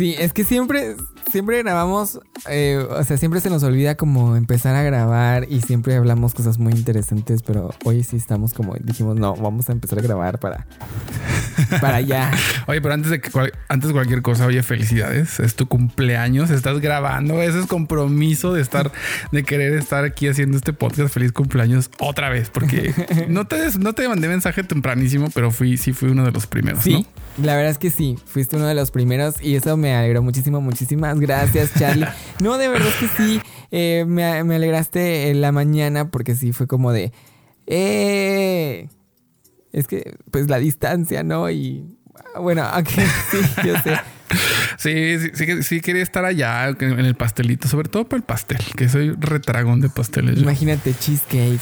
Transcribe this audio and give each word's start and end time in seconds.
Sí, 0.00 0.14
es 0.18 0.32
que 0.32 0.44
siempre, 0.44 0.96
siempre 1.30 1.62
grabamos, 1.62 2.20
eh, 2.48 2.82
o 2.88 3.04
sea, 3.04 3.18
siempre 3.18 3.38
se 3.42 3.50
nos 3.50 3.62
olvida 3.64 3.96
como 3.98 4.34
empezar 4.34 4.74
a 4.74 4.82
grabar 4.82 5.46
y 5.50 5.60
siempre 5.60 5.94
hablamos 5.94 6.32
cosas 6.32 6.58
muy 6.58 6.72
interesantes, 6.72 7.42
pero 7.42 7.68
hoy 7.84 8.02
sí 8.02 8.16
estamos 8.16 8.54
como 8.54 8.74
dijimos, 8.80 9.16
no, 9.16 9.36
vamos 9.36 9.68
a 9.68 9.72
empezar 9.72 9.98
a 9.98 10.02
grabar 10.02 10.40
para, 10.40 10.66
para 11.80 11.96
allá. 11.96 12.30
Oye, 12.66 12.80
pero 12.80 12.94
antes 12.94 13.10
de 13.10 13.20
que 13.20 13.30
antes 13.68 13.88
de 13.88 13.94
cualquier 13.94 14.22
cosa, 14.22 14.46
oye, 14.46 14.62
felicidades, 14.62 15.40
es 15.40 15.54
tu 15.54 15.66
cumpleaños, 15.66 16.50
estás 16.50 16.80
grabando, 16.80 17.40
ese 17.42 17.60
es 17.60 17.66
compromiso 17.66 18.52
de 18.52 18.62
estar, 18.62 18.90
de 19.32 19.42
querer 19.42 19.74
estar 19.74 20.04
aquí 20.04 20.28
haciendo 20.28 20.56
este 20.56 20.72
podcast. 20.72 21.12
Feliz 21.12 21.32
cumpleaños 21.32 21.90
otra 21.98 22.28
vez, 22.28 22.50
porque 22.50 22.94
no 23.28 23.46
te, 23.46 23.56
no 23.78 23.92
te 23.92 24.08
mandé 24.08 24.28
mensaje 24.28 24.62
tempranísimo, 24.64 25.28
pero 25.34 25.50
fui, 25.50 25.76
sí 25.76 25.92
fui 25.92 26.10
uno 26.10 26.24
de 26.24 26.32
los 26.32 26.46
primeros, 26.46 26.82
sí, 26.82 27.06
La 27.42 27.56
verdad 27.56 27.70
es 27.70 27.78
que 27.78 27.90
sí, 27.90 28.18
fuiste 28.26 28.56
uno 28.56 28.66
de 28.66 28.74
los 28.74 28.90
primeros 28.90 29.42
y 29.42 29.56
eso 29.56 29.76
me 29.76 29.94
alegró 29.94 30.22
muchísimo, 30.22 30.60
muchísimas 30.60 31.18
gracias, 31.18 31.72
Charlie. 31.78 32.06
no, 32.40 32.58
de 32.58 32.68
verdad 32.68 32.88
es 32.88 32.94
que 32.94 33.08
sí, 33.16 33.40
eh, 33.70 34.04
me, 34.06 34.42
me, 34.44 34.56
alegraste 34.56 35.30
en 35.30 35.40
la 35.40 35.52
mañana 35.52 36.10
porque 36.10 36.34
sí 36.34 36.52
fue 36.52 36.66
como 36.66 36.92
de, 36.92 37.12
eh, 37.66 38.88
es 39.72 39.86
que 39.86 40.16
pues 40.30 40.48
la 40.48 40.58
distancia, 40.58 41.22
¿no? 41.22 41.50
Y 41.50 41.96
bueno, 42.38 42.62
aunque 42.72 43.06
sí, 43.30 43.38
yo 43.64 43.76
sé. 43.82 44.00
Sí, 44.78 45.18
sí, 45.34 45.62
sí, 45.62 45.80
quería 45.80 46.02
estar 46.02 46.24
allá 46.24 46.68
en 46.68 47.00
el 47.00 47.14
pastelito, 47.16 47.66
sobre 47.68 47.88
todo 47.88 48.04
para 48.04 48.18
el 48.18 48.22
pastel, 48.22 48.60
que 48.76 48.88
soy 48.88 49.10
retragón 49.18 49.80
de 49.80 49.88
pasteles. 49.88 50.38
Imagínate 50.38 50.94
cheesecake. 50.94 51.60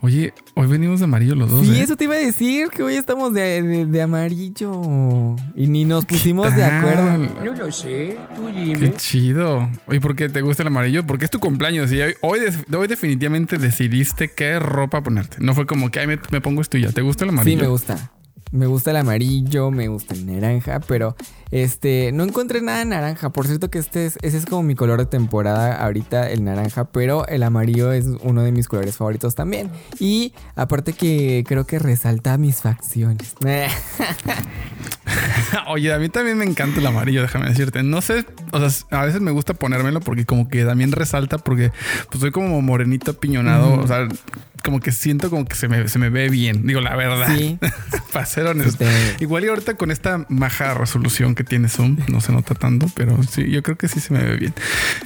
Oye, 0.00 0.34
hoy 0.54 0.66
venimos 0.66 1.00
de 1.00 1.04
amarillo 1.04 1.34
los 1.34 1.50
dos. 1.50 1.66
Sí, 1.66 1.76
¿eh? 1.76 1.82
eso 1.82 1.96
te 1.96 2.04
iba 2.04 2.14
a 2.14 2.18
decir, 2.18 2.68
que 2.68 2.82
hoy 2.82 2.94
estamos 2.94 3.32
de, 3.32 4.00
amarillo. 4.02 5.36
Y 5.54 5.66
ni 5.66 5.84
nos 5.84 6.04
pusimos 6.04 6.54
de 6.54 6.64
acuerdo. 6.64 7.18
No 7.44 7.54
lo 7.54 7.72
sé, 7.72 8.18
tú 8.36 8.48
dime. 8.48 8.78
Qué 8.78 8.94
chido. 8.94 9.68
Oye, 9.86 10.00
¿por 10.00 10.16
qué 10.16 10.28
te 10.28 10.40
gusta 10.40 10.62
el 10.62 10.68
amarillo? 10.68 11.06
Porque 11.06 11.24
es 11.24 11.30
tu 11.30 11.40
cumpleaños 11.40 11.92
y 11.92 12.00
hoy, 12.00 12.14
hoy, 12.22 12.86
definitivamente 12.88 13.58
decidiste 13.58 14.30
qué 14.30 14.58
ropa 14.58 15.02
ponerte. 15.02 15.36
No 15.40 15.54
fue 15.54 15.66
como 15.66 15.90
que 15.90 16.00
Ay, 16.00 16.06
me, 16.06 16.18
me 16.30 16.40
pongo 16.40 16.60
esto 16.60 16.76
y 16.76 16.82
ya. 16.82 16.92
¿Te 16.92 17.02
gusta 17.02 17.24
el 17.24 17.30
amarillo? 17.30 17.58
Sí, 17.58 17.62
me 17.62 17.68
gusta. 17.68 18.10
Me 18.54 18.66
gusta 18.66 18.92
el 18.92 18.98
amarillo, 18.98 19.72
me 19.72 19.88
gusta 19.88 20.14
el 20.14 20.26
naranja, 20.26 20.78
pero 20.86 21.16
este, 21.50 22.12
no 22.12 22.22
encontré 22.22 22.60
nada 22.60 22.78
de 22.78 22.84
naranja. 22.84 23.30
Por 23.30 23.48
cierto 23.48 23.68
que 23.68 23.80
este 23.80 24.06
es, 24.06 24.16
ese 24.22 24.36
es 24.36 24.46
como 24.46 24.62
mi 24.62 24.76
color 24.76 25.00
de 25.00 25.06
temporada 25.06 25.84
ahorita, 25.84 26.30
el 26.30 26.44
naranja, 26.44 26.84
pero 26.84 27.26
el 27.26 27.42
amarillo 27.42 27.90
es 27.90 28.06
uno 28.22 28.44
de 28.44 28.52
mis 28.52 28.68
colores 28.68 28.96
favoritos 28.96 29.34
también. 29.34 29.72
Y 29.98 30.34
aparte 30.54 30.92
que 30.92 31.42
creo 31.48 31.66
que 31.66 31.80
resalta 31.80 32.38
mis 32.38 32.62
facciones. 32.62 33.34
Oye, 35.66 35.92
a 35.92 35.98
mí 35.98 36.08
también 36.08 36.38
me 36.38 36.44
encanta 36.44 36.78
el 36.78 36.86
amarillo, 36.86 37.22
déjame 37.22 37.48
decirte. 37.48 37.82
No 37.82 38.02
sé, 38.02 38.24
o 38.52 38.70
sea, 38.70 39.00
a 39.00 39.04
veces 39.04 39.20
me 39.20 39.32
gusta 39.32 39.54
ponérmelo 39.54 39.98
porque 39.98 40.26
como 40.26 40.48
que 40.48 40.64
también 40.64 40.92
resalta 40.92 41.38
porque 41.38 41.72
pues 42.08 42.20
soy 42.20 42.30
como 42.30 42.62
morenito 42.62 43.14
piñonado, 43.14 43.80
o 43.80 43.86
sea, 43.88 44.06
como 44.62 44.78
que 44.78 44.92
siento 44.92 45.28
como 45.28 45.44
que 45.44 45.56
se 45.56 45.66
me, 45.66 45.88
se 45.88 45.98
me 45.98 46.08
ve 46.08 46.28
bien. 46.28 46.68
Digo, 46.68 46.80
la 46.80 46.94
verdad. 46.94 47.36
Sí. 47.36 47.58
Para 48.14 48.26
ser 48.26 48.46
honesto. 48.46 48.84
Igual 49.20 49.44
y 49.44 49.48
ahorita 49.48 49.74
con 49.74 49.90
esta 49.90 50.24
maja 50.28 50.72
resolución 50.74 51.34
que 51.34 51.44
tiene 51.44 51.68
Zoom, 51.68 51.98
no 52.08 52.20
se 52.20 52.32
nota 52.32 52.54
tanto, 52.54 52.86
pero 52.94 53.22
sí, 53.24 53.50
yo 53.50 53.62
creo 53.62 53.76
que 53.76 53.88
sí 53.88 54.00
se 54.00 54.12
me 54.14 54.22
ve 54.22 54.36
bien. 54.36 54.54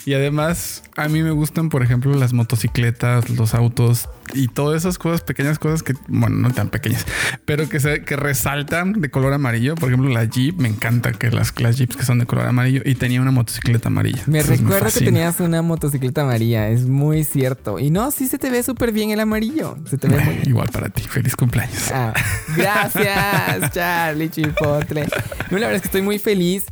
Y 0.05 0.15
además, 0.15 0.83
a 0.97 1.09
mí 1.09 1.23
me 1.23 1.31
gustan, 1.31 1.70
por 1.70 1.83
ejemplo, 1.83 2.15
las 2.15 2.33
motocicletas, 2.33 3.31
los 3.31 3.55
autos 3.55 4.09
y 4.34 4.48
todas 4.48 4.83
esas 4.83 4.98
cosas, 4.98 5.23
pequeñas 5.23 5.59
cosas 5.59 5.83
que, 5.83 5.95
bueno, 6.06 6.37
no 6.37 6.53
tan 6.53 6.69
pequeñas, 6.69 7.06
pero 7.45 7.69
que, 7.69 7.81
se, 7.81 8.05
que 8.05 8.17
resaltan 8.17 9.00
de 9.00 9.11
color 9.11 9.33
amarillo. 9.33 9.75
Por 9.75 9.89
ejemplo, 9.89 10.11
la 10.11 10.25
Jeep, 10.25 10.59
me 10.59 10.69
encanta 10.69 11.12
que 11.12 11.31
las, 11.31 11.59
las 11.61 11.78
Jeeps 11.78 11.97
que 11.97 12.05
son 12.05 12.19
de 12.19 12.27
color 12.27 12.47
amarillo 12.47 12.83
y 12.84 12.95
tenía 12.95 13.22
una 13.22 13.31
motocicleta 13.31 13.89
amarilla. 13.89 14.22
Me 14.27 14.43
recuerdo 14.43 14.91
que 14.93 15.05
tenías 15.05 15.41
una 15.41 15.62
motocicleta 15.62 16.22
amarilla, 16.22 16.69
es 16.69 16.87
muy 16.87 17.25
cierto. 17.25 17.78
Y 17.78 17.91
no, 17.91 18.11
sí 18.11 18.28
se 18.28 18.39
te 18.39 18.50
ve 18.50 18.62
súper 18.62 18.93
bien 18.93 19.10
el 19.10 19.21
amarillo. 19.21 19.78
Igual 20.44 20.69
para 20.71 20.88
ti. 20.88 21.03
Feliz 21.03 21.37
cumpleaños. 21.37 21.91
Ah, 21.93 22.12
gracias, 22.56 22.97
Charlie 23.72 24.31
Chipotle. 24.31 25.06
No, 25.50 25.59
la 25.59 25.66
verdad 25.66 25.76
es 25.76 25.82
que 25.82 25.88
estoy 25.88 26.03
muy 26.03 26.19
feliz. 26.19 26.66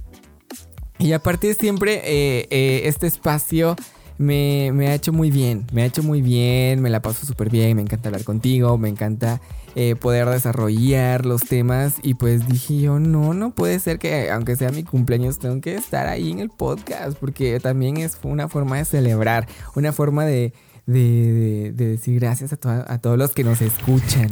Y 0.98 1.12
aparte 1.12 1.52
siempre 1.54 2.00
eh, 2.04 2.46
eh, 2.50 2.82
este 2.84 3.06
espacio 3.06 3.76
me, 4.18 4.70
ha 4.88 4.94
hecho 4.94 5.12
muy 5.12 5.30
bien. 5.30 5.66
Me 5.72 5.82
ha 5.82 5.86
hecho 5.86 6.02
muy 6.02 6.22
bien. 6.22 6.80
Me 6.80 6.90
la 6.90 7.02
paso 7.02 7.26
súper 7.26 7.50
bien. 7.50 7.76
Me 7.76 7.82
encanta 7.82 8.08
hablar 8.08 8.24
contigo. 8.24 8.78
Me 8.78 8.88
encanta 8.88 9.40
eh, 9.74 9.94
poder 9.94 10.28
desarrollar 10.28 11.26
los 11.26 11.42
temas. 11.42 11.96
Y 12.02 12.14
pues 12.14 12.48
dije 12.48 12.80
yo, 12.80 12.98
no, 12.98 13.34
no 13.34 13.50
puede 13.50 13.78
ser 13.78 13.98
que 13.98 14.30
aunque 14.30 14.56
sea 14.56 14.70
mi 14.70 14.84
cumpleaños 14.84 15.38
tengo 15.38 15.60
que 15.60 15.74
estar 15.74 16.06
ahí 16.06 16.30
en 16.30 16.40
el 16.40 16.48
podcast. 16.48 17.18
Porque 17.18 17.60
también 17.60 17.98
es 17.98 18.18
una 18.22 18.48
forma 18.48 18.78
de 18.78 18.84
celebrar. 18.86 19.46
Una 19.74 19.92
forma 19.92 20.24
de 20.24 20.54
de, 20.86 21.72
decir 21.74 22.20
gracias 22.20 22.52
a, 22.52 22.92
a, 22.92 22.98
todos 22.98 23.18
los 23.18 23.32
que 23.32 23.42
nos 23.42 23.60
escuchan. 23.60 24.30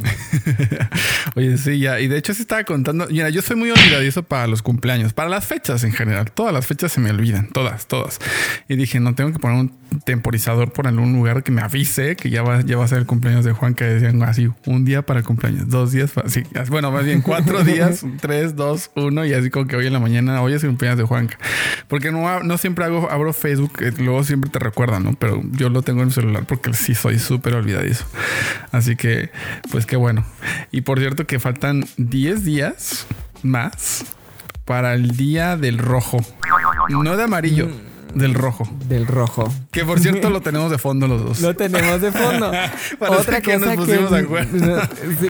Oye, 1.36 1.58
sí, 1.58 1.80
ya. 1.80 2.00
Y 2.00 2.06
de 2.06 2.16
hecho 2.16 2.32
se 2.32 2.42
estaba 2.42 2.62
contando. 2.64 3.06
Mira, 3.10 3.28
yo 3.30 3.42
soy 3.42 3.56
muy 3.56 3.70
olvidadizo 3.70 4.22
para 4.22 4.46
los 4.46 4.62
cumpleaños, 4.62 5.12
para 5.12 5.28
las 5.28 5.44
fechas 5.44 5.82
en 5.84 5.92
general. 5.92 6.30
Todas 6.30 6.52
las 6.52 6.66
fechas 6.66 6.92
se 6.92 7.00
me 7.00 7.10
olvidan, 7.10 7.48
todas, 7.48 7.86
todas. 7.86 8.20
Y 8.68 8.76
dije, 8.76 9.00
no 9.00 9.14
tengo 9.14 9.32
que 9.32 9.38
poner 9.40 9.58
un 9.58 9.72
temporizador 10.04 10.72
por 10.72 10.86
algún 10.86 11.12
lugar 11.12 11.42
que 11.42 11.52
me 11.52 11.62
avise 11.62 12.16
que 12.16 12.30
ya 12.30 12.42
va, 12.42 12.60
ya 12.62 12.76
va 12.76 12.84
a 12.84 12.88
ser 12.88 12.98
el 12.98 13.06
cumpleaños 13.06 13.44
de 13.44 13.52
Juan, 13.52 13.74
que 13.74 13.84
decían 13.84 14.22
así, 14.22 14.50
un 14.66 14.84
día 14.84 15.02
para 15.02 15.20
el 15.20 15.26
cumpleaños, 15.26 15.68
dos 15.68 15.92
días, 15.92 16.10
para, 16.10 16.28
sí, 16.28 16.42
bueno, 16.68 16.90
más 16.90 17.04
bien 17.04 17.22
cuatro 17.22 17.62
días, 17.64 18.04
tres, 18.20 18.56
dos, 18.56 18.90
uno, 18.96 19.24
y 19.24 19.32
así 19.32 19.50
como 19.50 19.66
que 19.66 19.76
hoy 19.76 19.86
en 19.86 19.92
la 19.92 20.00
mañana, 20.00 20.42
hoy 20.42 20.54
es 20.54 20.62
el 20.64 20.70
cumpleaños 20.70 20.98
de 20.98 21.04
Juan. 21.04 21.30
Porque 21.88 22.10
no, 22.10 22.42
no 22.42 22.58
siempre 22.58 22.84
hago, 22.84 23.10
abro 23.10 23.32
Facebook, 23.32 23.72
eh, 23.80 23.92
luego 23.98 24.24
siempre 24.24 24.50
te 24.50 24.58
recuerdan, 24.58 25.04
¿no? 25.04 25.14
Pero 25.14 25.42
yo 25.52 25.68
lo 25.68 25.82
tengo 25.82 26.02
en 26.02 26.08
el 26.08 26.14
celular 26.14 26.43
porque 26.48 26.72
sí 26.74 26.94
soy 26.94 27.18
súper 27.18 27.54
olvidadizo. 27.54 28.04
Así 28.72 28.96
que, 28.96 29.30
pues 29.70 29.86
qué 29.86 29.96
bueno. 29.96 30.24
Y 30.70 30.82
por 30.82 30.98
cierto 30.98 31.26
que 31.26 31.38
faltan 31.38 31.84
10 31.96 32.44
días 32.44 33.06
más 33.42 34.04
para 34.64 34.94
el 34.94 35.16
día 35.16 35.56
del 35.56 35.78
rojo. 35.78 36.18
No 36.88 37.16
de 37.16 37.22
amarillo. 37.22 37.66
Mm. 37.66 37.93
Del 38.14 38.34
rojo. 38.34 38.68
Del 38.88 39.06
rojo. 39.06 39.52
Que 39.70 39.84
por 39.84 40.00
cierto 40.00 40.30
lo 40.30 40.40
tenemos 40.42 40.70
de 40.70 40.78
fondo 40.78 41.08
los 41.08 41.24
dos. 41.24 41.40
Lo 41.40 41.54
tenemos 41.54 42.00
de 42.00 42.12
fondo. 42.12 42.50
Otra 43.00 43.40
que 43.40 43.54
cosa 43.54 43.74
nos 43.74 43.86
pusimos 43.86 44.10
de 44.10 44.18
acuerdo. 44.18 44.80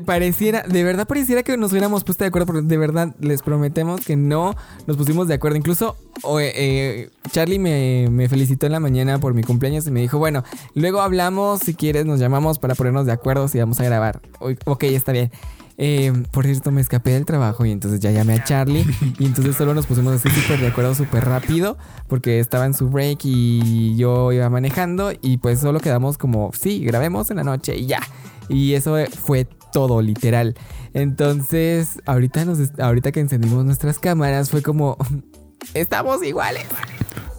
pareciera, 0.04 0.62
de 0.62 0.84
verdad 0.84 1.06
pareciera 1.06 1.42
que 1.42 1.56
nos 1.56 1.72
hubiéramos 1.72 2.04
puesto 2.04 2.24
de 2.24 2.28
acuerdo, 2.28 2.46
porque 2.46 2.62
de 2.62 2.76
verdad 2.76 3.14
les 3.20 3.42
prometemos 3.42 4.00
que 4.04 4.16
no 4.16 4.54
nos 4.86 4.96
pusimos 4.96 5.28
de 5.28 5.34
acuerdo. 5.34 5.56
Incluso 5.56 5.96
eh, 6.40 7.10
Charlie 7.30 7.58
me, 7.58 8.08
me, 8.10 8.28
felicitó 8.28 8.66
en 8.66 8.72
la 8.72 8.80
mañana 8.80 9.18
por 9.18 9.34
mi 9.34 9.42
cumpleaños 9.42 9.86
y 9.86 9.90
me 9.90 10.00
dijo, 10.00 10.18
bueno, 10.18 10.44
luego 10.74 11.00
hablamos, 11.00 11.60
si 11.60 11.74
quieres 11.74 12.06
nos 12.06 12.20
llamamos 12.20 12.58
para 12.58 12.74
ponernos 12.74 13.06
de 13.06 13.12
acuerdo 13.12 13.48
si 13.48 13.58
vamos 13.58 13.80
a 13.80 13.84
grabar. 13.84 14.20
Ok, 14.38 14.84
está 14.84 15.12
bien. 15.12 15.30
Eh, 15.76 16.12
por 16.30 16.44
cierto, 16.44 16.70
me 16.70 16.80
escapé 16.80 17.10
del 17.10 17.24
trabajo 17.24 17.64
y 17.64 17.72
entonces 17.72 18.00
ya 18.00 18.10
llamé 18.12 18.34
a 18.34 18.44
Charlie 18.44 18.86
y 19.18 19.26
entonces 19.26 19.56
solo 19.56 19.74
nos 19.74 19.86
pusimos 19.86 20.14
así 20.14 20.28
súper 20.30 20.60
de 20.60 20.68
acuerdo 20.68 20.94
súper 20.94 21.24
rápido 21.24 21.76
porque 22.08 22.38
estaba 22.38 22.66
en 22.66 22.74
su 22.74 22.88
break 22.88 23.20
y 23.24 23.96
yo 23.96 24.32
iba 24.32 24.48
manejando 24.50 25.12
y 25.20 25.38
pues 25.38 25.58
solo 25.60 25.80
quedamos 25.80 26.16
como, 26.16 26.52
sí, 26.52 26.84
grabemos 26.84 27.30
en 27.30 27.38
la 27.38 27.44
noche 27.44 27.76
y 27.76 27.86
ya. 27.86 28.00
Y 28.48 28.74
eso 28.74 28.96
fue 29.24 29.48
todo, 29.72 30.02
literal. 30.02 30.54
Entonces, 30.92 32.00
ahorita, 32.06 32.44
nos, 32.44 32.58
ahorita 32.78 33.10
que 33.10 33.20
encendimos 33.20 33.64
nuestras 33.64 33.98
cámaras 33.98 34.50
fue 34.50 34.62
como, 34.62 34.96
estamos 35.74 36.22
iguales. 36.22 36.66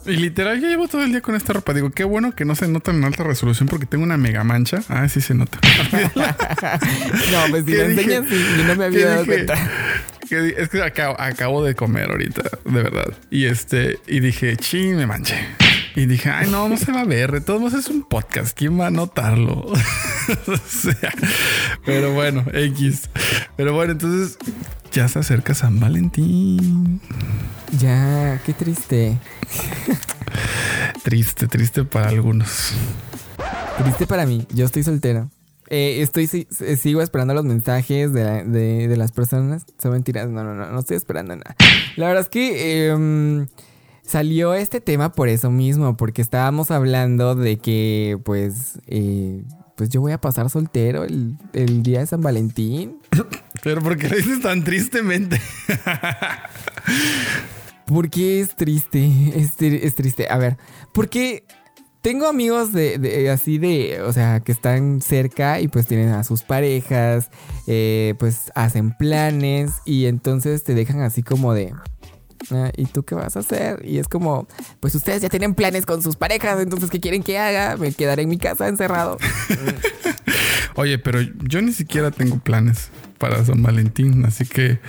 Y 0.05 0.17
literal, 0.17 0.61
yo 0.61 0.67
llevo 0.67 0.87
todo 0.87 1.03
el 1.03 1.11
día 1.11 1.21
con 1.21 1.35
esta 1.35 1.53
ropa. 1.53 1.73
Digo, 1.73 1.89
qué 1.89 2.03
bueno 2.03 2.35
que 2.35 2.45
no 2.45 2.55
se 2.55 2.67
nota 2.67 2.91
en 2.91 3.03
alta 3.03 3.23
resolución 3.23 3.67
porque 3.67 3.85
tengo 3.85 4.03
una 4.03 4.17
mega 4.17 4.43
mancha. 4.43 4.81
Ah, 4.87 5.07
sí 5.09 5.21
se 5.21 5.33
nota. 5.33 5.59
no, 6.15 7.39
pues 7.49 7.65
si 7.65 7.73
lo 7.73 7.81
enseñas 7.83 8.25
y 8.31 8.63
no 8.67 8.75
me 8.75 8.85
había 8.85 9.07
dado 9.07 9.25
cuenta. 9.25 9.55
es 10.29 10.69
que 10.69 10.81
acabo, 10.81 11.63
de 11.63 11.75
comer 11.75 12.11
ahorita, 12.11 12.43
de 12.65 12.83
verdad. 12.83 13.13
Y 13.31 13.45
este, 13.45 13.99
y 14.07 14.19
dije, 14.19 14.57
ching, 14.57 14.95
me 14.95 15.07
manché. 15.07 15.45
Y 15.95 16.07
dije, 16.07 16.29
ay, 16.29 16.49
no, 16.49 16.67
no 16.67 16.75
se 16.75 16.91
va 16.91 17.01
a 17.01 17.05
ver. 17.05 17.31
De 17.31 17.41
todos 17.41 17.61
modos 17.61 17.73
es 17.73 17.87
un 17.87 18.03
podcast. 18.03 18.57
¿Quién 18.57 18.77
va 18.77 18.87
a 18.87 18.91
notarlo? 18.91 19.53
o 20.47 20.57
sea, 20.67 21.13
pero 21.85 22.13
bueno, 22.13 22.43
X. 22.53 23.09
Pero 23.55 23.73
bueno, 23.73 23.93
entonces 23.93 24.37
ya 24.91 25.07
se 25.07 25.19
acerca 25.19 25.53
San 25.53 25.79
Valentín. 25.79 26.99
Ya, 27.79 28.41
qué 28.45 28.53
triste. 28.53 29.17
triste, 31.03 31.47
triste 31.47 31.85
para 31.85 32.09
algunos. 32.09 32.73
Triste 33.81 34.05
para 34.05 34.25
mí. 34.25 34.45
Yo 34.53 34.65
estoy 34.65 34.83
soltero. 34.83 35.29
Eh, 35.69 36.01
estoy 36.01 36.27
sigo 36.27 37.01
esperando 37.01 37.33
los 37.33 37.45
mensajes 37.45 38.11
de, 38.11 38.93
las 38.97 39.13
personas. 39.13 39.65
Son 39.81 39.93
mentiras. 39.93 40.27
No, 40.27 40.43
no, 40.43 40.53
no, 40.55 40.69
no 40.69 40.79
estoy 40.79 40.97
esperando 40.97 41.37
nada. 41.37 41.55
La 41.95 42.07
verdad 42.07 42.23
es 42.23 42.29
que 42.29 42.87
em, 42.89 43.47
salió 44.05 44.53
este 44.53 44.81
tema 44.81 45.11
por 45.11 45.29
eso 45.29 45.51
mismo, 45.51 45.97
porque 45.97 46.21
estábamos 46.21 46.71
hablando 46.71 47.35
de 47.35 47.57
que, 47.57 48.19
pues, 48.23 48.79
eh, 48.87 49.43
pues 49.75 49.89
yo 49.89 50.01
voy 50.01 50.11
a 50.11 50.21
pasar 50.21 50.49
soltero 50.49 51.03
el, 51.03 51.35
el 51.53 51.83
día 51.83 51.99
de 51.99 52.07
San 52.07 52.21
Valentín. 52.21 52.99
Pero 53.63 53.81
¿por 53.81 53.97
qué 53.97 54.09
lo 54.09 54.15
dices 54.15 54.41
tan 54.41 54.63
tristemente? 54.63 55.41
¿Por 57.85 58.09
qué 58.09 58.41
es 58.41 58.55
triste? 58.55 59.33
Es, 59.35 59.59
es 59.59 59.95
triste. 59.95 60.27
A 60.29 60.37
ver, 60.37 60.57
porque 60.93 61.45
tengo 62.05 62.27
amigos 62.27 62.71
de, 62.71 63.31
así 63.31 63.57
de, 63.57 64.03
o 64.03 64.13
sea, 64.13 64.39
que 64.39 64.51
están 64.51 65.01
cerca 65.01 65.59
y 65.59 65.67
pues 65.67 65.87
tienen 65.87 66.09
a 66.09 66.23
sus 66.23 66.43
parejas, 66.43 67.31
eh, 67.65 68.13
pues 68.19 68.51
hacen 68.53 68.95
planes 68.95 69.71
y 69.85 70.05
entonces 70.05 70.63
te 70.63 70.75
dejan 70.75 71.01
así 71.01 71.23
como 71.23 71.55
de, 71.55 71.73
¿y 72.75 72.85
tú 72.85 73.03
qué 73.03 73.15
vas 73.15 73.35
a 73.35 73.39
hacer? 73.39 73.81
Y 73.85 73.97
es 73.97 74.07
como, 74.07 74.47
pues 74.79 74.95
ustedes 74.95 75.21
ya 75.21 75.29
tienen 75.29 75.55
planes 75.55 75.85
con 75.85 76.01
sus 76.01 76.15
parejas, 76.15 76.59
entonces 76.59 76.89
¿qué 76.89 76.99
quieren 76.99 77.23
que 77.23 77.37
haga? 77.37 77.77
Me 77.77 77.91
quedaré 77.91 78.23
en 78.23 78.29
mi 78.29 78.37
casa 78.37 78.67
encerrado. 78.67 79.17
Oye, 80.75 80.99
pero 80.99 81.21
yo 81.21 81.61
ni 81.61 81.71
siquiera 81.71 82.11
tengo 82.11 82.37
planes 82.39 82.89
para 83.17 83.43
San 83.45 83.63
Valentín, 83.63 84.25
así 84.25 84.45
que 84.45 84.79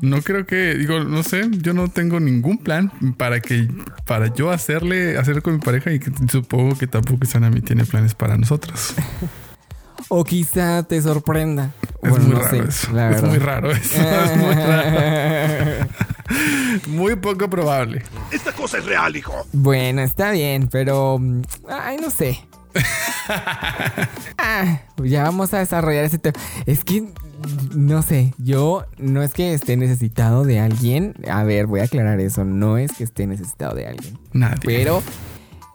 no 0.00 0.22
creo 0.22 0.46
que, 0.46 0.76
digo, 0.76 1.00
no 1.00 1.22
sé, 1.22 1.48
yo 1.50 1.74
no 1.74 1.88
tengo 1.88 2.20
ningún 2.20 2.58
plan 2.58 2.92
para 3.16 3.40
que, 3.40 3.68
para 4.06 4.32
yo 4.32 4.50
hacerle, 4.50 5.18
hacer 5.18 5.42
con 5.42 5.54
mi 5.54 5.60
pareja 5.60 5.92
y 5.92 5.98
que 5.98 6.12
supongo 6.30 6.78
que 6.78 6.86
tampoco 6.86 7.26
Sanami 7.26 7.60
tiene 7.60 7.84
planes 7.84 8.14
para 8.14 8.36
nosotros. 8.36 8.94
o 10.08 10.24
quizá 10.24 10.84
te 10.84 11.02
sorprenda. 11.02 11.72
Es 12.02 12.18
muy 12.18 12.34
raro 12.34 12.68
eso. 12.68 13.00
es 13.10 13.22
muy 13.22 13.38
raro 13.38 13.70
eso. 13.72 14.00
es 14.00 14.36
muy 14.36 14.54
raro. 14.54 15.88
Muy 16.88 17.16
poco 17.16 17.48
probable. 17.48 18.02
Esta 18.30 18.52
cosa 18.52 18.78
es 18.78 18.84
real, 18.84 19.16
hijo. 19.16 19.46
Bueno, 19.52 20.02
está 20.02 20.30
bien, 20.30 20.68
pero. 20.68 21.20
Ay, 21.68 21.98
no 21.98 22.10
sé. 22.10 22.46
ah, 24.38 24.80
ya 25.02 25.24
vamos 25.24 25.52
a 25.52 25.58
desarrollar 25.58 26.04
ese 26.04 26.18
tema. 26.18 26.38
Es 26.66 26.84
que 26.84 27.06
no 27.74 28.02
sé, 28.02 28.34
yo 28.38 28.84
no 28.98 29.22
es 29.22 29.32
que 29.32 29.54
esté 29.54 29.76
necesitado 29.76 30.44
de 30.44 30.60
alguien. 30.60 31.14
A 31.28 31.42
ver, 31.44 31.66
voy 31.66 31.80
a 31.80 31.84
aclarar 31.84 32.20
eso. 32.20 32.44
No 32.44 32.78
es 32.78 32.92
que 32.92 33.04
esté 33.04 33.26
necesitado 33.26 33.74
de 33.74 33.86
alguien. 33.86 34.18
Nadie. 34.32 34.60
Pero 34.64 35.02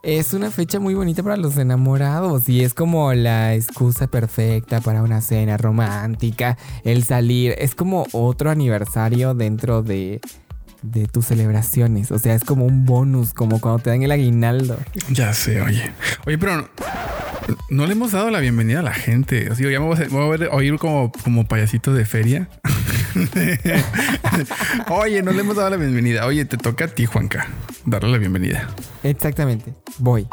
es 0.08 0.34
una 0.34 0.52
fecha 0.52 0.80
muy 0.80 0.94
bonita 0.94 1.22
para 1.22 1.36
los 1.36 1.58
enamorados 1.58 2.48
y 2.48 2.64
es 2.64 2.74
como 2.74 3.14
la 3.14 3.54
excusa 3.56 4.08
perfecta 4.08 4.80
para 4.80 5.04
una 5.04 5.20
cena 5.20 5.58
romántica, 5.58 6.58
el 6.86 7.04
salir. 7.04 7.54
Es 7.58 7.76
como 7.76 8.08
otro 8.14 8.50
aniversario 8.50 9.34
dentro 9.34 9.84
de 9.84 10.22
de 10.92 11.08
tus 11.08 11.26
celebraciones. 11.26 12.12
O 12.12 12.20
sea, 12.20 12.36
es 12.36 12.44
como 12.44 12.66
un 12.66 12.86
bonus, 12.86 13.34
como 13.34 13.60
cuando 13.60 13.80
te 13.80 13.90
dan 13.90 14.04
el 14.04 14.12
aguinaldo. 14.12 14.78
Ya 15.10 15.34
sé, 15.34 15.62
oye. 15.62 15.92
Oye, 16.26 16.38
pero 16.38 16.70
no, 17.70 17.86
le 17.86 17.94
hemos 17.94 18.12
dado 18.12 18.30
la 18.30 18.40
bienvenida 18.40 18.80
a 18.80 18.84
la 18.84 18.94
gente. 18.94 19.50
O 19.50 19.56
sea, 19.56 19.70
ya 19.70 19.80
me 19.80 19.86
voy 19.86 20.44
a, 20.44 20.50
oír 20.56 20.78
como, 20.78 21.12
como 21.24 21.48
payasito 21.48 21.94
de 21.94 22.06
feria. 22.06 22.50
Oye, 24.90 25.24
no 25.24 25.32
le 25.32 25.42
hemos 25.42 25.56
dado 25.56 25.70
la 25.70 25.78
bienvenida. 25.78 26.26
Oye, 26.26 26.46
te 26.46 26.58
toca 26.58 26.86
a 26.86 26.88
ti, 26.88 27.06
Juanca, 27.06 27.48
darle 27.86 28.12
la 28.12 28.18
bienvenida. 28.18 28.68
Exactamente. 29.04 29.74
Voy. 29.98 30.28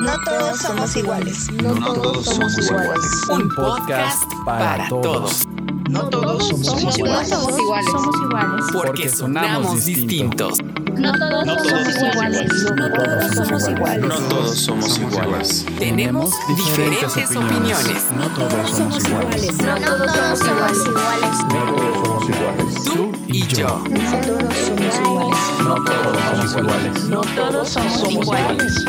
No 0.00 0.18
todos 0.24 0.58
somos 0.58 0.96
iguales. 0.96 1.50
No, 1.62 1.74
todos 1.74 2.24
somos 2.24 2.58
iguales. 2.58 3.28
Un 3.30 3.48
podcast 3.54 4.24
para 4.44 4.88
todos. 4.88 5.46
No 5.90 6.08
todos 6.08 6.48
somos 6.48 6.98
iguales. 6.98 7.28
somos 7.28 7.58
iguales. 7.58 8.64
Porque 8.72 9.08
sonamos 9.08 9.84
distintos. 9.84 10.58
No 10.96 11.12
todos 11.12 11.44
somos 11.68 11.96
iguales. 12.12 12.52
No 12.76 12.92
todos 12.92 13.34
somos 13.34 13.68
iguales. 13.68 14.06
No 14.06 14.14
todos 14.28 14.58
somos 14.58 14.98
iguales. 14.98 15.66
Tenemos 15.78 16.30
diferentes 16.48 17.36
opiniones. 17.36 18.06
No 18.16 18.26
todos 18.28 18.70
somos 18.70 19.04
iguales. 19.04 19.58
No 19.58 19.74
todos 19.76 20.38
somos 20.38 20.86
iguales. 20.86 21.38
No 21.48 21.74
todos 21.74 22.06
somos 22.06 22.28
iguales. 22.28 22.84
Tú 22.84 23.12
y 23.28 23.46
yo. 23.48 23.82
No 23.88 24.20
todos 24.20 24.54
somos 24.54 25.00
iguales. 25.00 25.38
No 25.62 25.74
todos 25.84 26.18
somos 26.30 26.56
iguales. 26.56 27.04
No 27.04 27.20
todos 27.20 27.68
somos 27.68 28.10
iguales. 28.10 28.84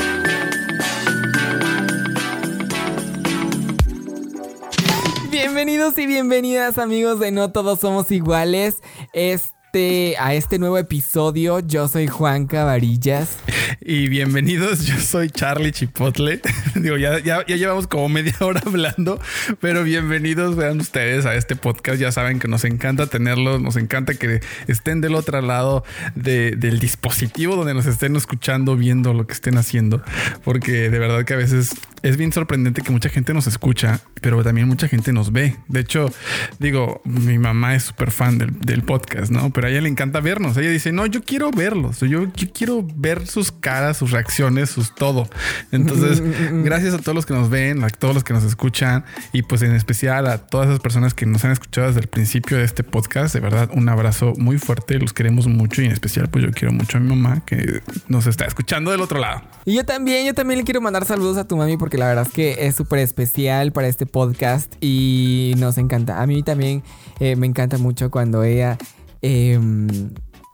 Bienvenidos 5.74 5.98
y 5.98 6.06
bienvenidas 6.06 6.78
amigos 6.78 7.20
de 7.20 7.32
No 7.32 7.52
Todos 7.52 7.80
Somos 7.80 8.12
Iguales. 8.12 8.84
Este, 9.12 10.16
a 10.20 10.36
este 10.36 10.60
nuevo 10.60 10.78
episodio. 10.78 11.62
Yo 11.62 11.88
soy 11.88 12.06
Juan 12.06 12.46
Cavarillas. 12.46 13.40
Y 13.82 14.08
bienvenidos, 14.08 14.86
yo 14.86 15.00
soy 15.00 15.32
Charlie 15.32 15.72
Chipotle. 15.72 16.42
Digo, 16.76 16.98
ya, 16.98 17.18
ya, 17.24 17.44
llevamos 17.44 17.88
como 17.88 18.08
media 18.08 18.36
hora 18.42 18.62
hablando, 18.64 19.20
pero 19.60 19.84
bienvenidos 19.84 20.56
vean 20.56 20.80
ustedes 20.80 21.26
a 21.26 21.34
este 21.34 21.56
podcast. 21.56 22.00
Ya 22.00 22.12
saben 22.12 22.38
que 22.38 22.48
nos 22.48 22.66
encanta 22.66 23.08
tenerlos, 23.08 23.60
nos 23.60 23.76
encanta 23.76 24.14
que 24.14 24.42
estén 24.68 25.02
del 25.02 25.16
otro 25.16 25.42
lado 25.42 25.84
del 26.14 26.80
dispositivo 26.80 27.56
donde 27.56 27.74
nos 27.74 27.88
estén 27.88 28.16
escuchando, 28.16 28.76
viendo 28.76 29.12
lo 29.14 29.26
que 29.26 29.34
estén 29.34 29.58
haciendo, 29.58 30.04
porque 30.44 30.92
de 30.92 31.00
verdad 31.00 31.26
que 31.26 31.34
a 31.34 31.38
veces 31.38 31.72
es 32.04 32.18
bien 32.18 32.34
sorprendente 32.34 32.82
que 32.82 32.92
mucha 32.92 33.08
gente 33.08 33.34
nos 33.34 33.48
escucha, 33.48 34.02
pero 34.22 34.44
también 34.44 34.68
mucha 34.68 34.90
gente 34.90 35.14
nos 35.14 35.32
ve. 35.32 35.56
De 35.70 35.80
hecho, 35.80 36.12
digo, 36.60 37.02
mi 37.06 37.38
mamá 37.40 37.76
es 37.76 37.84
súper 37.84 38.12
fan 38.12 38.38
del, 38.38 38.84
podcast, 38.84 39.32
¿no? 39.32 39.52
Pero 39.52 39.68
a 39.68 39.70
ella 39.70 39.80
le 39.80 39.88
encanta 39.88 40.20
vernos. 40.20 40.58
Ella 40.58 40.70
dice, 40.70 40.92
no, 40.92 41.06
yo 41.06 41.24
quiero 41.24 41.50
verlos. 41.52 42.02
Yo, 42.02 42.30
quiero 42.54 42.86
ver 42.96 43.26
sus 43.26 43.54
caras, 43.54 43.96
sus 43.96 44.12
reacciones, 44.12 44.70
sus 44.70 44.94
todo. 44.94 45.30
Entonces, 45.72 46.22
gracias 46.64 46.94
a 46.94 46.98
todos 46.98 47.16
los 47.16 47.26
que 47.26 47.34
nos 47.34 47.50
ven, 47.50 47.86
a 47.86 47.90
todos 47.90 48.14
los 48.14 48.26
que 48.26 48.34
nos 48.34 48.44
escuchan 48.44 49.06
y 49.32 49.44
pues 49.44 49.62
en 49.62 49.74
especial 49.74 50.28
a 50.28 50.40
todas 50.40 50.68
esas 50.68 50.82
personas 50.82 51.14
que 51.14 51.26
nos 51.26 51.46
han 51.46 51.52
escuchado 51.52 51.88
desde 51.88 52.02
el 52.02 52.08
principio 52.08 52.58
de 52.58 52.66
este 52.66 52.84
podcast. 52.84 53.34
De 53.34 53.40
verdad, 53.40 53.70
un 53.74 53.88
abrazo 53.88 54.34
muy 54.38 54.58
fuerte. 54.58 55.00
Los 55.00 55.14
queremos 55.14 55.48
mucho 55.48 55.82
y 55.82 55.86
en 55.86 55.94
especial 55.94 56.28
pues 56.28 56.44
yo 56.44 56.52
quiero 56.52 56.74
mucho 56.74 56.98
a 56.98 57.00
mi 57.00 57.10
mamá 57.16 57.44
que 57.46 57.82
nos 58.10 58.28
está 58.28 58.44
escuchando 58.44 58.92
del 58.92 59.00
otro 59.00 59.20
lado. 59.20 59.44
Y 59.64 59.76
yo 59.76 59.86
también, 59.86 60.26
yo 60.26 60.34
también 60.34 60.58
le 60.58 60.66
quiero 60.66 60.82
mandar 60.82 61.06
saludos 61.06 61.38
a 61.38 61.48
tu 61.48 61.56
mami 61.56 61.78
porque 61.78 61.93
la 61.98 62.08
verdad 62.08 62.26
es 62.28 62.34
que 62.34 62.68
es 62.68 62.76
súper 62.76 63.00
especial 63.00 63.72
para 63.72 63.88
este 63.88 64.06
podcast 64.06 64.74
y 64.82 65.54
nos 65.58 65.78
encanta. 65.78 66.22
A 66.22 66.28
mí 66.28 66.44
también 66.44 66.84
eh, 67.20 67.36
me 67.36 67.48
encanta 67.48 67.78
mucho 67.78 68.12
cuando 68.12 68.44
ella... 68.44 68.78
Em, 69.22 69.88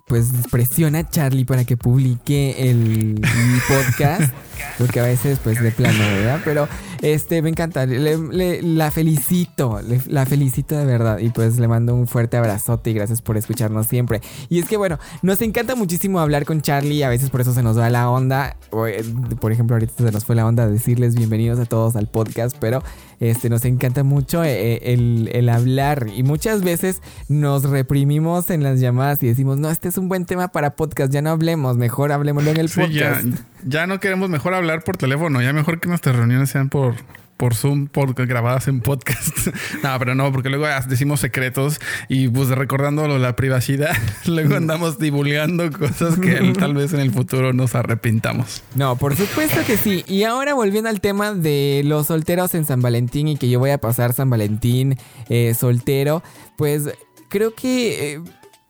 pues 0.09 0.30
presiona 0.51 1.00
a 1.00 1.09
Charlie 1.09 1.45
para 1.45 1.65
que 1.65 1.77
publique 1.77 2.69
el 2.69 3.21
podcast. 3.68 4.33
Porque 4.77 5.00
a 5.00 5.03
veces, 5.03 5.39
pues, 5.44 5.61
de 5.61 5.71
plano, 5.71 6.00
¿verdad? 6.00 6.41
Pero 6.44 6.67
este, 7.01 7.41
me 7.41 7.50
encanta. 7.50 7.85
la 7.85 8.91
felicito. 8.91 9.79
la 10.07 10.25
felicito 10.25 10.77
de 10.77 10.85
verdad. 10.85 11.19
Y 11.19 11.29
pues 11.29 11.57
le 11.59 11.67
mando 11.67 11.95
un 11.95 12.07
fuerte 12.07 12.38
abrazote 12.38 12.89
y 12.89 12.94
gracias 12.94 13.21
por 13.21 13.38
escucharnos 13.38 13.88
siempre. 13.88 14.21
Y 14.50 14.59
es 14.59 14.65
que, 14.65 14.77
bueno, 14.77 15.00
nos 15.21 15.41
encanta 15.41 15.75
muchísimo 15.75 16.19
hablar 16.19 16.45
con 16.45 16.61
Charlie. 16.61 17.03
A 17.03 17.09
veces 17.09 17.30
por 17.30 17.42
eso 17.42 17.54
se 17.54 17.63
nos 17.63 17.78
va 17.78 17.89
la 17.89 18.09
onda. 18.09 18.57
Eh, 18.87 19.04
por 19.39 19.51
ejemplo, 19.51 19.75
ahorita 19.75 19.94
se 19.97 20.11
nos 20.11 20.25
fue 20.25 20.35
la 20.35 20.45
onda 20.45 20.68
decirles 20.68 21.16
bienvenidos 21.16 21.59
a 21.59 21.66
todos 21.66 21.95
al 21.95 22.07
podcast. 22.07 22.56
Pero 22.59 22.83
este, 23.19 23.49
nos 23.49 23.66
encanta 23.66 24.04
mucho 24.04 24.44
eh, 24.44 24.73
eh, 24.73 24.94
el, 24.94 25.30
el 25.33 25.49
hablar. 25.49 26.07
Y 26.13 26.23
muchas 26.23 26.63
veces 26.63 27.01
nos 27.30 27.63
reprimimos 27.63 28.49
en 28.49 28.63
las 28.63 28.80
llamadas 28.80 29.23
y 29.23 29.28
decimos, 29.28 29.57
no, 29.57 29.69
este 29.69 29.87
es 29.87 29.97
un 29.97 30.09
buen 30.09 30.25
tema 30.25 30.49
para 30.49 30.75
podcast. 30.75 31.13
Ya 31.13 31.21
no 31.21 31.30
hablemos. 31.30 31.78
Mejor 31.78 32.11
hablemoslo 32.11 32.51
en 32.51 32.57
el 32.57 32.69
podcast. 32.69 33.25
Ya, 33.25 33.45
ya 33.66 33.87
no 33.87 33.99
queremos 33.99 34.30
mejor 34.30 34.48
hablar 34.57 34.83
por 34.83 34.97
teléfono. 34.97 35.41
Ya 35.41 35.53
mejor 35.53 35.79
que 35.79 35.89
nuestras 35.89 36.15
reuniones 36.15 36.49
sean 36.49 36.69
por 36.69 36.95
por 37.39 37.56
Zoom, 37.56 37.87
por, 37.87 38.13
grabadas 38.13 38.68
en 38.68 38.81
podcast. 38.81 39.47
no, 39.83 39.97
pero 39.97 40.13
no, 40.13 40.29
porque 40.33 40.49
luego 40.49 40.68
decimos 40.89 41.21
secretos 41.21 41.79
y 42.09 42.27
pues 42.27 42.49
recordando 42.49 43.07
la 43.18 43.37
privacidad, 43.37 43.95
luego 44.25 44.57
andamos 44.57 44.99
divulgando 44.99 45.71
cosas 45.71 46.19
que 46.19 46.53
tal 46.59 46.73
vez 46.73 46.91
en 46.91 46.99
el 46.99 47.11
futuro 47.11 47.53
nos 47.53 47.75
arrepintamos. 47.75 48.61
No, 48.75 48.97
por 48.97 49.15
supuesto 49.15 49.61
que 49.65 49.77
sí. 49.77 50.03
Y 50.06 50.23
ahora 50.23 50.53
volviendo 50.53 50.89
al 50.89 50.99
tema 50.99 51.33
de 51.33 51.81
los 51.85 52.07
solteros 52.07 52.53
en 52.56 52.65
San 52.65 52.81
Valentín 52.81 53.29
y 53.29 53.37
que 53.37 53.49
yo 53.49 53.57
voy 53.57 53.69
a 53.69 53.77
pasar 53.77 54.11
San 54.11 54.29
Valentín 54.29 54.97
eh, 55.29 55.53
soltero, 55.57 56.21
pues 56.57 56.89
creo 57.29 57.56
que, 57.56 58.15
eh, 58.15 58.21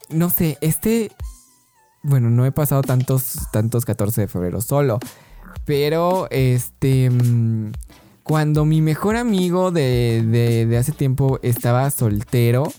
no 0.09 0.29
sé, 0.29 0.59
este, 0.61 1.11
bueno, 2.03 2.29
no 2.29 2.45
he 2.45 2.51
pasado 2.51 2.83
tantos, 2.83 3.33
tantos 3.51 3.83
14 3.83 4.21
de 4.21 4.27
febrero 4.27 4.61
solo, 4.61 4.99
pero 5.65 6.27
este... 6.31 7.09
Mm, 7.09 7.71
cuando 8.29 8.63
mi 8.63 8.79
mejor 8.79 9.15
amigo 9.15 9.71
de, 9.71 10.77
hace 10.79 10.91
tiempo 10.91 11.39
estaba 11.41 11.89
soltero, 11.89 12.71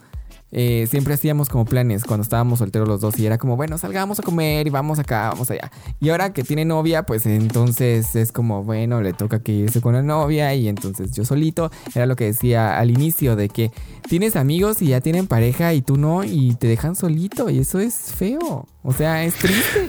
eh, 0.53 0.87
siempre 0.89 1.15
hacíamos 1.15 1.49
como 1.49 1.65
planes 1.65 2.05
cuando 2.05 2.23
estábamos 2.23 2.61
solteros 2.61 2.87
los 2.87 3.00
dos 3.00 3.19
y 3.19 3.27
era 3.27 3.37
como, 3.37 3.57
bueno, 3.57 3.77
salgamos 3.77 4.21
a 4.21 4.23
comer 4.23 4.69
y 4.69 4.71
vamos 4.71 5.00
acá, 5.00 5.31
vamos 5.31 5.50
allá. 5.50 5.73
Y 5.99 6.11
ahora 6.11 6.33
que 6.33 6.45
tiene 6.45 6.65
novia, 6.65 7.03
pues 7.03 7.27
entonces 7.27 8.15
es 8.15 8.31
como, 8.31 8.62
bueno, 8.62 9.00
le 9.03 9.12
toca 9.12 9.41
que 9.41 9.50
irse 9.50 9.81
con 9.81 9.95
la 9.95 10.03
novia 10.03 10.55
y 10.55 10.69
entonces 10.69 11.11
yo 11.11 11.25
solito, 11.25 11.73
era 11.97 12.07
lo 12.07 12.15
que 12.15 12.27
decía 12.27 12.79
al 12.79 12.93
inicio 12.93 13.35
de 13.35 13.49
que 13.49 13.73
tienes 14.09 14.37
amigos 14.37 14.81
y 14.83 14.91
ya 14.91 15.00
tienen 15.00 15.27
pareja 15.27 15.75
y 15.75 15.83
tú 15.83 15.97
no 15.97 16.23
y 16.23 16.55
te 16.55 16.69
dejan 16.69 16.95
solito 16.95 17.50
y 17.50 17.59
eso 17.59 17.81
es 17.81 18.12
feo, 18.15 18.69
o 18.85 18.93
sea, 18.93 19.25
es 19.25 19.35
triste. 19.35 19.89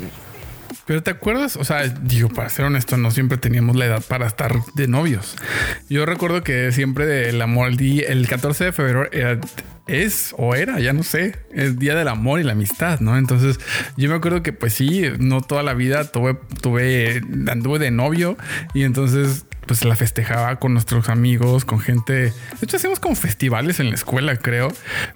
Pero 0.85 1.03
te 1.03 1.11
acuerdas, 1.11 1.55
o 1.57 1.63
sea, 1.63 1.87
digo, 1.87 2.29
para 2.29 2.49
ser 2.49 2.65
honesto, 2.65 2.97
no 2.97 3.11
siempre 3.11 3.37
teníamos 3.37 3.75
la 3.75 3.85
edad 3.85 4.03
para 4.07 4.27
estar 4.27 4.53
de 4.75 4.87
novios. 4.87 5.35
Yo 5.89 6.05
recuerdo 6.05 6.43
que 6.43 6.71
siempre 6.71 7.29
el 7.29 7.41
amor, 7.41 7.69
el, 7.69 7.77
día, 7.77 8.07
el 8.07 8.27
14 8.27 8.65
de 8.65 8.71
febrero 8.71 9.09
es 9.87 10.33
o 10.37 10.55
era, 10.55 10.79
ya 10.79 10.93
no 10.93 11.03
sé, 11.03 11.35
el 11.53 11.77
día 11.77 11.95
del 11.95 12.07
amor 12.07 12.39
y 12.39 12.43
la 12.43 12.53
amistad, 12.53 12.99
¿no? 12.99 13.17
Entonces 13.17 13.59
yo 13.97 14.09
me 14.09 14.15
acuerdo 14.15 14.43
que 14.43 14.53
pues 14.53 14.73
sí, 14.73 15.03
no 15.19 15.41
toda 15.41 15.63
la 15.63 15.73
vida 15.73 16.09
tuve, 16.11 16.37
tuve, 16.61 17.21
anduve 17.47 17.79
de 17.79 17.91
novio 17.91 18.37
y 18.73 18.83
entonces 18.83 19.45
pues 19.71 19.85
la 19.85 19.95
festejaba 19.95 20.57
con 20.57 20.73
nuestros 20.73 21.07
amigos, 21.07 21.63
con 21.63 21.79
gente. 21.79 22.13
De 22.13 22.33
hecho, 22.61 22.75
hacíamos 22.75 22.99
como 22.99 23.15
festivales 23.15 23.79
en 23.79 23.87
la 23.87 23.95
escuela, 23.95 24.35
creo. 24.35 24.67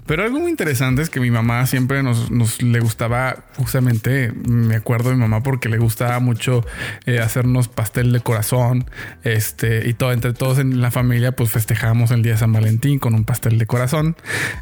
Pero 0.05 0.23
algo 0.23 0.39
muy 0.39 0.49
interesante 0.49 1.01
es 1.01 1.09
que 1.09 1.19
mi 1.19 1.29
mamá 1.29 1.67
siempre 1.67 2.01
nos, 2.03 2.61
le 2.61 2.79
gustaba, 2.79 3.43
justamente, 3.57 4.31
me 4.47 4.77
acuerdo 4.77 5.09
de 5.09 5.15
mi 5.15 5.21
mamá 5.23 5.43
porque 5.43 5.67
le 5.67 5.77
gustaba 5.77 6.21
mucho 6.21 6.65
eh, 7.05 7.19
hacernos 7.19 7.67
pastel 7.67 8.13
de 8.13 8.21
corazón. 8.21 8.89
Este, 9.25 9.89
y 9.89 9.93
todo, 9.93 10.13
entre 10.13 10.31
todos 10.31 10.57
en 10.59 10.79
la 10.79 10.89
familia, 10.89 11.33
pues 11.33 11.51
festejábamos 11.51 12.11
el 12.11 12.21
día 12.21 12.37
San 12.37 12.53
Valentín 12.53 12.99
con 12.99 13.13
un 13.13 13.25
pastel 13.25 13.57
de 13.57 13.65
corazón. 13.65 14.15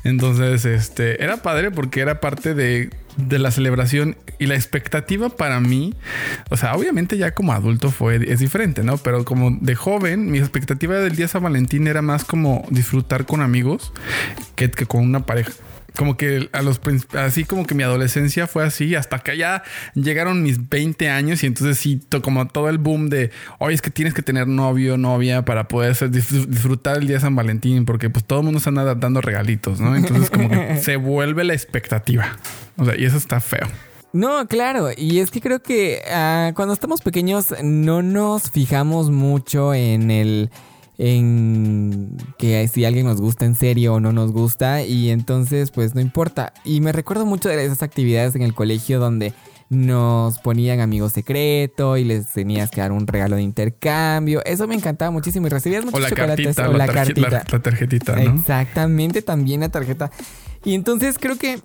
Entonces, 0.03 0.65
este, 0.65 1.23
era 1.23 1.38
padre 1.38 1.69
porque 1.69 2.00
era 2.00 2.19
parte 2.19 2.55
de 2.55 2.89
de 3.17 3.39
la 3.39 3.51
celebración 3.51 4.17
y 4.39 4.48
la 4.48 4.55
expectativa 4.55 5.29
para 5.29 5.60
mí, 5.60 5.93
o 6.50 6.58
sea, 6.58 6.75
obviamente 6.75 7.17
ya 7.17 7.32
como 7.32 7.53
adulto 7.53 7.91
fue, 7.91 8.15
es 8.32 8.39
diferente, 8.39 8.84
¿no? 8.84 8.98
Pero 8.98 9.25
como 9.25 9.51
de 9.51 9.75
joven, 9.75 10.32
mi 10.32 10.39
expectativa 10.39 10.96
del 10.96 11.15
día 11.15 11.27
San 11.27 11.43
Valentín 11.43 11.88
era 11.88 12.01
más 12.01 12.24
como 12.25 12.65
disfrutar 12.70 13.25
con 13.25 13.41
amigos 13.41 13.93
que, 14.55 14.70
que 14.72 14.86
con 14.86 15.01
una 15.01 15.25
pareja 15.25 15.51
como 15.95 16.17
que 16.17 16.50
a 16.53 16.62
los 16.62 16.79
así 17.17 17.43
como 17.43 17.65
que 17.65 17.75
mi 17.75 17.83
adolescencia 17.83 18.47
fue 18.47 18.63
así 18.63 18.95
hasta 18.95 19.19
que 19.19 19.38
ya 19.38 19.63
llegaron 19.93 20.43
mis 20.43 20.69
20 20.69 21.09
años 21.09 21.43
y 21.43 21.47
entonces 21.47 21.77
sí 21.77 22.01
como 22.21 22.47
todo 22.47 22.69
el 22.69 22.77
boom 22.77 23.09
de 23.09 23.31
hoy 23.59 23.73
es 23.73 23.81
que 23.81 23.89
tienes 23.89 24.13
que 24.13 24.21
tener 24.21 24.47
novio 24.47 24.97
novia 24.97 25.45
para 25.45 25.67
poder 25.67 25.95
disfrutar 26.09 26.97
el 26.97 27.07
día 27.07 27.17
de 27.17 27.21
San 27.21 27.35
Valentín 27.35 27.85
porque 27.85 28.09
pues 28.09 28.25
todo 28.25 28.39
el 28.39 28.45
mundo 28.45 28.57
está 28.57 28.71
dando 28.71 29.21
regalitos 29.21 29.79
no 29.79 29.95
entonces 29.95 30.29
como 30.29 30.50
que 30.50 30.77
se 30.81 30.95
vuelve 30.95 31.43
la 31.43 31.53
expectativa. 31.53 32.38
O 32.77 32.85
sea 32.85 32.93
y 32.97 33.05
eso 33.05 33.17
está 33.17 33.39
feo. 33.39 33.67
No, 34.13 34.47
claro, 34.47 34.89
y 34.95 35.19
es 35.19 35.31
que 35.31 35.41
creo 35.41 35.63
que 35.63 36.03
ah, 36.07 36.51
cuando 36.55 36.73
estamos 36.73 37.01
pequeños 37.01 37.47
no 37.63 38.03
nos 38.03 38.51
fijamos 38.51 39.09
mucho 39.09 39.73
en 39.73 40.12
el 40.12 40.51
en 40.97 42.17
que 42.38 42.67
si 42.67 42.85
alguien 42.85 43.05
nos 43.05 43.19
gusta 43.19 43.45
en 43.45 43.55
serio 43.55 43.95
o 43.95 44.00
no 44.00 44.12
nos 44.13 44.31
gusta 44.31 44.83
y 44.83 45.09
entonces 45.09 45.71
pues 45.71 45.95
no 45.95 46.01
importa. 46.01 46.53
Y 46.63 46.81
me 46.81 46.91
recuerdo 46.91 47.25
mucho 47.25 47.50
de 47.50 47.65
esas 47.65 47.83
actividades 47.83 48.35
en 48.35 48.41
el 48.41 48.53
colegio 48.53 49.00
donde 49.00 49.33
nos 49.69 50.38
ponían 50.39 50.79
amigos 50.79 51.13
secreto 51.13 51.97
y 51.97 52.03
les 52.03 52.27
tenías 52.27 52.69
que 52.69 52.81
dar 52.81 52.91
un 52.91 53.07
regalo 53.07 53.35
de 53.35 53.41
intercambio. 53.41 54.43
Eso 54.45 54.67
me 54.67 54.75
encantaba 54.75 55.12
muchísimo 55.12 55.47
y 55.47 55.50
recibías 55.50 55.83
muchos 55.83 56.07
chocolates 56.07 56.57
o 56.59 56.73
la, 56.73 56.88
cartita. 56.88 57.43
La, 57.51 57.59
tarjetita, 57.59 58.21
Exactamente, 58.21 59.21
también 59.21 59.62
la 59.62 59.69
tarjeta. 59.69 60.12
Y 60.63 60.75
entonces 60.75 61.17
creo 61.19 61.38
que 61.38 61.59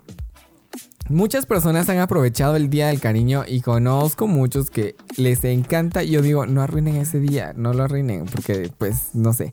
Muchas 1.09 1.47
personas 1.47 1.89
han 1.89 1.97
aprovechado 1.97 2.55
el 2.55 2.69
Día 2.69 2.89
del 2.89 2.99
Cariño 2.99 3.43
y 3.47 3.61
conozco 3.61 4.27
muchos 4.27 4.69
que 4.69 4.95
les 5.17 5.43
encanta. 5.43 6.03
Yo 6.03 6.21
digo, 6.21 6.45
no 6.45 6.61
arruinen 6.61 6.97
ese 6.97 7.19
día, 7.19 7.51
no 7.55 7.73
lo 7.73 7.83
arruinen, 7.83 8.25
porque 8.25 8.71
pues 8.77 9.15
no 9.15 9.33
sé. 9.33 9.51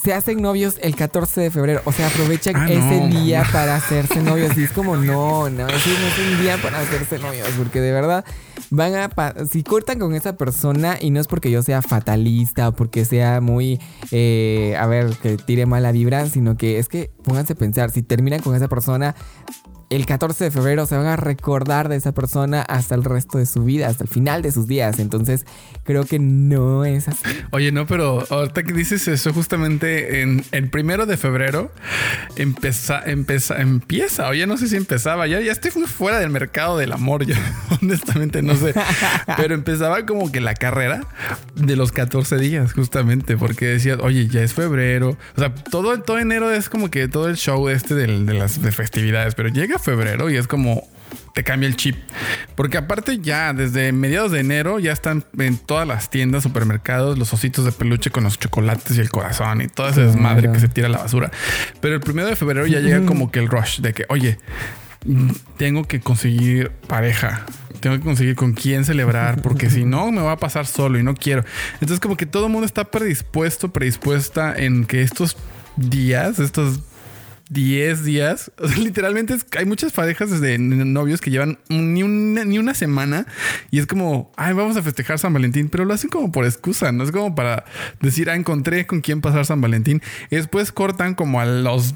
Se 0.00 0.14
hacen 0.14 0.40
novios 0.40 0.76
el 0.80 0.94
14 0.94 1.40
de 1.40 1.50
febrero, 1.50 1.80
o 1.86 1.92
sea, 1.92 2.06
aprovechan 2.06 2.54
ah, 2.54 2.70
ese 2.70 3.08
día 3.08 3.44
para 3.50 3.74
hacerse 3.74 4.22
novios. 4.22 4.56
Y 4.56 4.62
es 4.62 4.70
como, 4.70 4.96
no, 4.96 5.50
no, 5.50 5.66
ese 5.66 5.90
no 5.90 6.06
es 6.06 6.18
un 6.32 6.40
día 6.40 6.56
para 6.62 6.80
hacerse 6.80 7.18
novios, 7.18 7.48
porque 7.58 7.80
de 7.80 7.90
verdad 7.90 8.24
van 8.70 8.94
a. 8.94 9.10
Si 9.50 9.64
cortan 9.64 9.98
con 9.98 10.14
esa 10.14 10.36
persona, 10.36 10.98
y 11.00 11.10
no 11.10 11.20
es 11.20 11.26
porque 11.26 11.50
yo 11.50 11.62
sea 11.62 11.82
fatalista 11.82 12.68
o 12.68 12.72
porque 12.72 13.04
sea 13.04 13.40
muy. 13.40 13.80
Eh, 14.12 14.76
a 14.78 14.86
ver, 14.86 15.10
que 15.20 15.36
tire 15.36 15.66
mala 15.66 15.90
vibra, 15.90 16.26
sino 16.26 16.56
que 16.56 16.78
es 16.78 16.88
que 16.88 17.10
pónganse 17.24 17.54
a 17.54 17.56
pensar, 17.56 17.90
si 17.90 18.02
terminan 18.02 18.40
con 18.40 18.54
esa 18.54 18.68
persona, 18.68 19.16
el 19.90 20.04
14 20.04 20.44
de 20.44 20.50
febrero 20.50 20.86
se 20.86 20.96
van 20.96 21.06
a 21.06 21.16
recordar 21.16 21.88
de 21.88 21.96
esa 21.96 22.12
persona 22.12 22.62
hasta 22.62 22.94
el 22.94 23.04
resto 23.04 23.38
de 23.38 23.46
su 23.46 23.64
vida, 23.64 23.88
hasta 23.88 24.04
el 24.04 24.10
final 24.10 24.42
de 24.42 24.52
sus 24.52 24.66
días. 24.66 24.98
Entonces, 24.98 25.46
creo 25.84 26.04
que 26.04 26.18
no 26.18 26.84
es 26.84 27.08
así. 27.08 27.24
Oye, 27.52 27.72
no, 27.72 27.86
pero 27.86 28.24
ahorita 28.28 28.62
que 28.64 28.72
dices 28.72 29.08
eso, 29.08 29.32
justamente 29.32 30.20
en 30.20 30.44
el 30.52 30.68
primero 30.68 31.06
de 31.06 31.16
febrero 31.16 31.72
empieza, 32.36 33.02
empieza, 33.04 33.60
empieza, 33.60 34.28
oye, 34.28 34.46
no 34.46 34.56
sé 34.56 34.68
si 34.68 34.76
empezaba, 34.76 35.26
ya, 35.26 35.40
ya 35.40 35.52
estoy 35.52 35.70
fuera 35.70 36.18
del 36.18 36.30
mercado 36.30 36.76
del 36.78 36.92
amor, 36.92 37.24
yo 37.24 37.34
honestamente 37.82 38.42
no 38.42 38.54
sé, 38.56 38.74
pero 39.36 39.54
empezaba 39.54 40.04
como 40.04 40.30
que 40.30 40.40
la 40.40 40.54
carrera 40.54 41.06
de 41.54 41.76
los 41.76 41.92
14 41.92 42.36
días, 42.36 42.72
justamente, 42.72 43.36
porque 43.36 43.66
decía, 43.66 43.96
oye, 44.00 44.28
ya 44.28 44.42
es 44.42 44.52
febrero, 44.52 45.16
o 45.36 45.40
sea, 45.40 45.54
todo, 45.54 46.00
todo 46.00 46.18
enero 46.18 46.50
es 46.50 46.68
como 46.68 46.90
que 46.90 47.08
todo 47.08 47.28
el 47.28 47.36
show 47.36 47.68
este 47.68 47.94
de, 47.94 48.08
las 48.34 48.58
festividades, 48.58 49.34
pero 49.34 49.48
llega 49.48 49.77
febrero 49.78 50.30
y 50.30 50.36
es 50.36 50.46
como 50.46 50.88
te 51.34 51.44
cambia 51.44 51.68
el 51.68 51.76
chip. 51.76 51.96
Porque 52.54 52.76
aparte 52.78 53.18
ya 53.18 53.52
desde 53.52 53.92
mediados 53.92 54.32
de 54.32 54.40
enero 54.40 54.78
ya 54.78 54.92
están 54.92 55.24
en 55.38 55.56
todas 55.56 55.86
las 55.86 56.10
tiendas, 56.10 56.42
supermercados, 56.42 57.18
los 57.18 57.32
ositos 57.32 57.64
de 57.64 57.72
peluche 57.72 58.10
con 58.10 58.24
los 58.24 58.38
chocolates 58.38 58.96
y 58.96 59.00
el 59.00 59.10
corazón 59.10 59.62
y 59.62 59.68
toda 59.68 59.90
esa 59.90 60.02
desmadre 60.02 60.50
que 60.50 60.60
se 60.60 60.68
tira 60.68 60.88
a 60.88 60.90
la 60.90 60.98
basura. 60.98 61.30
Pero 61.80 61.94
el 61.94 62.00
primero 62.00 62.28
de 62.28 62.36
febrero 62.36 62.66
ya 62.66 62.80
llega 62.80 63.06
como 63.06 63.30
que 63.30 63.38
el 63.38 63.48
rush 63.48 63.80
de 63.80 63.92
que, 63.92 64.04
oye, 64.08 64.38
tengo 65.56 65.84
que 65.84 66.00
conseguir 66.00 66.70
pareja. 66.88 67.46
Tengo 67.80 67.96
que 67.96 68.02
conseguir 68.02 68.34
con 68.34 68.54
quién 68.54 68.84
celebrar, 68.84 69.40
porque 69.40 69.70
si 69.70 69.84
no 69.84 70.10
me 70.10 70.20
va 70.20 70.32
a 70.32 70.36
pasar 70.38 70.66
solo 70.66 70.98
y 70.98 71.04
no 71.04 71.14
quiero. 71.14 71.44
Entonces, 71.74 72.00
como 72.00 72.16
que 72.16 72.26
todo 72.26 72.46
el 72.46 72.52
mundo 72.52 72.66
está 72.66 72.84
predispuesto, 72.84 73.68
predispuesta 73.72 74.52
en 74.56 74.84
que 74.84 75.02
estos 75.02 75.36
días, 75.76 76.40
estos 76.40 76.80
10 77.48 78.04
días. 78.04 78.52
O 78.60 78.68
sea, 78.68 78.78
literalmente 78.78 79.36
hay 79.56 79.64
muchas 79.64 79.92
parejas 79.92 80.30
desde 80.30 80.58
novios 80.58 81.20
que 81.20 81.30
llevan 81.30 81.58
ni 81.68 82.02
una, 82.02 82.44
ni 82.44 82.58
una 82.58 82.74
semana 82.74 83.26
y 83.70 83.78
es 83.78 83.86
como, 83.86 84.32
ay, 84.36 84.52
vamos 84.52 84.76
a 84.76 84.82
festejar 84.82 85.18
San 85.18 85.32
Valentín, 85.32 85.68
pero 85.68 85.84
lo 85.84 85.94
hacen 85.94 86.10
como 86.10 86.32
por 86.32 86.44
excusa, 86.44 86.92
no 86.92 87.04
es 87.04 87.12
como 87.12 87.34
para 87.34 87.64
decir, 88.00 88.30
ah, 88.30 88.34
encontré 88.34 88.86
con 88.86 89.00
quién 89.00 89.20
pasar 89.20 89.46
San 89.46 89.60
Valentín. 89.60 90.02
Y 90.30 90.36
después 90.36 90.72
cortan 90.72 91.14
como 91.14 91.40
a 91.40 91.46
los 91.46 91.94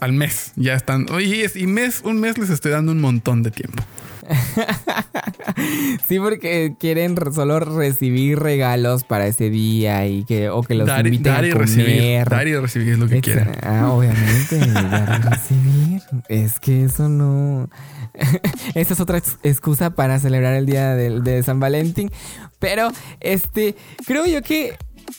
al 0.00 0.12
mes, 0.12 0.52
ya 0.56 0.74
están. 0.74 1.06
Y, 1.20 1.44
y 1.58 1.66
mes, 1.66 2.00
un 2.04 2.20
mes 2.20 2.38
les 2.38 2.50
estoy 2.50 2.72
dando 2.72 2.92
un 2.92 3.00
montón 3.00 3.42
de 3.42 3.50
tiempo. 3.50 3.82
sí, 6.08 6.18
porque 6.18 6.74
quieren 6.78 7.16
solo 7.32 7.60
recibir 7.60 8.38
regalos 8.38 9.04
para 9.04 9.26
ese 9.26 9.50
día 9.50 10.06
y 10.06 10.24
que, 10.24 10.50
o 10.50 10.62
que 10.62 10.74
los 10.74 10.88
inviten 10.88 11.32
a 11.32 11.36
comer. 11.36 11.58
Recibir, 11.58 12.28
dar 12.28 12.48
y 12.48 12.56
recibir 12.56 12.88
es 12.90 12.98
lo 12.98 13.08
que 13.08 13.20
quieren. 13.20 13.52
Ah, 13.62 13.90
obviamente, 13.92 14.58
dar 14.58 15.20
y 15.20 15.28
recibir. 15.28 16.02
Es 16.28 16.60
que 16.60 16.84
eso 16.84 17.08
no... 17.08 17.68
Esa 18.74 18.94
es 18.94 19.00
otra 19.00 19.18
excusa 19.42 19.90
para 19.90 20.18
celebrar 20.18 20.54
el 20.54 20.66
día 20.66 20.94
de, 20.94 21.20
de 21.20 21.42
San 21.42 21.60
Valentín. 21.60 22.10
Pero, 22.58 22.90
este, 23.20 23.74
creo 24.06 24.26
yo 24.26 24.42
que 24.42 24.76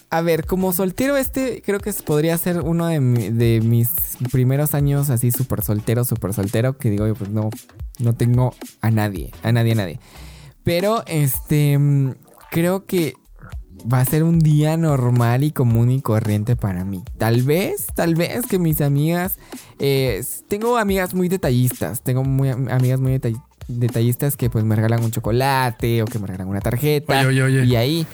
a 0.10 0.22
ver, 0.22 0.46
como 0.46 0.74
soltero 0.74 1.18
este 1.18 1.62
creo 1.66 1.80
que 1.80 1.92
podría 1.94 2.38
ser 2.38 2.62
uno 2.62 2.88
de, 2.88 3.00
de 3.00 3.62
mis 3.62 3.90
primeros 4.32 4.74
años 4.74 5.10
así 5.10 5.32
súper 5.32 5.64
soltero, 5.64 6.04
súper 6.04 6.34
soltero, 6.34 6.78
que 6.78 6.90
digo, 6.90 7.14
pues 7.16 7.30
no, 7.30 7.50
no 8.00 8.14
tengo 8.14 8.54
a 8.82 8.92
nadie, 8.92 9.32
a 9.44 9.52
nadie, 9.52 9.74
a 9.74 9.76
nadie. 9.76 10.00
Pero 10.64 11.04
este, 11.08 11.80
creo 12.52 12.86
que 12.86 13.16
va 13.92 14.00
a 14.00 14.06
ser 14.06 14.24
un 14.24 14.40
día 14.40 14.78
normal 14.78 15.44
y 15.44 15.52
común 15.52 15.92
y 15.92 16.02
corriente 16.02 16.56
para 16.56 16.86
mí. 16.86 17.04
Tal 17.18 17.42
vez, 17.42 17.88
tal 17.96 18.16
vez 18.16 18.46
que 18.46 18.60
mis 18.60 18.82
amigas, 18.82 19.38
eh, 19.80 20.24
tengo 20.48 20.78
amigas 20.78 21.14
muy 21.14 21.30
detallistas, 21.30 22.02
tengo 22.02 22.24
muy, 22.24 22.50
amigas 22.50 23.00
muy 23.00 23.20
detallistas 23.68 24.38
que 24.38 24.50
pues 24.50 24.64
me 24.66 24.76
regalan 24.76 25.04
un 25.04 25.12
chocolate 25.12 26.04
o 26.04 26.06
que 26.06 26.20
me 26.20 26.28
regalan 26.28 26.48
una 26.48 26.62
tarjeta. 26.62 27.22
Oye, 27.22 27.42
oye, 27.42 27.62
oye. 27.62 27.66
Y 27.66 27.76
ahí... 27.76 28.08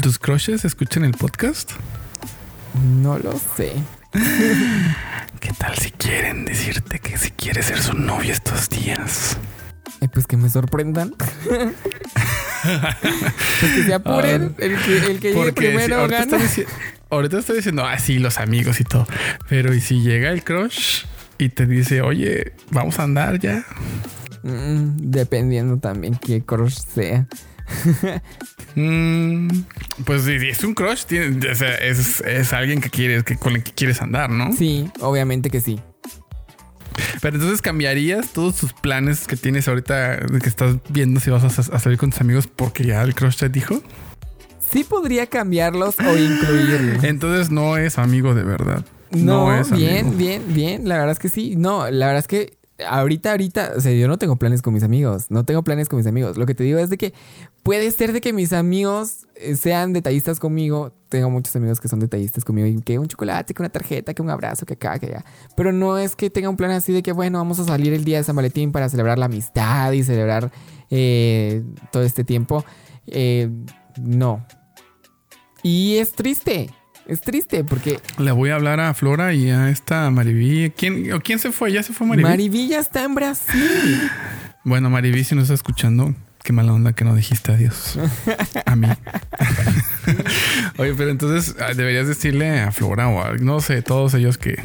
¿Tus 0.00 0.18
crushes 0.18 0.64
escuchan 0.64 1.04
el 1.04 1.12
podcast? 1.12 1.72
No 3.02 3.18
lo 3.18 3.38
sé. 3.56 3.72
¿Qué 5.40 5.52
tal 5.58 5.76
si 5.76 5.90
quieren 5.90 6.44
decirte 6.46 6.98
que 6.98 7.18
si 7.18 7.30
quieres 7.32 7.66
ser 7.66 7.80
su 7.80 7.92
novia 7.94 8.32
estos 8.32 8.70
días? 8.70 9.36
Eh, 10.00 10.08
pues 10.12 10.26
que 10.26 10.36
me 10.36 10.48
sorprendan. 10.48 11.14
pues 11.44 11.74
que 13.74 13.84
se 13.84 13.94
apuren. 13.94 14.54
el 14.58 14.78
que, 14.78 14.96
el 14.96 15.20
que 15.20 15.34
llegue 15.34 15.52
primero 15.52 16.00
ahorita 16.00 16.24
gana. 16.24 16.44
ahorita 17.10 17.38
estoy 17.38 17.56
diciendo, 17.56 17.84
ah, 17.84 17.98
sí, 17.98 18.18
los 18.18 18.38
amigos 18.38 18.80
y 18.80 18.84
todo. 18.84 19.06
Pero 19.48 19.74
¿y 19.74 19.80
si 19.80 20.00
llega 20.00 20.30
el 20.30 20.42
crush 20.42 21.04
y 21.36 21.50
te 21.50 21.66
dice, 21.66 22.00
oye, 22.00 22.54
vamos 22.70 22.98
a 22.98 23.02
andar 23.02 23.38
ya? 23.38 23.66
Mm, 24.42 25.10
dependiendo 25.10 25.78
también 25.78 26.16
qué 26.16 26.42
crush 26.42 26.78
sea. 26.94 27.26
Mm, 28.74 29.48
pues 30.06 30.22
si 30.22 30.32
es 30.48 30.64
un 30.64 30.72
crush, 30.72 31.04
es, 31.10 32.52
alguien 32.54 32.80
que 32.80 32.88
quieres, 32.88 33.22
que 33.22 33.36
con 33.36 33.54
el 33.54 33.62
que 33.62 33.72
quieres 33.72 34.00
andar, 34.00 34.30
¿no? 34.30 34.50
Sí, 34.56 34.90
obviamente 35.00 35.50
que 35.50 35.60
sí. 35.60 35.78
Pero 37.20 37.36
entonces 37.36 37.60
cambiarías 37.60 38.32
todos 38.32 38.56
tus 38.56 38.72
planes 38.72 39.26
que 39.26 39.36
tienes 39.36 39.68
ahorita, 39.68 40.20
que 40.42 40.48
estás 40.48 40.76
viendo 40.88 41.20
si 41.20 41.30
vas 41.30 41.44
a, 41.44 41.76
a 41.76 41.78
salir 41.78 41.98
con 41.98 42.12
tus 42.12 42.22
amigos 42.22 42.46
porque 42.46 42.84
ya 42.84 43.02
el 43.02 43.14
crush 43.14 43.36
te 43.36 43.50
dijo. 43.50 43.82
Sí 44.70 44.84
podría 44.84 45.26
cambiarlos 45.26 45.96
o 46.00 46.16
incluirlos. 46.16 47.04
Entonces 47.04 47.50
no 47.50 47.76
es 47.76 47.98
amigo 47.98 48.34
de 48.34 48.42
verdad. 48.42 48.84
No, 49.10 49.54
es 49.54 49.70
bien, 49.70 50.16
bien, 50.16 50.42
bien. 50.48 50.88
La 50.88 50.96
verdad 50.96 51.12
es 51.12 51.18
que 51.18 51.28
sí. 51.28 51.56
No, 51.56 51.90
la 51.90 52.06
verdad 52.06 52.20
es 52.20 52.28
que 52.28 52.56
ahorita, 52.88 53.30
ahorita, 53.30 53.72
o 53.76 53.80
sea, 53.80 53.92
yo 53.92 54.08
no 54.08 54.18
tengo 54.18 54.36
planes 54.36 54.62
con 54.62 54.74
mis 54.74 54.82
amigos. 54.82 55.30
No 55.30 55.44
tengo 55.44 55.62
planes 55.62 55.88
con 55.88 55.98
mis 55.98 56.06
amigos. 56.06 56.36
Lo 56.36 56.46
que 56.46 56.54
te 56.54 56.64
digo 56.64 56.78
es 56.78 56.90
de 56.90 56.98
que 56.98 57.12
puede 57.62 57.90
ser 57.90 58.12
de 58.12 58.20
que 58.20 58.32
mis 58.32 58.52
amigos 58.52 59.26
eh, 59.36 59.56
sean 59.56 59.92
detallistas 59.92 60.38
conmigo. 60.38 60.92
Tengo 61.08 61.30
muchos 61.30 61.54
amigos 61.56 61.80
que 61.80 61.88
son 61.88 62.00
detallistas 62.00 62.44
conmigo 62.44 62.66
y 62.66 62.80
que 62.82 62.98
un 62.98 63.06
chocolate, 63.06 63.54
que 63.54 63.62
una 63.62 63.68
tarjeta, 63.68 64.14
que 64.14 64.22
un 64.22 64.30
abrazo, 64.30 64.66
que 64.66 64.74
acá, 64.74 64.98
que 64.98 65.06
allá. 65.06 65.24
Pero 65.56 65.72
no 65.72 65.98
es 65.98 66.16
que 66.16 66.30
tenga 66.30 66.48
un 66.48 66.56
plan 66.56 66.70
así 66.70 66.92
de 66.92 67.02
que, 67.02 67.12
bueno, 67.12 67.38
vamos 67.38 67.58
a 67.58 67.64
salir 67.64 67.92
el 67.92 68.04
día 68.04 68.18
de 68.18 68.24
San 68.24 68.36
Valentín 68.36 68.72
para 68.72 68.88
celebrar 68.88 69.18
la 69.18 69.26
amistad 69.26 69.92
y 69.92 70.02
celebrar 70.02 70.50
eh, 70.90 71.62
todo 71.90 72.02
este 72.02 72.24
tiempo. 72.24 72.64
Eh, 73.06 73.50
no. 74.00 74.44
Y 75.62 75.96
es 75.96 76.12
triste. 76.12 76.70
Es 77.06 77.20
triste 77.20 77.64
porque. 77.64 77.98
Le 78.18 78.32
voy 78.32 78.50
a 78.50 78.54
hablar 78.54 78.80
a 78.80 78.94
Flora 78.94 79.34
y 79.34 79.50
a 79.50 79.68
esta 79.70 80.10
Mariví. 80.10 80.72
¿Quién, 80.76 81.20
¿Quién 81.20 81.38
se 81.38 81.52
fue? 81.52 81.72
¿Ya 81.72 81.82
se 81.82 81.92
fue 81.92 82.06
Mariví? 82.06 82.28
Mariví 82.28 82.68
ya 82.68 82.78
está 82.78 83.04
en 83.04 83.14
Brasil. 83.14 84.10
Bueno, 84.64 84.90
Mariví, 84.90 85.24
si 85.24 85.34
nos 85.34 85.44
está 85.44 85.54
escuchando, 85.54 86.14
Qué 86.42 86.52
mala 86.52 86.72
onda 86.72 86.92
que 86.92 87.04
no 87.04 87.14
dijiste 87.14 87.52
adiós 87.52 87.98
a 88.66 88.74
mí. 88.74 88.88
Oye, 90.78 90.94
pero 90.94 91.10
entonces 91.10 91.54
ah, 91.60 91.72
deberías 91.74 92.08
decirle 92.08 92.60
a 92.60 92.72
Flora 92.72 93.08
o 93.08 93.22
a, 93.22 93.34
no 93.34 93.60
sé, 93.60 93.82
todos 93.82 94.14
ellos 94.14 94.38
que, 94.38 94.60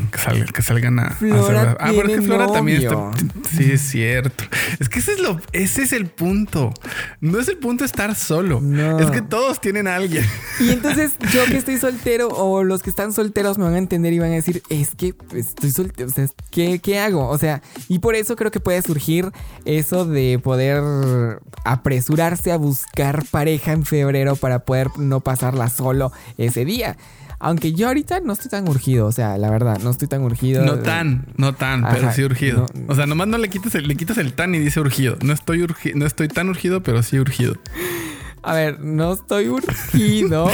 que, 0.53 0.61
salgan 0.63 0.99
a, 0.99 1.11
Flora 1.11 1.77
Ah, 1.79 1.91
porque 1.95 2.21
Flora 2.21 2.47
también 2.47 2.81
está. 2.81 3.11
Sí, 3.55 3.71
es 3.71 3.81
cierto. 3.81 4.43
Es 4.79 4.89
que 4.89 4.99
ese 4.99 5.13
es 5.13 5.19
lo, 5.19 5.39
ese 5.51 5.83
es 5.83 5.93
el 5.93 6.07
punto. 6.07 6.73
No 7.21 7.39
es 7.39 7.47
el 7.47 7.57
punto 7.57 7.85
estar 7.85 8.15
solo. 8.15 8.59
Es 8.99 9.11
que 9.11 9.21
todos 9.21 9.61
tienen 9.61 9.87
a 9.87 9.95
alguien. 9.95 10.25
Y 10.59 10.71
entonces 10.71 11.11
yo 11.31 11.45
que 11.45 11.57
estoy 11.57 11.77
soltero 11.77 12.29
o 12.29 12.63
los 12.63 12.81
que 12.81 12.89
están 12.89 13.13
solteros 13.13 13.59
me 13.59 13.65
van 13.65 13.75
a 13.75 13.77
entender 13.77 14.13
y 14.13 14.19
van 14.19 14.31
a 14.31 14.35
decir, 14.35 14.63
es 14.69 14.95
que 14.95 15.13
estoy 15.35 15.69
soltero. 15.69 16.09
O 16.09 16.11
sea, 16.11 16.27
¿qué, 16.49 16.79
¿qué 16.79 16.99
hago? 16.99 17.27
O 17.27 17.37
sea, 17.37 17.61
y 17.87 17.99
por 17.99 18.15
eso 18.15 18.35
creo 18.35 18.49
que 18.49 18.59
puede 18.59 18.81
surgir 18.81 19.31
eso 19.65 20.05
de 20.05 20.39
poder 20.41 20.81
apresurarse 21.71 22.51
a 22.51 22.57
buscar 22.57 23.25
pareja 23.29 23.73
en 23.73 23.85
febrero 23.85 24.35
para 24.35 24.59
poder 24.59 24.89
no 24.97 25.19
pasarla 25.19 25.69
solo 25.69 26.11
ese 26.37 26.65
día. 26.65 26.97
Aunque 27.39 27.73
yo 27.73 27.87
ahorita 27.87 28.19
no 28.21 28.33
estoy 28.33 28.49
tan 28.49 28.67
urgido, 28.67 29.05
o 29.05 29.11
sea, 29.11 29.37
la 29.37 29.51
verdad, 29.51 29.79
no 29.83 29.91
estoy 29.91 30.07
tan 30.07 30.23
urgido. 30.23 30.65
No 30.65 30.79
tan, 30.79 31.27
no 31.37 31.53
tan, 31.53 31.83
pero 31.83 32.11
sí 32.11 32.23
urgido. 32.23 32.65
o 32.87 32.95
sea, 32.95 33.05
nomás 33.05 33.27
no 33.27 33.37
le 33.37 33.49
quitas 33.49 33.75
el, 33.75 33.87
le 33.87 33.95
quitas 33.95 34.17
el 34.17 34.33
tan 34.33 34.55
y 34.55 34.59
dice 34.59 34.79
urgido. 34.79 35.17
No 35.23 35.33
estoy 35.33 35.61
urgido, 35.61 35.99
no 35.99 36.05
estoy 36.07 36.29
tan 36.29 36.49
urgido, 36.49 36.81
pero 36.81 37.03
sí 37.03 37.19
urgido. 37.19 37.55
A 38.43 38.53
ver, 38.53 38.79
no 38.79 39.13
estoy 39.13 39.49
urgido, 39.49 40.49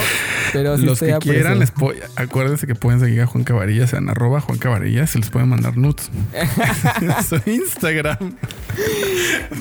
pero 0.51 0.77
si 0.77 0.85
Los 0.85 0.99
que 0.99 1.15
quieran, 1.19 1.59
les 1.59 1.71
acuérdense 2.15 2.65
que 2.65 2.75
pueden 2.75 2.99
seguir 2.99 3.21
a 3.21 3.27
Juan 3.27 3.43
Cabarillas 3.43 3.93
en 3.93 4.09
arroba 4.09 4.41
Juan 4.41 4.57
Cabarillas 4.57 5.11
se 5.11 5.19
les 5.19 5.29
pueden 5.29 5.49
mandar 5.49 5.77
nudes. 5.77 6.09
Su 7.27 7.39
Instagram. 7.49 8.35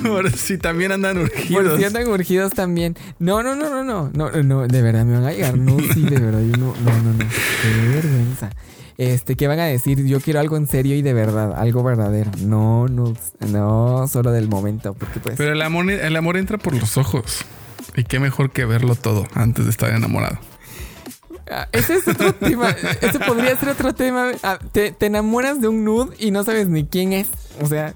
Por 0.03 0.31
si 0.33 0.59
también 0.59 0.93
andan 0.93 1.19
urgidos. 1.19 1.65
Por 1.65 1.79
si 1.79 1.85
andan 1.85 2.09
urgidos 2.09 2.53
también. 2.53 2.97
No, 3.19 3.43
no, 3.43 3.55
no, 3.55 3.69
no, 3.69 3.85
no. 3.85 4.11
No, 4.15 4.43
no, 4.43 4.67
de 4.67 4.83
verdad 4.83 5.05
me 5.05 5.15
van 5.15 5.25
a 5.25 5.33
llegar 5.33 5.59
nudes 5.59 5.97
y 5.97 6.03
de 6.03 6.19
verdad 6.19 6.41
yo 6.41 6.57
no, 6.57 6.75
no, 6.85 7.03
no, 7.03 7.13
no. 7.13 7.19
Qué 7.29 7.89
vergüenza. 7.95 8.51
Este, 8.99 9.37
¿qué 9.37 9.49
van 9.49 9.59
a 9.59 9.65
decir? 9.65 10.05
Yo 10.07 10.21
quiero 10.21 10.41
algo 10.41 10.57
en 10.57 10.67
serio 10.67 10.95
y 10.95 11.03
de 11.03 11.13
verdad, 11.13 11.55
algo 11.57 11.83
verdadero. 11.83 12.31
No, 12.41 12.89
no, 12.89 13.15
no 13.41 14.07
solo 14.09 14.31
del 14.31 14.49
momento, 14.49 14.95
porque 14.95 15.19
pues. 15.21 15.37
Pero 15.37 15.53
el 15.53 15.63
amor, 15.63 15.91
el 15.91 16.17
amor 16.17 16.37
entra 16.37 16.59
por 16.59 16.75
los 16.75 16.97
ojos. 16.97 17.45
Y 17.97 18.05
qué 18.05 18.19
mejor 18.19 18.51
que 18.51 18.65
verlo 18.65 18.95
todo 18.95 19.27
antes 19.35 19.65
de 19.65 19.71
estar 19.71 19.91
enamorado. 19.91 20.39
Ah, 21.51 21.69
ese 21.73 21.97
es 21.97 22.09
otro 22.09 22.35
tema. 22.35 22.71
Ese 23.01 23.19
podría 23.21 23.57
ser 23.57 23.71
otro 23.71 23.95
tema. 23.95 24.31
Ah, 24.43 24.59
te, 24.73 24.95
enamoras 25.01 25.61
de 25.61 25.69
un 25.69 25.85
nude 25.85 26.17
y 26.19 26.31
no 26.31 26.45
sabes 26.45 26.69
ni 26.69 26.87
quién 26.87 27.13
es. 27.13 27.29
O 27.61 27.67
sea. 27.67 27.95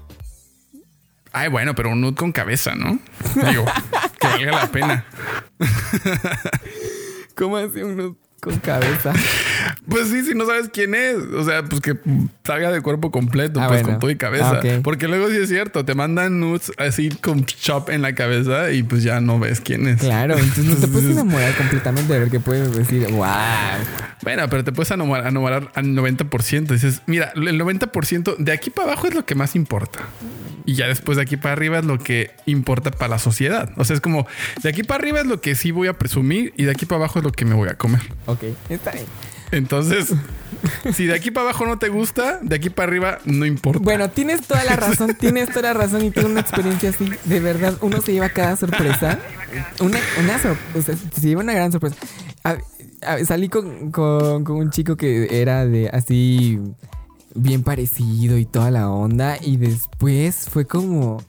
Ay, 1.31 1.49
bueno, 1.49 1.75
pero 1.75 1.89
un 1.89 2.01
nude 2.01 2.15
con 2.15 2.31
cabeza, 2.31 2.75
¿no? 2.75 2.99
Digo, 3.35 3.65
que 4.19 4.27
valga 4.27 4.51
la 4.51 4.67
pena. 4.67 5.05
¿Cómo 7.35 7.57
hace 7.57 7.83
un 7.83 7.97
nude 7.97 8.26
con 8.39 8.57
cabeza. 8.59 9.13
Pues 9.89 10.09
sí, 10.09 10.21
si 10.23 10.33
no 10.33 10.45
sabes 10.45 10.69
quién 10.71 10.95
es. 10.95 11.17
O 11.17 11.45
sea, 11.45 11.63
pues 11.63 11.81
que 11.81 11.95
salga 12.45 12.71
de 12.71 12.81
cuerpo 12.81 13.09
completo, 13.09 13.61
ah, 13.61 13.67
pues 13.67 13.83
con 13.83 13.99
todo 13.99 14.11
y 14.11 14.17
cabeza. 14.17 14.59
Ah, 14.63 14.79
Porque 14.83 15.07
luego 15.07 15.29
sí 15.29 15.37
es 15.37 15.49
cierto, 15.49 15.85
te 15.85 15.95
mandan 15.95 16.39
nudes 16.39 16.71
así 16.77 17.09
con 17.09 17.45
chop 17.45 17.89
en 17.89 18.01
la 18.01 18.13
cabeza 18.13 18.71
y 18.71 18.83
pues 18.83 19.03
ya 19.03 19.21
no 19.21 19.39
ves 19.39 19.61
quién 19.61 19.87
es. 19.87 20.01
Claro, 20.01 20.37
entonces 20.37 20.65
no 20.65 20.75
te 20.75 20.87
puedes 20.87 21.09
enamorar 21.09 21.55
completamente 21.55 22.13
de 22.13 22.19
ver 22.19 22.29
que 22.29 22.39
puedes 22.39 22.75
decir, 22.75 23.07
wow. 23.11 23.25
Bueno, 24.23 24.49
pero 24.49 24.63
te 24.63 24.71
puedes 24.71 24.91
enamorar, 24.91 25.27
enamorar 25.27 25.71
al 25.73 25.85
90%. 25.85 26.67
Dices, 26.67 27.01
mira, 27.05 27.31
el 27.35 27.59
90% 27.59 28.37
de 28.37 28.51
aquí 28.51 28.69
para 28.69 28.89
abajo 28.91 29.07
es 29.07 29.15
lo 29.15 29.25
que 29.25 29.35
más 29.35 29.55
importa. 29.55 29.99
Y 30.65 30.73
ya 30.73 30.87
después 30.87 31.15
de 31.15 31.21
aquí 31.21 31.37
para 31.37 31.53
arriba 31.53 31.79
es 31.79 31.85
lo 31.85 31.97
que 31.97 32.31
importa 32.45 32.91
para 32.91 33.11
la 33.11 33.19
sociedad. 33.19 33.71
O 33.77 33.85
sea, 33.85 33.95
es 33.95 34.01
como 34.01 34.27
de 34.61 34.67
aquí 34.67 34.83
para 34.83 34.99
arriba 35.01 35.21
es 35.21 35.25
lo 35.25 35.39
que 35.39 35.55
sí 35.55 35.71
voy 35.71 35.87
a 35.87 35.93
presumir 35.93 36.53
y 36.57 36.65
de 36.65 36.71
aquí 36.71 36.85
para 36.85 36.97
abajo 36.97 37.19
es 37.19 37.25
lo 37.25 37.31
que 37.31 37.45
me 37.45 37.55
voy 37.55 37.69
a 37.69 37.75
comer. 37.75 38.01
Ok, 38.27 38.43
está 38.69 38.91
bien. 38.91 39.05
Entonces, 39.51 40.13
si 40.93 41.05
de 41.05 41.15
aquí 41.15 41.31
para 41.31 41.49
abajo 41.49 41.65
no 41.65 41.79
te 41.79 41.89
gusta, 41.89 42.39
de 42.41 42.55
aquí 42.55 42.69
para 42.69 42.89
arriba 42.89 43.19
no 43.25 43.45
importa. 43.45 43.79
Bueno, 43.81 44.09
tienes 44.09 44.45
toda 44.45 44.63
la 44.65 44.75
razón, 44.75 45.15
tienes 45.15 45.49
toda 45.49 45.61
la 45.61 45.73
razón 45.73 46.03
y 46.03 46.11
tengo 46.11 46.27
una 46.27 46.41
experiencia 46.41 46.89
así. 46.89 47.09
De 47.25 47.39
verdad, 47.39 47.77
uno 47.81 48.01
se 48.01 48.13
lleva 48.13 48.29
cada 48.29 48.55
sorpresa. 48.57 49.19
Una, 49.79 49.99
una 50.19 50.39
sorpresa, 50.39 50.93
se 51.13 51.21
lleva 51.21 51.41
una 51.41 51.53
gran 51.53 51.71
sorpresa. 51.71 51.95
salí 53.25 53.47
con, 53.47 53.91
con, 53.91 54.43
con 54.43 54.57
un 54.57 54.69
chico 54.69 54.97
que 54.97 55.41
era 55.41 55.65
de 55.65 55.89
así 55.89 56.59
bien 57.33 57.63
parecido 57.63 58.37
y 58.37 58.45
toda 58.45 58.69
la 58.71 58.89
onda. 58.89 59.37
Y 59.41 59.55
después 59.55 60.49
fue 60.49 60.65
como, 60.65 61.23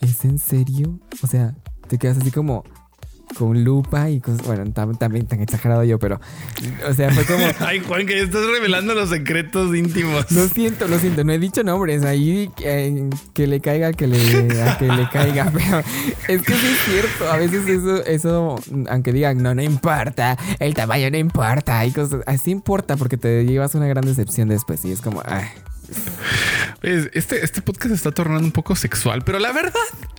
¿es 0.00 0.24
en 0.24 0.38
serio? 0.38 1.00
O 1.22 1.26
sea, 1.26 1.54
te 1.88 1.98
quedas 1.98 2.18
así 2.18 2.30
como, 2.30 2.64
con 3.38 3.64
lupa 3.64 4.10
y 4.10 4.20
cosas. 4.20 4.42
Bueno, 4.46 4.64
también 4.72 5.26
tan 5.26 5.40
exagerado 5.40 5.84
yo, 5.84 5.98
pero. 5.98 6.20
O 6.88 6.94
sea, 6.94 7.10
fue 7.10 7.24
como. 7.24 7.44
Ay, 7.60 7.80
Juan, 7.80 8.06
que 8.06 8.20
estás 8.20 8.46
revelando 8.46 8.94
los 8.94 9.10
secretos 9.10 9.74
íntimos. 9.74 10.30
Lo 10.32 10.48
siento, 10.48 10.88
lo 10.88 10.98
siento. 10.98 11.24
No 11.24 11.32
he 11.32 11.38
dicho 11.38 11.62
nombres. 11.62 12.04
Ahí 12.04 12.50
eh, 12.64 13.10
que 13.34 13.46
le 13.46 13.60
caiga, 13.60 13.92
que 13.92 14.06
le, 14.06 14.18
que 14.78 14.86
le 14.86 15.08
caiga. 15.10 15.50
Pero 15.52 15.78
es 16.28 16.42
que 16.42 16.54
sí 16.54 16.66
es 16.66 16.78
cierto. 16.84 17.30
A 17.30 17.36
veces 17.36 17.68
eso, 17.68 18.04
eso, 18.04 18.56
aunque 18.88 19.12
digan, 19.12 19.42
no, 19.42 19.54
no 19.54 19.62
importa. 19.62 20.36
El 20.58 20.74
tamaño 20.74 21.10
no 21.10 21.18
importa. 21.18 21.80
Hay 21.80 21.92
cosas. 21.92 22.22
Así 22.26 22.50
importa 22.50 22.96
porque 22.96 23.16
te 23.16 23.44
llevas 23.44 23.74
una 23.74 23.86
gran 23.86 24.04
decepción 24.04 24.48
después. 24.48 24.84
Y 24.84 24.92
es 24.92 25.00
como. 25.00 25.22
Ay. 25.24 25.44
Este, 26.82 27.44
este 27.44 27.62
podcast 27.62 27.94
está 27.94 28.10
tornando 28.12 28.44
un 28.44 28.52
poco 28.52 28.76
sexual, 28.76 29.22
pero 29.24 29.38
la 29.38 29.52
verdad 29.52 29.72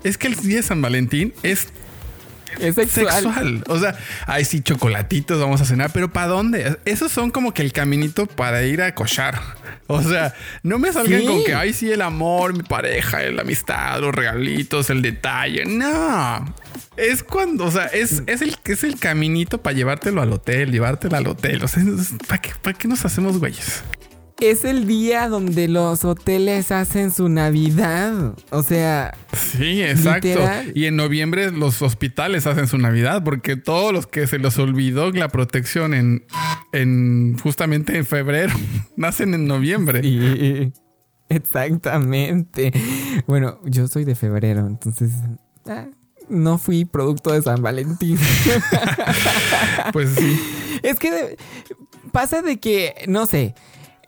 es 0.04 0.18
que 0.18 0.28
el 0.28 0.36
día 0.36 0.58
de 0.58 0.64
San 0.64 0.82
Valentín 0.82 1.34
es 1.44 1.68
es 2.60 2.76
sexual. 2.76 3.64
O 3.68 3.80
sea, 3.80 3.98
ay, 4.26 4.46
sí, 4.46 4.62
chocolatitos, 4.62 5.40
vamos 5.40 5.62
a 5.62 5.66
cenar, 5.66 5.92
pero 5.94 6.12
¿para 6.12 6.28
dónde? 6.28 6.78
Esos 6.86 7.12
son 7.12 7.32
como 7.32 7.54
que 7.54 7.62
el 7.62 7.72
caminito 7.72 8.26
para 8.28 8.64
ir 8.64 8.82
a 8.82 8.94
cochar. 8.96 9.40
O 9.88 10.02
sea, 10.02 10.34
no 10.64 10.80
me 10.80 10.92
salgan 10.92 11.26
con 11.26 11.44
que, 11.44 11.54
ay, 11.54 11.74
sí, 11.74 11.92
el 11.92 12.02
amor, 12.02 12.54
mi 12.54 12.64
pareja, 12.64 13.22
la 13.32 13.42
amistad, 13.42 14.00
los 14.00 14.14
regalitos, 14.14 14.90
el 14.90 15.02
detalle. 15.02 15.66
No. 15.66 16.54
Es 16.98 17.24
cuando, 17.24 17.66
o 17.66 17.72
sea, 17.72 17.86
es, 17.86 18.24
es, 18.26 18.42
el, 18.42 18.58
es 18.66 18.84
el 18.84 19.00
caminito 19.00 19.62
para 19.62 19.76
llevártelo 19.76 20.22
al 20.22 20.34
hotel, 20.34 20.72
llevártelo 20.72 21.16
al 21.16 21.28
hotel. 21.28 21.64
O 21.64 21.68
sea, 21.68 21.84
¿para 22.28 22.42
qué, 22.42 22.52
¿para 22.62 22.78
qué 22.78 22.88
nos 22.88 23.06
hacemos 23.06 23.40
güeyes? 23.40 23.84
Es 24.40 24.66
el 24.66 24.88
día 24.88 25.30
donde 25.30 25.68
los 25.68 26.06
hoteles 26.06 26.72
hacen 26.72 27.12
su 27.12 27.30
Navidad. 27.30 28.34
O 28.52 28.64
sea. 28.64 29.18
Sí, 29.34 29.82
exacto. 29.82 30.40
Y 30.76 30.86
en 30.86 30.96
noviembre 30.96 31.52
los 31.52 31.82
hospitales 31.82 32.46
hacen 32.48 32.68
su 32.68 32.78
Navidad 32.78 33.24
porque 33.24 33.56
todos 33.56 33.94
los 33.94 34.08
que 34.08 34.28
se 34.28 34.40
les 34.40 34.58
olvidó 34.60 35.12
la 35.12 35.30
protección 35.30 35.94
en, 35.94 36.26
en 36.72 37.38
justamente 37.40 37.98
en 37.98 38.06
febrero 38.06 38.54
nacen 38.96 39.34
en 39.34 39.48
noviembre. 39.48 40.02
Sí, 40.02 40.72
exactamente. 41.30 42.72
Bueno, 43.26 43.60
yo 43.66 43.88
soy 43.88 44.06
de 44.06 44.16
febrero, 44.16 44.68
entonces. 44.68 45.12
Ah, 45.66 45.88
no 46.30 46.58
fui 46.58 46.86
producto 46.86 47.32
de 47.32 47.42
San 47.42 47.62
Valentín. 47.62 48.18
pues 49.94 50.10
sí. 50.12 50.40
Es 50.84 51.00
que 51.00 51.38
pasa 52.12 52.42
de 52.42 52.60
que, 52.60 53.06
no 53.08 53.26
sé, 53.26 53.56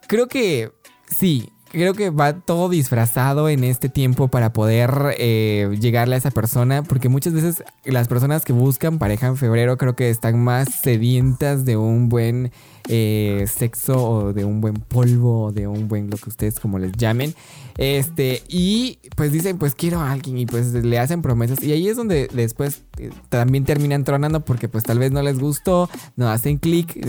creo 0.09 0.27
que 0.27 0.71
sí, 1.07 1.51
creo 1.71 1.93
que 1.93 2.09
va 2.09 2.33
todo 2.33 2.67
disfrazado 2.67 3.47
en 3.47 3.63
este 3.63 3.89
tiempo 3.89 4.27
para 4.27 4.51
poder 4.51 5.15
eh, 5.19 5.69
llegarle 5.79 6.15
a 6.15 6.17
esa 6.17 6.31
persona, 6.31 6.83
porque 6.83 7.09
muchas 7.09 7.33
veces 7.33 7.63
las 7.85 8.07
personas 8.07 8.43
que 8.43 8.51
buscan 8.51 8.97
pareja 8.97 9.27
en 9.27 9.37
febrero 9.37 9.77
creo 9.77 9.95
que 9.95 10.09
están 10.09 10.43
más 10.43 10.67
sedientas 10.81 11.63
de 11.63 11.77
un 11.77 12.09
buen 12.09 12.51
eh, 12.87 13.45
sexo 13.47 14.03
o 14.03 14.33
de 14.33 14.45
un 14.45 14.61
buen 14.61 14.73
polvo 14.73 15.43
o 15.43 15.51
de 15.51 15.67
un 15.67 15.87
buen 15.87 16.09
lo 16.09 16.17
que 16.17 16.29
ustedes 16.29 16.59
como 16.59 16.79
les 16.79 16.91
llamen. 16.93 17.35
Este, 17.77 18.41
y 18.49 18.97
pues 19.15 19.31
dicen, 19.31 19.59
pues 19.59 19.75
quiero 19.75 19.99
a 19.99 20.11
alguien 20.11 20.39
y 20.39 20.47
pues 20.47 20.73
le 20.73 20.97
hacen 20.97 21.21
promesas 21.21 21.61
y 21.63 21.71
ahí 21.71 21.87
es 21.87 21.95
donde 21.95 22.27
después 22.33 22.81
eh, 22.97 23.11
también 23.29 23.63
terminan 23.63 24.03
tronando 24.03 24.43
porque 24.43 24.67
pues 24.69 24.83
tal 24.83 24.97
vez 24.97 25.11
no 25.11 25.21
les 25.21 25.37
gustó, 25.37 25.87
no 26.15 26.29
hacen 26.29 26.57
clic, 26.57 26.99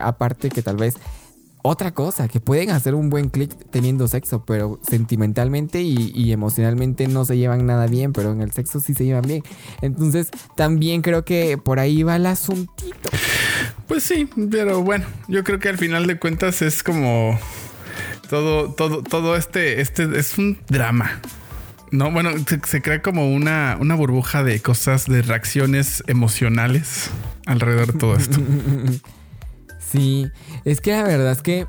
aparte 0.00 0.48
que 0.48 0.62
tal 0.62 0.76
vez 0.78 0.94
otra 1.68 1.92
cosa, 1.92 2.28
que 2.28 2.40
pueden 2.40 2.70
hacer 2.70 2.94
un 2.94 3.10
buen 3.10 3.28
clic 3.28 3.52
teniendo 3.70 4.08
sexo, 4.08 4.44
pero 4.44 4.80
sentimentalmente 4.88 5.82
y, 5.82 6.32
emocionalmente 6.32 7.08
no 7.08 7.24
se 7.24 7.36
llevan 7.36 7.66
nada 7.66 7.86
bien, 7.86 8.12
pero 8.12 8.32
en 8.32 8.40
el 8.40 8.52
sexo 8.52 8.80
sí 8.80 8.94
se 8.94 9.04
llevan 9.04 9.26
bien. 9.26 9.42
Entonces, 9.82 10.28
también 10.56 11.02
creo 11.02 11.24
que 11.24 11.58
por 11.58 11.78
ahí 11.78 12.02
va 12.02 12.16
el 12.16 12.26
asuntito. 12.26 13.10
Pues 13.86 14.02
sí, 14.02 14.28
pero 14.50 14.82
bueno, 14.82 15.06
yo 15.28 15.44
creo 15.44 15.58
que 15.58 15.68
al 15.68 15.78
final 15.78 16.06
de 16.06 16.18
cuentas 16.18 16.62
es 16.62 16.82
como 16.82 17.38
todo, 18.28 18.72
todo, 18.72 19.02
todo 19.02 19.36
este, 19.36 19.80
este 19.80 20.18
es 20.18 20.38
un 20.38 20.58
drama. 20.68 21.20
No, 21.90 22.10
bueno, 22.10 22.30
se, 22.66 22.82
crea 22.82 23.00
como 23.00 23.32
una, 23.32 23.78
una 23.80 23.94
burbuja 23.94 24.42
de 24.42 24.60
cosas, 24.60 25.06
de 25.06 25.22
reacciones 25.22 26.02
emocionales 26.06 27.10
alrededor 27.46 27.92
de 27.92 27.98
todo 27.98 28.16
esto. 28.16 28.38
Sí, 29.90 30.30
es 30.64 30.80
que 30.80 30.92
la 30.92 31.04
verdad 31.04 31.32
es 31.32 31.42
que 31.42 31.66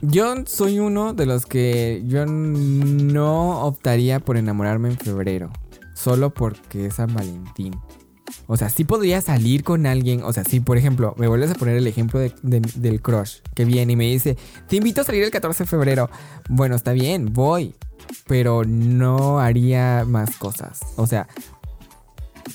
yo 0.00 0.34
soy 0.46 0.78
uno 0.78 1.12
de 1.12 1.26
los 1.26 1.44
que 1.44 2.02
yo 2.06 2.24
no 2.24 3.62
optaría 3.62 4.20
por 4.20 4.36
enamorarme 4.36 4.90
en 4.90 4.96
febrero, 4.98 5.50
solo 5.94 6.32
porque 6.32 6.86
es 6.86 6.94
San 6.94 7.12
Valentín. 7.12 7.74
O 8.46 8.56
sea, 8.56 8.68
sí 8.68 8.84
podría 8.84 9.20
salir 9.20 9.64
con 9.64 9.86
alguien. 9.86 10.22
O 10.22 10.32
sea, 10.32 10.44
sí, 10.44 10.60
por 10.60 10.78
ejemplo, 10.78 11.14
me 11.18 11.28
vuelves 11.28 11.50
a 11.50 11.54
poner 11.54 11.76
el 11.76 11.86
ejemplo 11.86 12.20
del 12.20 13.02
crush 13.02 13.38
que 13.54 13.64
viene 13.64 13.94
y 13.94 13.96
me 13.96 14.06
dice: 14.06 14.36
Te 14.68 14.76
invito 14.76 15.00
a 15.00 15.04
salir 15.04 15.22
el 15.22 15.30
14 15.30 15.64
de 15.64 15.68
febrero. 15.68 16.10
Bueno, 16.48 16.76
está 16.76 16.92
bien, 16.92 17.32
voy. 17.32 17.74
Pero 18.26 18.64
no 18.64 19.40
haría 19.40 20.04
más 20.06 20.36
cosas. 20.36 20.80
O 20.96 21.06
sea, 21.06 21.28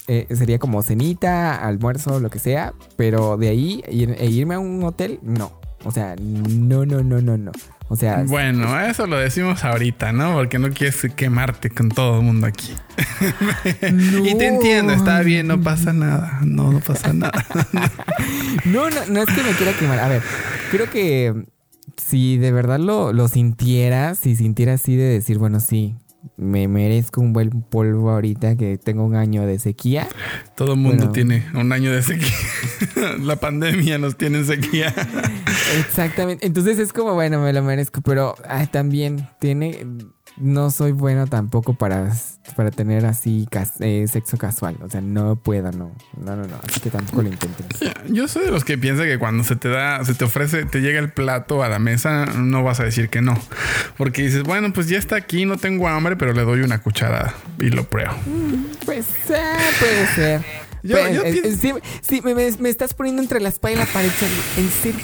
eh, 0.08 0.28
sería 0.36 0.60
como 0.60 0.82
cenita, 0.82 1.56
almuerzo, 1.56 2.20
lo 2.20 2.30
que 2.30 2.40
sea, 2.40 2.74
pero 2.96 3.38
de 3.38 3.50
ahí 3.50 3.84
e 3.88 4.26
irme 4.28 4.56
a 4.56 4.60
un 4.60 4.84
hotel, 4.84 5.20
no. 5.22 5.60
O 5.86 5.92
sea, 5.92 6.16
no, 6.20 6.86
no, 6.86 7.04
no, 7.04 7.22
no, 7.22 7.38
no. 7.38 7.52
O 7.90 7.96
sea, 7.96 8.24
bueno, 8.26 8.80
eso 8.80 9.06
lo 9.06 9.18
decimos 9.18 9.64
ahorita, 9.64 10.14
¿no? 10.14 10.34
Porque 10.34 10.58
no 10.58 10.70
quieres 10.72 11.06
quemarte 11.16 11.70
con 11.70 11.90
todo 11.90 12.20
el 12.20 12.26
mundo 12.26 12.48
aquí. 12.48 12.74
y 14.24 14.36
te 14.36 14.48
entiendo, 14.48 14.94
está 14.94 15.20
bien, 15.22 15.48
no 15.48 15.62
pasa 15.62 15.92
nada. 15.92 16.40
No, 16.44 16.72
no 16.72 16.80
pasa 16.80 17.14
nada. 17.14 17.46
no, 18.66 18.90
no, 18.90 19.06
no 19.10 19.22
es 19.22 19.28
que 19.28 19.44
me 19.44 19.52
quiera 19.52 19.74
quemar. 19.74 20.00
A 20.00 20.08
ver, 20.08 20.22
creo 20.72 20.90
que 20.90 21.46
si 21.98 22.38
de 22.38 22.52
verdad 22.52 22.80
lo, 22.80 23.14
lo 23.14 23.28
sintiera, 23.28 24.16
si 24.16 24.36
sintiera 24.36 24.74
así 24.74 24.96
de 24.96 25.04
decir, 25.04 25.38
bueno, 25.38 25.60
sí, 25.60 25.96
me 26.38 26.68
merezco 26.68 27.22
un 27.22 27.34
buen 27.34 27.50
polvo 27.62 28.10
ahorita 28.10 28.56
que 28.56 28.78
tengo 28.78 29.04
un 29.06 29.16
año 29.16 29.46
de 29.46 29.60
sequía. 29.60 30.08
Todo 30.56 30.74
el 30.74 30.80
mundo 30.80 31.12
tiene 31.12 31.46
un 31.54 31.72
año 31.72 31.92
de 31.92 32.02
sequía. 32.02 32.36
La 33.20 33.36
pandemia 33.36 33.98
nos 33.98 34.18
tiene 34.18 34.40
en 34.40 34.46
sequía. 34.46 34.94
Exactamente. 35.80 36.46
Entonces 36.46 36.80
es 36.80 36.94
como, 36.94 37.14
bueno, 37.14 37.40
me 37.42 37.54
lo 37.54 37.62
merezco, 37.64 38.02
pero 38.02 38.36
también 38.72 39.28
tiene 39.40 39.86
no 40.38 40.72
soy 40.72 40.92
bueno 40.92 41.28
tampoco 41.28 41.74
para, 41.74 42.12
para 42.56 42.72
tener 42.72 43.06
así 43.06 43.48
eh, 43.80 44.06
sexo 44.12 44.38
casual. 44.38 44.78
O 44.82 44.90
sea, 44.90 45.02
no 45.02 45.36
puedo, 45.36 45.72
no. 45.72 45.92
No, 46.18 46.36
no, 46.36 46.48
no. 46.48 46.56
Así 46.68 46.80
que 46.80 46.90
tampoco 46.90 47.22
lo 47.22 47.30
intento. 47.30 47.64
Yo 48.10 48.28
soy 48.28 48.46
de 48.46 48.52
los 48.52 48.64
que 48.64 48.78
piensa 48.78 49.04
que 49.04 49.20
cuando 49.20 49.44
se 49.44 49.56
te 49.56 49.70
da, 49.70 50.04
se 50.04 50.14
te 50.14 50.26
ofrece, 50.26 50.66
te 50.66 50.82
llega 50.82 51.00
el 51.00 51.12
plato 51.12 51.64
a 51.64 51.70
la 51.70 51.80
mesa, 51.80 52.26
no 52.26 52.64
vas 52.64 52.80
a 52.80 52.84
decir 52.84 53.10
que 53.10 53.22
no. 53.22 53.38
Porque 53.98 54.24
dices, 54.24 54.44
bueno, 54.44 54.74
pues 54.74 54.88
ya 54.88 54.98
está 54.98 55.16
aquí, 55.16 55.46
no 55.46 55.58
tengo 55.58 55.88
hambre, 55.88 56.16
pero 56.16 56.34
le 56.34 56.44
doy 56.44 56.62
una 56.62 56.82
cucharada 56.82 57.34
y 57.60 57.70
lo 57.70 57.84
pruebo. 57.86 58.14
Mm, 58.26 58.86
pues 58.86 59.08
eh, 59.30 59.42
puede 59.80 60.08
ser. 60.08 60.42
Yo, 60.84 60.98
pues, 60.98 61.64
eh, 61.64 61.82
sí, 62.02 62.22
me, 62.22 62.36
me, 62.36 62.70
estás 62.70 62.94
poniendo 62.94 63.22
entre 63.22 63.40
la 63.40 63.48
espalda 63.48 63.78
y 63.78 63.86
la 63.86 63.94
pared. 63.94 64.12
¿En 64.58 64.70
serio? 64.70 65.00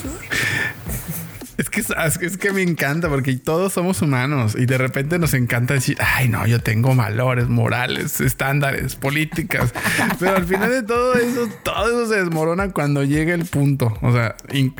Es 1.60 1.70
que, 1.70 1.82
es 2.22 2.38
que 2.38 2.54
me 2.54 2.62
encanta 2.62 3.10
porque 3.10 3.36
todos 3.36 3.74
somos 3.74 4.02
humanos 4.02 4.56
y 4.58 4.66
de 4.66 4.78
repente 4.78 5.20
nos 5.20 5.34
encanta 5.34 5.74
decir, 5.74 5.98
ay 6.00 6.30
no, 6.30 6.48
yo 6.48 6.62
tengo 6.62 6.96
valores 6.96 7.50
morales, 7.50 8.22
estándares, 8.22 8.96
políticas. 8.96 9.74
Pero 10.22 10.38
al 10.38 10.46
final 10.46 10.70
de 10.70 10.84
todo 10.84 11.16
eso, 11.16 11.50
todo 11.64 11.90
eso 11.90 12.14
se 12.14 12.24
desmorona 12.24 12.72
cuando 12.72 13.04
llega 13.04 13.34
el 13.34 13.44
punto. 13.44 13.94
O 14.02 14.14
sea, 14.14 14.38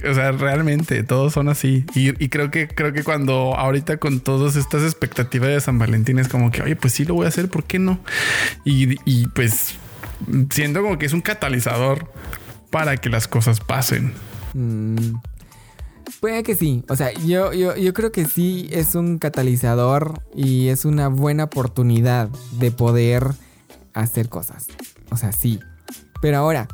o 0.10 0.14
sea 0.14 0.32
realmente 0.32 1.04
todos 1.04 1.34
son 1.34 1.50
así. 1.50 1.84
Y, 1.96 2.30
creo 2.30 2.50
que 2.50 2.70
creo 2.70 2.94
que 2.94 3.04
cuando 3.04 3.58
ahorita 3.58 3.98
con 3.98 4.22
todas 4.22 4.56
estas 4.56 4.84
expectativas 4.84 5.50
de 5.50 5.60
San 5.60 5.80
Valentín 5.80 6.18
es 6.18 6.30
como 6.30 6.50
que, 6.50 6.62
oye, 6.62 6.78
pues 6.78 6.94
sí 6.94 7.04
lo 7.04 7.14
voy 7.14 7.26
a 7.26 7.28
hacer, 7.28 7.50
¿por 7.50 7.66
qué 7.66 7.80
no? 7.80 8.00
Y, 8.64 9.28
pues 9.36 9.76
siento 10.50 10.82
como 10.82 10.98
que 10.98 11.08
es 11.08 11.12
un 11.12 11.20
catalizador 11.20 12.10
para 12.70 12.96
que 12.96 13.10
las 13.10 13.28
cosas 13.28 13.60
pasen. 13.60 14.14
Mm. 14.54 15.16
Puede 16.20 16.44
que 16.44 16.56
sí. 16.56 16.84
O 16.90 16.96
sea, 16.96 17.12
yo, 17.14 17.54
yo, 17.54 17.76
yo 17.76 17.94
creo 17.94 18.12
que 18.12 18.26
sí 18.26 18.70
es 18.72 18.96
un 18.96 19.20
catalizador 19.20 20.22
y 20.36 20.68
es 20.68 20.86
una 20.86 21.08
buena 21.08 21.46
oportunidad 21.46 22.30
de 22.60 22.72
poder 22.72 23.26
hacer 23.94 24.30
cosas. 24.30 24.68
O 25.12 25.18
sea, 25.18 25.32
sí. 25.32 25.60
Pero 26.22 26.38
ahora, 26.38 26.68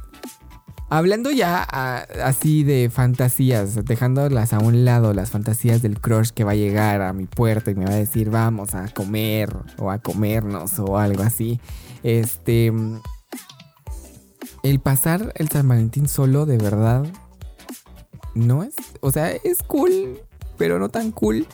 hablando 0.90 1.32
ya 1.32 1.62
así 1.64 2.64
de 2.64 2.90
fantasías, 2.90 3.86
dejándolas 3.86 4.54
a 4.54 4.60
un 4.60 4.86
lado, 4.86 5.14
las 5.14 5.32
fantasías 5.32 5.82
del 5.82 6.00
crush 6.00 6.30
que 6.30 6.44
va 6.44 6.52
a 6.52 6.56
llegar 6.56 7.02
a 7.02 7.14
mi 7.14 7.26
puerta 7.26 7.72
y 7.72 7.76
me 7.76 7.86
va 7.86 7.94
a 7.94 7.98
decir 7.98 8.30
vamos 8.30 8.76
a 8.76 8.88
comer 8.90 9.56
o 9.78 9.92
a 9.92 10.00
comernos 10.00 10.80
o 10.80 10.98
algo 10.98 11.24
así. 11.24 11.60
Este. 12.04 12.72
El 14.64 14.80
pasar 14.80 15.32
el 15.36 15.48
San 15.50 15.68
Valentín 15.68 16.08
solo, 16.08 16.48
de 16.48 16.58
verdad, 16.58 17.06
no 18.34 18.64
es, 18.64 18.76
o 19.06 19.12
sea, 19.12 19.30
es 19.30 19.62
cool, 19.62 20.20
pero 20.58 20.80
no 20.80 20.90
tan 20.90 21.12
cool. 21.12 21.46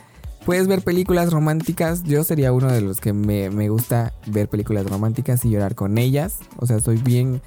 Puedes 0.46 0.68
ver 0.68 0.84
películas 0.84 1.34
románticas. 1.34 2.02
Yo 2.04 2.24
sería 2.24 2.54
uno 2.54 2.72
de 2.72 2.80
los 2.80 3.02
que 3.02 3.12
me, 3.12 3.50
gusta 3.68 4.14
ver 4.26 4.48
películas 4.48 4.90
románticas 4.90 5.44
y 5.44 5.50
llorar 5.50 5.76
con 5.76 5.98
ellas. 5.98 6.38
O 6.56 6.66
sea, 6.66 6.80
soy 6.80 6.96
bien 6.96 7.42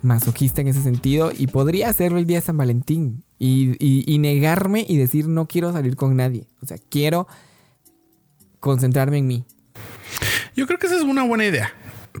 masoquista 0.00 0.60
en 0.60 0.68
ese 0.68 0.80
sentido 0.80 1.32
y 1.36 1.48
podría 1.48 1.88
hacerlo 1.88 2.18
el 2.18 2.26
día 2.26 2.36
de 2.36 2.46
San 2.46 2.56
Valentín 2.56 3.24
y, 3.36 3.74
y, 3.80 4.18
negarme 4.18 4.86
y 4.88 4.96
decir 4.96 5.26
no 5.26 5.48
quiero 5.48 5.72
salir 5.72 5.96
con 5.96 6.14
nadie. 6.14 6.46
O 6.62 6.66
sea, 6.66 6.76
quiero 6.88 7.26
concentrarme 8.60 9.18
en 9.18 9.26
mí. 9.26 9.44
Yo 10.54 10.68
creo 10.68 10.78
que 10.78 10.86
esa 10.86 10.96
es 10.96 11.02
una 11.02 11.24
buena 11.24 11.46
idea. 11.46 11.72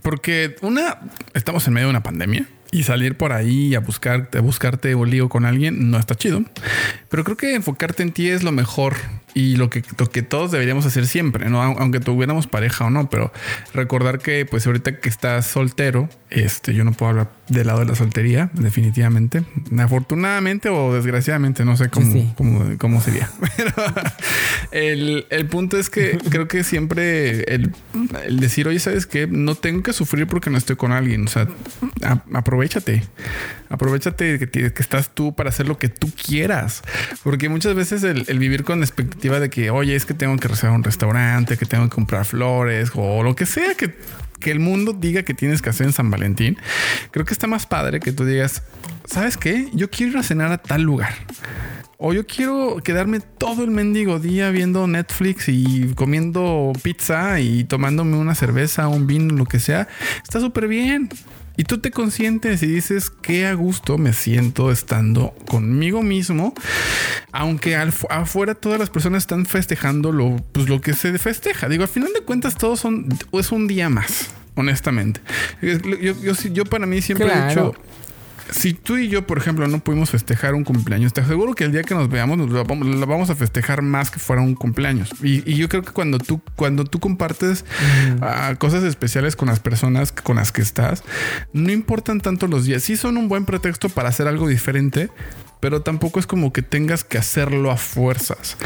Porque 0.02 0.56
una, 0.62 0.98
estamos 1.34 1.68
en 1.68 1.74
medio 1.74 1.86
de 1.86 1.90
una 1.90 2.02
pandemia 2.02 2.48
y 2.70 2.82
salir 2.82 3.16
por 3.16 3.32
ahí 3.32 3.74
a 3.74 3.80
buscarte, 3.80 4.38
a 4.38 4.40
buscarte 4.40 4.94
un 4.94 5.10
lío 5.10 5.28
con 5.28 5.44
alguien 5.44 5.90
no 5.90 5.98
está 5.98 6.14
chido. 6.14 6.42
Pero 7.08 7.24
creo 7.24 7.36
que 7.36 7.54
enfocarte 7.54 8.02
en 8.02 8.12
ti 8.12 8.28
es 8.28 8.42
lo 8.42 8.52
mejor 8.52 8.94
y 9.38 9.54
lo 9.54 9.70
que, 9.70 9.84
lo 9.96 10.10
que 10.10 10.22
todos 10.22 10.50
deberíamos 10.50 10.84
hacer 10.84 11.06
siempre, 11.06 11.48
¿no? 11.48 11.62
Aunque 11.62 12.00
tuviéramos 12.00 12.48
pareja 12.48 12.86
o 12.86 12.90
no, 12.90 13.08
pero 13.08 13.32
recordar 13.72 14.18
que 14.18 14.44
pues 14.44 14.66
ahorita 14.66 14.98
que 14.98 15.08
estás 15.08 15.46
soltero, 15.46 16.08
este, 16.28 16.74
yo 16.74 16.82
no 16.82 16.92
puedo 16.92 17.10
hablar 17.10 17.30
del 17.48 17.68
lado 17.68 17.78
de 17.78 17.86
la 17.86 17.94
soltería, 17.94 18.50
definitivamente. 18.54 19.44
Afortunadamente 19.78 20.70
o 20.70 20.92
desgraciadamente, 20.92 21.64
no 21.64 21.76
sé 21.76 21.88
cómo, 21.88 22.34
cómo, 22.78 23.00
sería. 23.00 23.30
Pero 23.56 23.72
el, 24.72 25.26
el, 25.30 25.46
punto 25.46 25.78
es 25.78 25.88
que 25.88 26.18
creo 26.30 26.48
que 26.48 26.64
siempre 26.64 27.42
el, 27.54 27.72
el, 28.26 28.40
decir, 28.40 28.66
oye, 28.66 28.80
¿sabes 28.80 29.06
qué? 29.06 29.28
No 29.28 29.54
tengo 29.54 29.84
que 29.84 29.92
sufrir 29.92 30.26
porque 30.26 30.50
no 30.50 30.58
estoy 30.58 30.74
con 30.74 30.90
alguien. 30.90 31.24
O 31.24 31.30
sea, 31.30 31.46
aprovechate. 32.34 33.04
Aprovechate 33.68 34.38
que, 34.38 34.48
que, 34.48 34.82
estás 34.82 35.10
tú 35.14 35.34
para 35.34 35.50
hacer 35.50 35.68
lo 35.68 35.78
que 35.78 35.88
tú 35.88 36.10
quieras. 36.10 36.82
Porque 37.22 37.48
muchas 37.48 37.74
veces 37.74 38.02
el, 38.04 38.38
vivir 38.38 38.64
con 38.64 38.80
expectativas 38.82 39.40
de 39.40 39.50
que, 39.50 39.70
oye, 39.70 39.94
es 39.94 40.06
que 40.06 40.14
tengo 40.14 40.36
que 40.36 40.48
reservar 40.48 40.76
un 40.76 40.84
restaurante, 40.84 41.56
que 41.56 41.66
tengo 41.66 41.84
que 41.84 41.94
comprar 41.94 42.24
flores 42.24 42.90
o 42.94 43.22
lo 43.22 43.34
que 43.36 43.46
sea 43.46 43.74
que, 43.74 43.94
que 44.40 44.50
el 44.50 44.60
mundo 44.60 44.92
diga 44.92 45.22
que 45.22 45.34
tienes 45.34 45.62
que 45.62 45.70
hacer 45.70 45.86
en 45.86 45.92
San 45.92 46.10
Valentín, 46.10 46.56
creo 47.10 47.24
que 47.24 47.32
está 47.32 47.46
más 47.46 47.66
padre 47.66 48.00
que 48.00 48.12
tú 48.12 48.24
digas, 48.24 48.62
¿sabes 49.04 49.36
qué? 49.36 49.68
Yo 49.74 49.90
quiero 49.90 50.12
ir 50.12 50.18
a 50.18 50.22
cenar 50.22 50.52
a 50.52 50.58
tal 50.58 50.82
lugar. 50.82 51.14
O 52.00 52.12
yo 52.12 52.28
quiero 52.28 52.76
quedarme 52.84 53.18
todo 53.18 53.64
el 53.64 53.72
mendigo 53.72 54.20
día 54.20 54.50
viendo 54.50 54.86
Netflix 54.86 55.48
y 55.48 55.94
comiendo 55.96 56.72
pizza 56.80 57.40
y 57.40 57.64
tomándome 57.64 58.16
una 58.16 58.36
cerveza, 58.36 58.86
un 58.86 59.08
vino, 59.08 59.34
lo 59.34 59.46
que 59.46 59.58
sea. 59.58 59.88
Está 60.22 60.38
súper 60.38 60.68
bien. 60.68 61.08
Y 61.58 61.64
tú 61.64 61.78
te 61.78 61.90
consientes 61.90 62.62
y 62.62 62.68
dices 62.68 63.10
qué 63.10 63.44
a 63.44 63.52
gusto 63.52 63.98
me 63.98 64.12
siento 64.12 64.70
estando 64.70 65.34
conmigo 65.46 66.02
mismo, 66.02 66.54
aunque 67.32 67.76
afuera 67.76 68.54
todas 68.54 68.78
las 68.78 68.90
personas 68.90 69.24
están 69.24 69.44
festejando 69.44 70.12
lo, 70.12 70.36
pues, 70.52 70.68
lo 70.68 70.80
que 70.80 70.94
se 70.94 71.18
festeja. 71.18 71.68
Digo, 71.68 71.82
al 71.82 71.88
final 71.88 72.12
de 72.14 72.20
cuentas 72.20 72.56
todos 72.56 72.78
son, 72.78 73.08
es 73.32 73.50
un 73.50 73.66
día 73.66 73.88
más 73.88 74.30
honestamente. 74.54 75.20
Yo, 75.60 76.34
yo, 76.34 76.64
para 76.64 76.86
mí 76.86 77.02
siempre 77.02 77.26
he 77.26 77.48
dicho, 77.48 77.74
si 78.50 78.72
tú 78.72 78.96
y 78.96 79.08
yo, 79.08 79.26
por 79.26 79.38
ejemplo, 79.38 79.66
no 79.68 79.80
pudimos 79.80 80.10
festejar 80.10 80.54
un 80.54 80.64
cumpleaños, 80.64 81.12
te 81.12 81.20
aseguro 81.20 81.54
que 81.54 81.64
el 81.64 81.72
día 81.72 81.82
que 81.82 81.94
nos 81.94 82.08
veamos 82.08 82.38
lo 82.38 83.06
vamos, 83.06 83.30
a 83.30 83.34
festejar 83.34 83.82
más 83.82 84.10
que 84.10 84.18
fuera 84.18 84.42
un 84.42 84.54
cumpleaños. 84.54 85.10
Y, 85.22 85.54
yo 85.54 85.68
creo 85.68 85.82
que 85.82 85.92
cuando 85.92 86.18
tú, 86.18 86.40
cuando 86.56 86.84
tú 86.84 87.00
compartes 87.00 87.64
ah, 88.20 88.54
cosas 88.58 88.84
especiales 88.84 89.36
con 89.36 89.48
las 89.48 89.60
personas 89.60 90.12
con 90.12 90.36
las 90.36 90.52
que 90.52 90.62
estás, 90.62 91.02
no 91.52 91.72
importan 91.72 92.20
tanto 92.20 92.46
los 92.46 92.64
días. 92.64 92.82
Sí 92.82 92.96
son 92.96 93.16
un 93.16 93.28
buen 93.28 93.44
pretexto 93.44 93.88
para 93.88 94.08
hacer 94.08 94.28
algo 94.28 94.48
diferente, 94.48 95.10
pero 95.60 95.82
tampoco 95.82 96.20
es 96.20 96.26
como 96.26 96.52
que 96.52 96.62
tengas 96.62 97.04
que 97.04 97.18
hacerlo 97.18 97.70
a 97.70 97.76
fuerzas. 97.76 98.56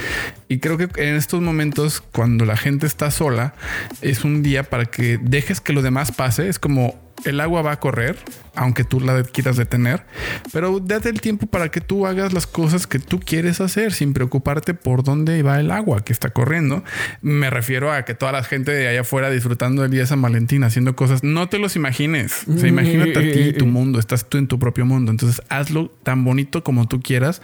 Y 0.48 0.58
creo 0.58 0.76
que 0.76 0.88
en 0.96 1.16
estos 1.16 1.40
momentos, 1.40 2.02
cuando 2.12 2.44
la 2.44 2.56
gente 2.56 2.86
está 2.86 3.10
sola, 3.10 3.54
es 4.00 4.24
un 4.24 4.42
día 4.42 4.64
para 4.64 4.86
que 4.86 5.18
dejes 5.20 5.60
que 5.60 5.72
lo 5.72 5.82
demás 5.82 6.12
pase. 6.12 6.48
Es 6.48 6.58
como 6.58 7.01
el 7.24 7.40
agua 7.40 7.62
va 7.62 7.72
a 7.72 7.80
correr, 7.80 8.16
aunque 8.54 8.84
tú 8.84 9.00
la 9.00 9.22
quieras 9.22 9.56
detener, 9.56 10.04
pero 10.52 10.80
date 10.80 11.08
el 11.08 11.20
tiempo 11.20 11.46
para 11.46 11.70
que 11.70 11.80
tú 11.80 12.06
hagas 12.06 12.32
las 12.32 12.46
cosas 12.46 12.86
que 12.86 12.98
tú 12.98 13.20
quieres 13.20 13.60
hacer 13.60 13.92
sin 13.92 14.12
preocuparte 14.12 14.74
por 14.74 15.02
dónde 15.04 15.42
va 15.42 15.60
el 15.60 15.70
agua 15.70 16.04
que 16.04 16.12
está 16.12 16.30
corriendo. 16.30 16.84
Me 17.20 17.50
refiero 17.50 17.92
a 17.92 18.04
que 18.04 18.14
toda 18.14 18.32
la 18.32 18.42
gente 18.42 18.72
de 18.72 18.88
allá 18.88 19.02
afuera 19.02 19.30
disfrutando 19.30 19.82
del 19.82 19.90
día 19.90 20.00
de 20.00 20.06
San 20.06 20.22
Valentín, 20.22 20.64
haciendo 20.64 20.96
cosas, 20.96 21.22
no 21.22 21.48
te 21.48 21.58
los 21.58 21.76
imagines. 21.76 22.44
O 22.48 22.58
sea, 22.58 22.68
imagínate 22.68 23.18
a 23.18 23.32
ti 23.32 23.40
y 23.40 23.52
tu 23.52 23.66
mundo, 23.66 23.98
estás 23.98 24.28
tú 24.28 24.38
en 24.38 24.46
tu 24.46 24.58
propio 24.58 24.84
mundo. 24.84 25.10
Entonces 25.10 25.42
hazlo 25.48 25.90
tan 26.02 26.24
bonito 26.24 26.64
como 26.64 26.88
tú 26.88 27.00
quieras 27.00 27.42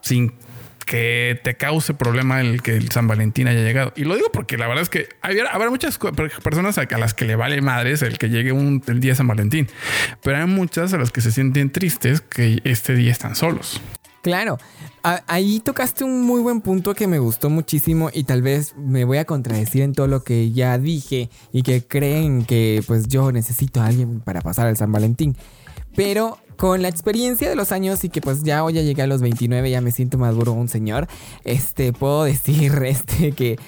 sin 0.00 0.32
que 0.88 1.38
te 1.44 1.54
cause 1.54 1.92
problema 1.92 2.40
el 2.40 2.62
que 2.62 2.74
el 2.74 2.90
San 2.90 3.06
Valentín 3.06 3.46
haya 3.46 3.60
llegado. 3.60 3.92
Y 3.94 4.04
lo 4.04 4.16
digo 4.16 4.32
porque 4.32 4.56
la 4.56 4.66
verdad 4.66 4.82
es 4.82 4.88
que 4.88 5.08
habrá 5.20 5.68
muchas 5.68 5.98
personas 5.98 6.78
a 6.78 6.98
las 6.98 7.12
que 7.12 7.26
le 7.26 7.36
vale 7.36 7.60
madres 7.60 8.00
el 8.00 8.16
que 8.16 8.30
llegue 8.30 8.52
un, 8.52 8.82
el 8.86 8.98
día 8.98 9.12
de 9.12 9.16
San 9.16 9.28
Valentín, 9.28 9.68
pero 10.22 10.38
hay 10.38 10.46
muchas 10.46 10.94
a 10.94 10.98
las 10.98 11.10
que 11.10 11.20
se 11.20 11.30
sienten 11.30 11.70
tristes 11.70 12.22
que 12.22 12.60
este 12.64 12.94
día 12.94 13.12
están 13.12 13.36
solos. 13.36 13.82
Claro, 14.22 14.58
ahí 15.02 15.60
tocaste 15.60 16.04
un 16.04 16.22
muy 16.22 16.40
buen 16.40 16.62
punto 16.62 16.94
que 16.94 17.06
me 17.06 17.18
gustó 17.18 17.50
muchísimo 17.50 18.10
y 18.12 18.24
tal 18.24 18.40
vez 18.40 18.74
me 18.76 19.04
voy 19.04 19.18
a 19.18 19.26
contradecir 19.26 19.82
en 19.82 19.92
todo 19.92 20.06
lo 20.06 20.24
que 20.24 20.50
ya 20.52 20.78
dije 20.78 21.28
y 21.52 21.62
que 21.62 21.84
creen 21.86 22.44
que 22.44 22.82
pues 22.86 23.08
yo 23.08 23.30
necesito 23.30 23.80
a 23.80 23.86
alguien 23.86 24.20
para 24.20 24.40
pasar 24.40 24.68
el 24.68 24.76
San 24.76 24.90
Valentín. 24.90 25.36
Pero 25.94 26.38
con 26.58 26.82
la 26.82 26.88
experiencia 26.88 27.48
de 27.48 27.54
los 27.54 27.70
años 27.70 28.02
y 28.02 28.08
que 28.08 28.20
pues 28.20 28.42
ya 28.42 28.64
hoy 28.64 28.74
ya 28.74 28.82
llegué 28.82 29.02
a 29.02 29.06
los 29.06 29.22
29, 29.22 29.70
ya 29.70 29.80
me 29.80 29.92
siento 29.92 30.18
más 30.18 30.34
duro 30.34 30.52
un 30.52 30.68
señor, 30.68 31.06
este, 31.44 31.92
puedo 31.92 32.24
decir 32.24 32.72
este, 32.84 33.32
que 33.32 33.58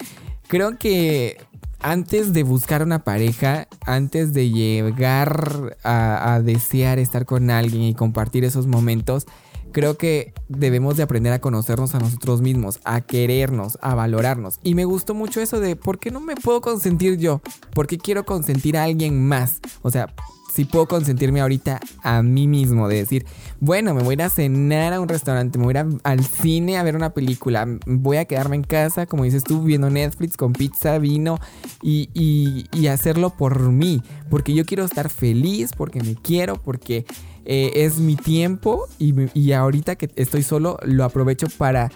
creo 0.49 0.77
que 0.77 1.39
antes 1.79 2.33
de 2.33 2.43
buscar 2.43 2.83
una 2.83 3.05
pareja, 3.05 3.69
antes 3.87 4.33
de 4.35 4.51
llegar 4.51 5.79
a, 5.85 6.35
a, 6.35 6.43
desear 6.43 6.99
estar 6.99 7.25
con 7.25 7.49
alguien 7.49 7.83
y 7.85 7.95
compartir 7.95 8.45
esos 8.45 8.67
momentos, 8.67 9.27
creo 9.71 9.97
que 9.97 10.35
debemos 10.49 10.97
de 10.97 11.05
aprender 11.05 11.33
a 11.33 11.41
conocernos 11.41 11.95
a 11.95 12.01
nosotros 12.01 12.43
mismos, 12.43 12.81
a 12.85 13.01
querernos, 13.01 13.79
a 13.83 13.95
valorarnos. 13.95 14.59
Y 14.65 14.75
me 14.75 14.85
gustó 14.85 15.15
mucho 15.15 15.41
eso 15.41 15.61
de, 15.61 15.77
¿por 15.77 16.01
qué 16.01 16.11
no 16.11 16.21
me 16.21 16.35
puedo 16.35 16.61
consentir 16.61 17.19
yo? 17.19 17.41
¿Por 17.73 17.87
qué 17.87 17.99
quiero 17.99 18.25
consentir 18.27 18.77
a 18.77 18.85
alguien 18.85 19.27
más? 19.27 19.61
O 19.83 19.91
sea, 19.91 20.13
si 20.53 20.65
puedo 20.65 20.87
consentirme 20.87 21.41
ahorita 21.41 21.81
a 22.03 22.23
mí 22.23 22.47
mismo, 22.47 22.89
de 22.89 22.97
decir, 22.97 23.27
bueno, 23.61 23.95
me 23.95 24.03
voy 24.03 24.13
a 24.13 24.15
ir 24.15 24.23
a 24.23 24.29
cenar 24.29 24.93
a 24.93 25.01
un 25.01 25.09
restaurante, 25.09 25.59
me 25.59 25.65
voy 25.65 25.77
a 25.77 25.81
ir 25.81 25.87
al 26.03 26.25
cine 26.25 26.77
a 26.77 26.83
ver 26.83 26.97
una 26.97 27.11
película, 27.11 27.67
voy 27.87 28.17
a 28.17 28.25
quedarme 28.25 28.57
en 28.57 28.65
casa, 28.65 29.07
como 29.07 29.25
dices 29.25 29.45
tú, 29.45 29.63
viendo 29.63 29.91
Netflix 29.91 30.37
con 30.37 30.53
pizza, 30.53 30.99
vino 30.99 31.39
y, 31.83 32.09
y, 32.15 32.87
hacerlo 32.89 33.31
por 33.31 33.71
mí, 33.71 34.03
porque 34.29 34.53
yo 34.53 34.65
quiero 34.65 34.85
estar 34.85 35.11
feliz, 35.11 35.71
porque 35.77 36.03
me 36.03 36.17
quiero, 36.17 36.57
porque 36.57 37.05
eh, 37.45 37.71
es 37.77 37.99
mi 37.99 38.17
tiempo 38.17 38.89
y, 38.99 39.15
y 39.39 39.53
ahorita 39.53 39.95
que 39.95 40.11
estoy 40.17 40.43
solo 40.43 40.79
lo 40.83 41.05
aprovecho 41.05 41.47
para 41.57 41.91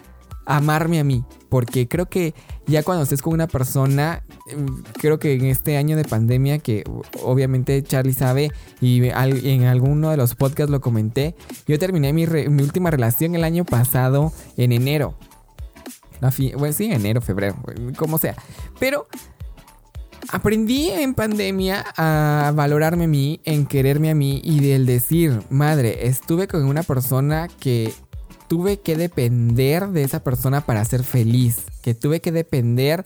amarme 0.46 1.00
a 1.00 1.04
mí. 1.04 1.24
Porque 1.48 1.86
creo 1.86 2.06
que 2.06 2.34
ya 2.66 2.82
cuando 2.82 3.04
estés 3.04 3.22
con 3.22 3.32
una 3.32 3.46
persona, 3.46 4.22
em, 4.50 4.82
creo 4.94 5.18
que 5.18 5.34
en 5.34 5.44
este 5.46 5.76
año 5.76 5.96
de 5.96 6.04
pandemia, 6.04 6.58
que 6.58 6.84
obviamente 7.22 7.82
Charlie 7.82 8.12
sabe 8.12 8.50
y 8.80 9.08
en 9.08 9.64
alguno 9.64 10.10
de 10.10 10.16
los 10.16 10.34
podcasts 10.34 10.70
lo 10.70 10.80
comenté, 10.80 11.34
yo 11.66 11.78
terminé 11.78 12.12
mi, 12.12 12.24
última 12.24 12.90
relación 12.90 13.34
el 13.34 13.44
año 13.44 13.64
pasado 13.64 14.32
en 14.56 14.72
enero. 14.72 15.16
bueno, 16.56 16.72
sí, 16.72 16.90
enero, 16.90 17.20
febrero, 17.20 17.56
como 17.96 18.18
sea. 18.18 18.34
Pero 18.80 19.06
aprendí 20.28 20.90
en 20.90 21.14
pandemia 21.14 21.84
a 21.96 22.52
valorarme 22.54 23.04
a 23.04 23.08
mí, 23.08 23.40
en 23.44 23.66
quererme 23.66 24.10
a 24.10 24.14
mí 24.14 24.40
y 24.42 24.60
del 24.60 24.86
decir, 24.86 25.42
madre, 25.50 26.06
estuve 26.06 26.48
con 26.48 26.64
una 26.64 26.82
persona 26.82 27.48
que 27.60 27.92
tuve 28.48 28.80
que 28.80 28.96
depender 28.96 29.88
de 29.88 30.02
esa 30.02 30.22
persona 30.22 30.60
para 30.60 30.84
ser 30.84 31.02
feliz, 31.02 31.66
que 31.82 31.94
tuve 31.94 32.20
que 32.20 32.32
depender 32.32 33.04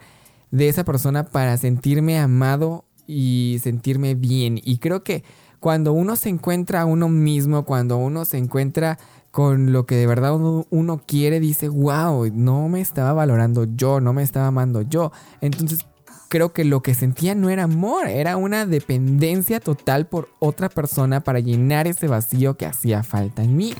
de 0.50 0.68
esa 0.68 0.84
persona 0.84 1.24
para 1.24 1.56
sentirme 1.56 2.18
amado 2.18 2.84
y 3.06 3.58
sentirme 3.62 4.14
bien. 4.14 4.60
Y 4.62 4.78
creo 4.78 5.02
que 5.02 5.24
cuando 5.60 5.92
uno 5.92 6.16
se 6.16 6.28
encuentra 6.28 6.82
a 6.82 6.84
uno 6.84 7.08
mismo, 7.08 7.64
cuando 7.64 7.96
uno 7.96 8.24
se 8.24 8.38
encuentra 8.38 8.98
con 9.30 9.72
lo 9.72 9.86
que 9.86 9.94
de 9.94 10.06
verdad 10.06 10.34
uno, 10.34 11.02
quiere, 11.06 11.40
dice, 11.40 11.68
wow, 11.68 12.30
no 12.32 12.68
me 12.68 12.80
estaba 12.80 13.12
valorando 13.12 13.64
yo, 13.64 14.00
no 14.00 14.12
me 14.12 14.22
estaba 14.22 14.48
amando 14.48 14.82
yo. 14.82 15.12
Entonces 15.40 15.80
creo 16.28 16.52
que 16.52 16.64
lo 16.64 16.82
que 16.82 16.94
sentía 16.94 17.34
no 17.34 17.50
era 17.50 17.64
amor, 17.64 18.08
era 18.08 18.36
una 18.36 18.66
dependencia 18.66 19.60
total 19.60 20.06
por 20.06 20.30
otra 20.38 20.68
persona 20.68 21.20
para 21.20 21.40
llenar 21.40 21.86
ese 21.86 22.06
vacío 22.06 22.56
que 22.56 22.66
hacía 22.66 23.02
falta 23.02 23.42
en 23.42 23.56
mí. 23.56 23.74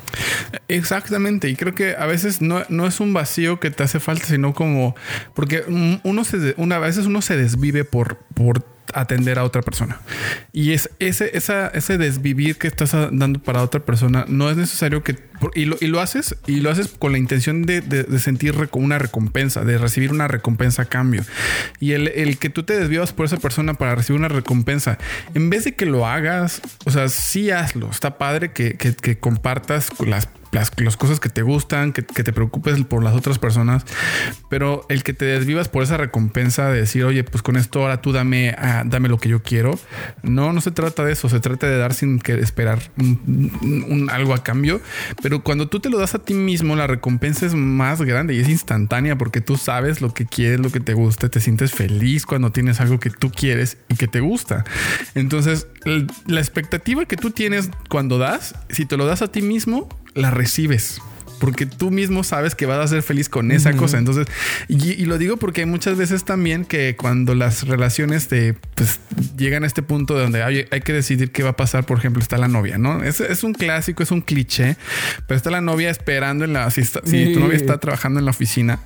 Exactamente, 0.69 1.49
y 1.49 1.57
creo 1.57 1.75
que 1.75 1.95
a 1.97 2.07
veces 2.07 2.41
no, 2.41 2.63
no 2.69 2.87
es 2.87 3.01
un 3.01 3.13
vacío 3.13 3.61
que 3.61 3.71
te 3.71 3.83
hace 3.83 4.01
falta, 4.01 4.27
sino 4.27 4.55
como 4.55 4.95
porque 5.35 5.65
uno 6.05 6.25
se 6.25 6.55
una, 6.57 6.79
veces 6.79 7.07
uno 7.07 7.23
se 7.23 7.37
desvive 7.37 7.85
por, 7.85 8.17
por 8.35 8.63
atender 8.95 9.39
a 9.39 9.45
otra 9.45 9.63
persona. 9.63 10.01
Y 10.53 10.73
es 10.73 10.91
ese, 10.99 11.37
esa, 11.37 11.69
ese 11.69 11.99
desvivir 11.99 12.57
que 12.57 12.69
estás 12.69 12.93
dando 12.93 13.41
para 13.41 13.63
otra 13.63 13.81
persona 13.81 14.25
no 14.29 14.51
es 14.51 14.57
necesario 14.57 15.03
que... 15.03 15.17
Y 15.55 15.67
lo, 15.67 15.77
y 15.81 15.87
lo 15.87 16.01
haces 16.01 16.37
y 16.47 16.57
lo 16.61 16.71
haces 16.71 16.89
con 16.89 17.13
la 17.13 17.19
intención 17.19 17.63
de, 17.63 17.81
de, 17.81 18.19
sentir 18.19 18.55
una 18.73 18.99
recompensa, 18.99 19.65
de 19.65 19.79
recibir 19.79 20.11
una 20.11 20.27
recompensa 20.27 20.83
a 20.83 20.85
cambio. 20.87 21.25
Y 21.79 21.93
el, 21.93 22.09
el, 22.09 22.39
que 22.39 22.51
tú 22.51 22.65
te 22.65 22.77
desvivas 22.79 23.13
por 23.13 23.27
esa 23.27 23.37
persona 23.37 23.75
para 23.75 23.95
recibir 23.95 24.19
una 24.19 24.29
recompensa, 24.29 24.99
en 25.35 25.49
vez 25.49 25.65
de 25.65 25.77
que 25.77 25.87
lo 25.87 26.07
hagas, 26.07 26.61
o 26.85 26.91
sea, 26.91 27.09
sí 27.09 27.53
hazlo. 27.53 27.89
Está 27.89 28.19
padre 28.19 28.51
que, 28.51 28.77
que 28.77 29.19
compartas 29.19 29.91
las 30.01 30.29
las, 30.53 30.97
cosas 30.97 31.21
que 31.21 31.29
te 31.29 31.43
gustan, 31.43 31.93
que, 31.93 32.03
te 32.03 32.33
preocupes 32.33 32.83
por 32.85 33.03
las 33.03 33.15
otras 33.15 33.39
personas, 33.39 33.85
pero 34.49 34.87
el 34.89 35.03
que 35.03 35.13
te 35.13 35.25
desvivas 35.25 35.69
por 35.69 35.83
esa 35.83 35.97
recompensa 35.97 36.71
de 36.71 36.81
decir, 36.81 37.05
oye, 37.05 37.25
pues 37.25 37.43
con 37.43 37.57
esto 37.57 37.83
ahora 37.83 38.01
tú 38.01 38.13
dame, 38.13 38.55
ah, 38.59 38.83
dame 38.87 39.09
lo 39.09 39.19
que 39.19 39.29
yo 39.29 39.43
quiero. 39.43 39.79
No, 40.23 40.53
no 40.53 40.61
se 40.61 40.71
trata 40.71 41.05
de 41.05 41.13
eso, 41.13 41.29
se 41.29 41.41
trata 41.41 41.67
de 41.67 41.77
dar 41.77 41.95
sin 41.95 42.19
que 42.19 42.35
esperar 42.35 42.81
un, 42.97 44.09
algo 44.11 44.35
a 44.35 44.43
cambio, 44.43 44.81
pero 45.23 45.43
cuando 45.43 45.69
tú 45.69 45.81
te 45.81 45.91
lo 45.91 45.99
das 45.99 46.15
a 46.15 46.19
ti 46.19 46.35
mismo, 46.35 46.77
la 46.77 46.87
recompensa 46.87 47.47
es 47.47 47.55
más 47.55 48.01
grande 48.03 48.35
y 48.35 48.41
es 48.41 48.49
instantánea 48.49 49.17
porque 49.17 49.41
tú 49.41 49.57
sabes 49.57 50.01
lo 50.01 50.15
que 50.15 50.27
quieres, 50.27 50.61
lo 50.61 50.71
que 50.71 50.81
te 50.81 50.95
gusta, 50.95 51.29
te 51.29 51.41
sientes 51.41 51.73
feliz 51.73 52.27
cuando 52.27 52.51
tienes 52.51 52.81
algo 52.81 52.99
que 52.99 53.11
tú 53.11 53.31
quieres 53.31 53.79
y 53.89 53.97
que 53.97 54.09
te 54.09 54.21
gusta. 54.21 54.65
Entonces, 55.15 55.67
la 56.27 56.41
expectativa 56.41 57.05
que 57.05 57.17
tú 57.17 57.31
tienes 57.31 57.71
cuando 57.89 58.19
das, 58.19 58.55
si 58.71 58.87
te 58.87 58.97
lo 58.97 59.07
das 59.07 59.23
a 59.23 59.29
ti 59.29 59.43
mismo, 59.43 59.89
la 60.15 60.31
recibes 60.31 61.01
porque 61.39 61.67
tú 61.67 61.91
mismo 61.91 62.25
sabes 62.25 62.55
que 62.55 62.67
vas 62.67 62.79
a 62.79 62.89
ser 62.89 63.03
feliz 63.03 63.29
con 63.29 63.53
esa 63.53 63.75
cosa. 63.75 63.99
Entonces, 63.99 64.27
y, 64.69 65.05
lo 65.05 65.19
digo 65.19 65.37
porque 65.37 65.67
muchas 65.67 65.97
veces 65.97 66.25
también 66.25 66.65
que 66.65 66.97
cuando 66.97 67.35
las 67.35 67.67
relaciones 67.67 68.29
de, 68.29 68.55
pues, 68.75 69.01
llegan 69.37 69.65
a 69.65 69.67
este 69.67 69.83
punto 69.83 70.19
donde 70.19 70.43
hay, 70.43 70.67
hay 70.71 70.81
que 70.81 70.93
decidir 70.93 71.31
qué 71.31 71.43
va 71.43 71.51
a 71.51 71.57
pasar, 71.57 71.87
por 71.87 71.99
ejemplo, 71.99 72.21
está 72.21 72.39
la 72.39 72.49
novia, 72.49 72.79
¿no? 72.79 73.03
Es, 73.03 73.21
es 73.21 73.45
un 73.45 73.55
clásico, 73.55 74.03
es 74.03 74.11
un 74.11 74.21
cliché, 74.21 74.77
pero 75.27 75.37
está 75.37 75.51
la 75.51 75.61
novia 75.61 75.91
esperando 75.91 76.45
en 76.45 76.53
la, 76.53 76.71
si, 76.71 76.85
si 76.85 77.33
tu 77.33 77.41
novia 77.41 77.57
está 77.57 77.79
trabajando 77.79 78.19
en 78.19 78.25
la 78.25 78.33
oficina 78.33 78.81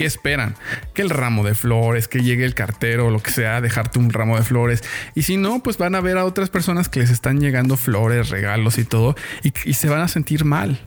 ¿Qué 0.00 0.06
esperan? 0.06 0.54
Que 0.94 1.02
el 1.02 1.10
ramo 1.10 1.44
de 1.44 1.54
flores, 1.54 2.08
que 2.08 2.22
llegue 2.22 2.46
el 2.46 2.54
cartero 2.54 3.08
o 3.08 3.10
lo 3.10 3.22
que 3.22 3.30
sea, 3.30 3.60
dejarte 3.60 3.98
un 3.98 4.08
ramo 4.08 4.38
de 4.38 4.42
flores. 4.42 4.82
Y 5.14 5.24
si 5.24 5.36
no, 5.36 5.62
pues 5.62 5.76
van 5.76 5.94
a 5.94 6.00
ver 6.00 6.16
a 6.16 6.24
otras 6.24 6.48
personas 6.48 6.88
que 6.88 7.00
les 7.00 7.10
están 7.10 7.38
llegando 7.38 7.76
flores, 7.76 8.30
regalos 8.30 8.78
y 8.78 8.84
todo, 8.84 9.14
y, 9.42 9.52
y 9.66 9.74
se 9.74 9.90
van 9.90 10.00
a 10.00 10.08
sentir 10.08 10.46
mal 10.46 10.80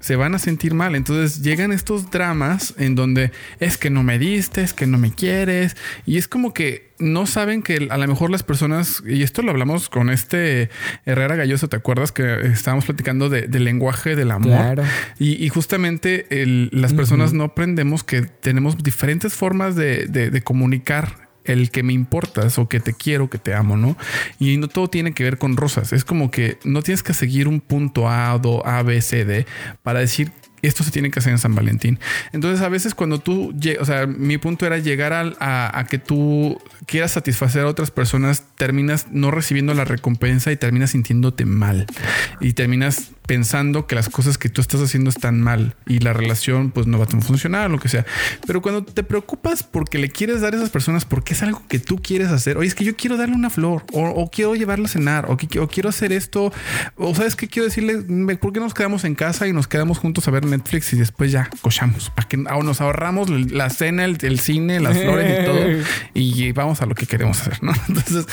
se 0.00 0.16
van 0.16 0.34
a 0.34 0.40
sentir 0.40 0.74
mal. 0.74 0.96
Entonces 0.96 1.42
llegan 1.42 1.70
estos 1.70 2.10
dramas 2.10 2.74
en 2.76 2.96
donde 2.96 3.30
es 3.60 3.78
que 3.78 3.88
no 3.88 4.02
me 4.02 4.18
diste, 4.18 4.62
es 4.62 4.72
que 4.72 4.88
no 4.88 4.98
me 4.98 5.12
quieres. 5.12 5.76
Y 6.04 6.18
es 6.18 6.26
como 6.26 6.52
que 6.52 6.91
no 7.02 7.26
saben 7.26 7.62
que 7.62 7.88
a 7.90 7.96
lo 7.98 8.06
mejor 8.08 8.30
las 8.30 8.42
personas, 8.42 9.02
y 9.06 9.22
esto 9.22 9.42
lo 9.42 9.50
hablamos 9.50 9.88
con 9.88 10.08
este 10.10 10.70
Herrera 11.04 11.36
Galloso, 11.36 11.68
¿te 11.68 11.76
acuerdas 11.76 12.12
que 12.12 12.46
estábamos 12.46 12.84
platicando 12.86 13.28
de, 13.28 13.42
del 13.48 13.64
lenguaje 13.64 14.16
del 14.16 14.30
amor? 14.30 14.52
Claro. 14.56 14.84
Y, 15.18 15.44
y 15.44 15.48
justamente 15.50 16.42
el- 16.42 16.70
las 16.72 16.94
personas 16.94 17.32
no 17.32 17.44
aprendemos 17.44 18.04
que 18.04 18.22
tenemos 18.22 18.78
diferentes 18.82 19.34
formas 19.34 19.76
de, 19.76 20.06
de- 20.06 20.30
de 20.30 20.42
comunicar 20.42 21.28
el 21.44 21.72
que 21.72 21.82
me 21.82 21.92
importas 21.92 22.56
o 22.58 22.68
que 22.68 22.78
te 22.78 22.92
quiero, 22.94 23.28
que 23.28 23.36
te 23.38 23.52
amo, 23.52 23.76
¿no? 23.76 23.96
Y 24.38 24.58
no 24.58 24.68
todo 24.68 24.88
tiene 24.88 25.12
que 25.12 25.24
ver 25.24 25.38
con 25.38 25.56
rosas. 25.56 25.92
Es 25.92 26.04
como 26.04 26.30
que 26.30 26.58
no 26.62 26.82
tienes 26.82 27.02
que 27.02 27.14
seguir 27.14 27.48
un 27.48 27.60
punto 27.60 28.08
A, 28.08 28.38
do, 28.38 28.64
A, 28.64 28.84
B, 28.84 29.00
C, 29.02 29.24
D 29.24 29.44
para 29.82 29.98
decir 29.98 30.30
esto 30.62 30.84
se 30.84 30.90
tiene 30.90 31.10
que 31.10 31.18
hacer 31.18 31.32
en 31.32 31.38
San 31.38 31.54
Valentín. 31.54 31.98
Entonces, 32.32 32.62
a 32.64 32.68
veces 32.68 32.94
cuando 32.94 33.18
tú, 33.18 33.54
o 33.80 33.84
sea, 33.84 34.06
mi 34.06 34.38
punto 34.38 34.64
era 34.66 34.78
llegar 34.78 35.12
a, 35.12 35.78
a 35.78 35.84
que 35.86 35.98
tú 35.98 36.58
quieras 36.86 37.12
satisfacer 37.12 37.62
a 37.62 37.66
otras 37.68 37.90
personas, 37.90 38.44
terminas 38.56 39.06
no 39.10 39.30
recibiendo 39.30 39.74
la 39.74 39.84
recompensa 39.84 40.52
y 40.52 40.56
terminas 40.56 40.90
sintiéndote 40.90 41.44
mal. 41.44 41.86
Y 42.40 42.52
terminas 42.54 43.10
pensando 43.26 43.86
que 43.86 43.94
las 43.94 44.08
cosas 44.08 44.36
que 44.36 44.48
tú 44.48 44.60
estás 44.60 44.80
haciendo 44.80 45.08
están 45.08 45.40
mal 45.40 45.76
y 45.86 46.00
la 46.00 46.12
relación 46.12 46.70
pues 46.72 46.86
no 46.86 46.98
va 46.98 47.04
a 47.04 47.08
funcionar, 47.08 47.70
lo 47.70 47.78
que 47.78 47.88
sea. 47.88 48.04
Pero 48.46 48.60
cuando 48.62 48.84
te 48.84 49.02
preocupas 49.04 49.62
porque 49.62 49.98
le 49.98 50.08
quieres 50.10 50.40
dar 50.40 50.54
a 50.54 50.56
esas 50.56 50.70
personas 50.70 51.04
porque 51.04 51.34
es 51.34 51.42
algo 51.42 51.62
que 51.68 51.78
tú 51.78 51.98
quieres 52.02 52.28
hacer, 52.28 52.56
oye, 52.56 52.68
es 52.68 52.74
que 52.74 52.84
yo 52.84 52.96
quiero 52.96 53.16
darle 53.16 53.34
una 53.36 53.48
flor 53.50 53.84
o, 53.92 54.08
o 54.08 54.30
quiero 54.30 54.54
llevarla 54.56 54.86
a 54.86 54.88
cenar 54.88 55.26
o, 55.30 55.36
que- 55.36 55.60
o 55.60 55.68
quiero 55.68 55.88
hacer 55.88 56.12
esto 56.12 56.52
o 56.96 57.14
sabes 57.14 57.36
qué 57.36 57.46
quiero 57.48 57.66
decirle, 57.68 57.98
¿por 58.36 58.52
qué 58.52 58.60
nos 58.60 58.74
quedamos 58.74 59.04
en 59.04 59.14
casa 59.14 59.46
y 59.46 59.52
nos 59.52 59.68
quedamos 59.68 59.98
juntos 59.98 60.26
a 60.28 60.30
ver 60.32 60.44
Netflix 60.56 60.92
y 60.92 60.96
después 60.96 61.32
ya 61.32 61.50
cochamos? 61.60 62.10
Para 62.10 62.28
que 62.28 62.36
o 62.36 62.62
nos 62.62 62.80
ahorramos 62.80 63.28
la 63.28 63.70
cena, 63.70 64.04
el, 64.04 64.18
el 64.22 64.38
cine, 64.38 64.80
las 64.80 64.98
flores 64.98 65.40
y 65.40 65.44
todo 65.44 65.58
y 66.14 66.52
vamos 66.52 66.82
a 66.82 66.86
lo 66.86 66.94
que 66.94 67.06
queremos 67.06 67.40
hacer, 67.40 67.62
¿no? 67.62 67.72
Entonces, 67.88 68.26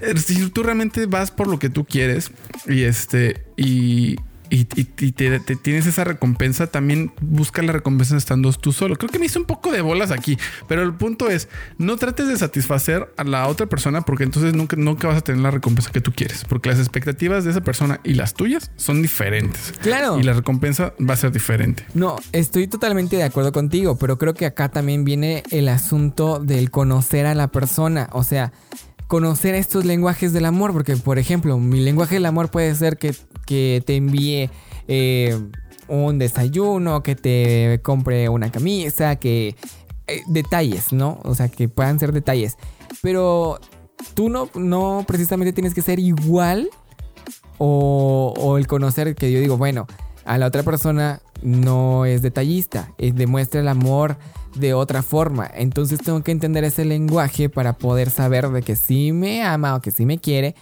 eh, 0.00 0.18
si 0.18 0.48
tú 0.50 0.62
realmente 0.62 1.06
vas 1.06 1.30
por 1.30 1.48
lo 1.48 1.58
que 1.58 1.68
tú 1.68 1.84
quieres 1.84 2.30
y 2.66 2.82
este 2.82 3.44
y 3.56 4.16
y, 4.52 4.66
y- 4.80 4.88
y 5.00 5.12
te, 5.12 5.40
te 5.40 5.56
tienes 5.56 5.86
esa 5.86 6.04
recompensa, 6.04 6.66
también 6.66 7.12
busca 7.20 7.62
la 7.62 7.72
recompensa 7.72 8.16
estando 8.16 8.52
tú 8.52 8.72
solo. 8.72 8.96
Creo 8.96 9.10
que 9.10 9.18
me 9.18 9.26
hice 9.26 9.38
un 9.38 9.46
poco 9.46 9.72
de 9.72 9.80
bolas 9.80 10.10
aquí, 10.10 10.36
pero 10.68 10.82
el 10.82 10.92
punto 10.94 11.30
es, 11.30 11.48
no 11.78 11.96
trates 11.96 12.28
de 12.28 12.36
satisfacer 12.36 13.12
a 13.16 13.24
la 13.24 13.48
otra 13.48 13.66
persona 13.66 14.02
porque 14.02 14.24
entonces 14.24 14.54
nunca, 14.54 14.76
nunca 14.76 15.08
vas 15.08 15.16
a 15.18 15.20
tener 15.22 15.40
la 15.40 15.50
recompensa 15.50 15.90
que 15.90 16.00
tú 16.00 16.12
quieres, 16.12 16.44
porque 16.44 16.68
las 16.68 16.78
expectativas 16.78 17.44
de 17.44 17.50
esa 17.50 17.62
persona 17.62 17.98
y 18.04 18.14
las 18.14 18.34
tuyas 18.34 18.70
son 18.76 19.00
diferentes. 19.00 19.72
Claro. 19.80 20.18
Y 20.18 20.22
la 20.22 20.34
recompensa 20.34 20.92
va 21.00 21.14
a 21.14 21.16
ser 21.16 21.32
diferente. 21.32 21.84
No, 21.94 22.16
estoy 22.32 22.68
totalmente 22.68 23.16
de 23.16 23.22
acuerdo 23.22 23.52
contigo, 23.52 23.96
pero 23.96 24.18
creo 24.18 24.34
que 24.34 24.44
acá 24.46 24.68
también 24.68 25.04
viene 25.04 25.42
el 25.50 25.68
asunto 25.70 26.38
del 26.40 26.70
conocer 26.70 27.24
a 27.26 27.34
la 27.34 27.48
persona, 27.48 28.08
o 28.12 28.22
sea, 28.22 28.52
conocer 29.12 29.54
estos 29.54 29.84
lenguajes 29.84 30.32
del 30.32 30.46
amor, 30.46 30.72
porque 30.72 30.96
por 30.96 31.18
ejemplo, 31.18 31.58
mi 31.58 31.80
lenguaje 31.80 32.14
del 32.14 32.24
amor 32.24 32.50
puede 32.50 32.74
ser 32.74 32.96
que, 32.96 33.14
que 33.44 33.82
te 33.84 33.96
envíe 33.96 34.48
eh, 34.88 35.38
un 35.86 36.18
desayuno, 36.18 37.02
que 37.02 37.14
te 37.14 37.78
compre 37.82 38.30
una 38.30 38.50
camisa, 38.50 39.16
que 39.16 39.54
eh, 40.06 40.22
detalles, 40.28 40.94
¿no? 40.94 41.20
O 41.24 41.34
sea, 41.34 41.50
que 41.50 41.68
puedan 41.68 41.98
ser 41.98 42.12
detalles, 42.12 42.56
pero 43.02 43.60
tú 44.14 44.30
no, 44.30 44.48
no 44.54 45.04
precisamente 45.06 45.52
tienes 45.52 45.74
que 45.74 45.82
ser 45.82 45.98
igual 45.98 46.70
o, 47.58 48.32
o 48.38 48.56
el 48.56 48.66
conocer 48.66 49.14
que 49.14 49.30
yo 49.30 49.40
digo, 49.40 49.58
bueno, 49.58 49.86
a 50.24 50.38
la 50.38 50.46
otra 50.46 50.62
persona 50.62 51.20
no 51.42 52.04
es 52.04 52.22
detallista, 52.22 52.92
eh, 52.98 53.12
demuestra 53.12 53.60
el 53.60 53.68
amor 53.68 54.16
de 54.54 54.74
otra 54.74 55.02
forma. 55.02 55.50
Entonces 55.54 56.00
tengo 56.00 56.22
que 56.22 56.32
entender 56.32 56.64
ese 56.64 56.84
lenguaje 56.84 57.48
para 57.48 57.74
poder 57.74 58.10
saber 58.10 58.48
de 58.48 58.62
que 58.62 58.76
sí 58.76 59.12
me 59.12 59.42
ama 59.42 59.74
o 59.74 59.80
que 59.80 59.90
sí 59.90 60.06
me 60.06 60.18
quiere, 60.18 60.54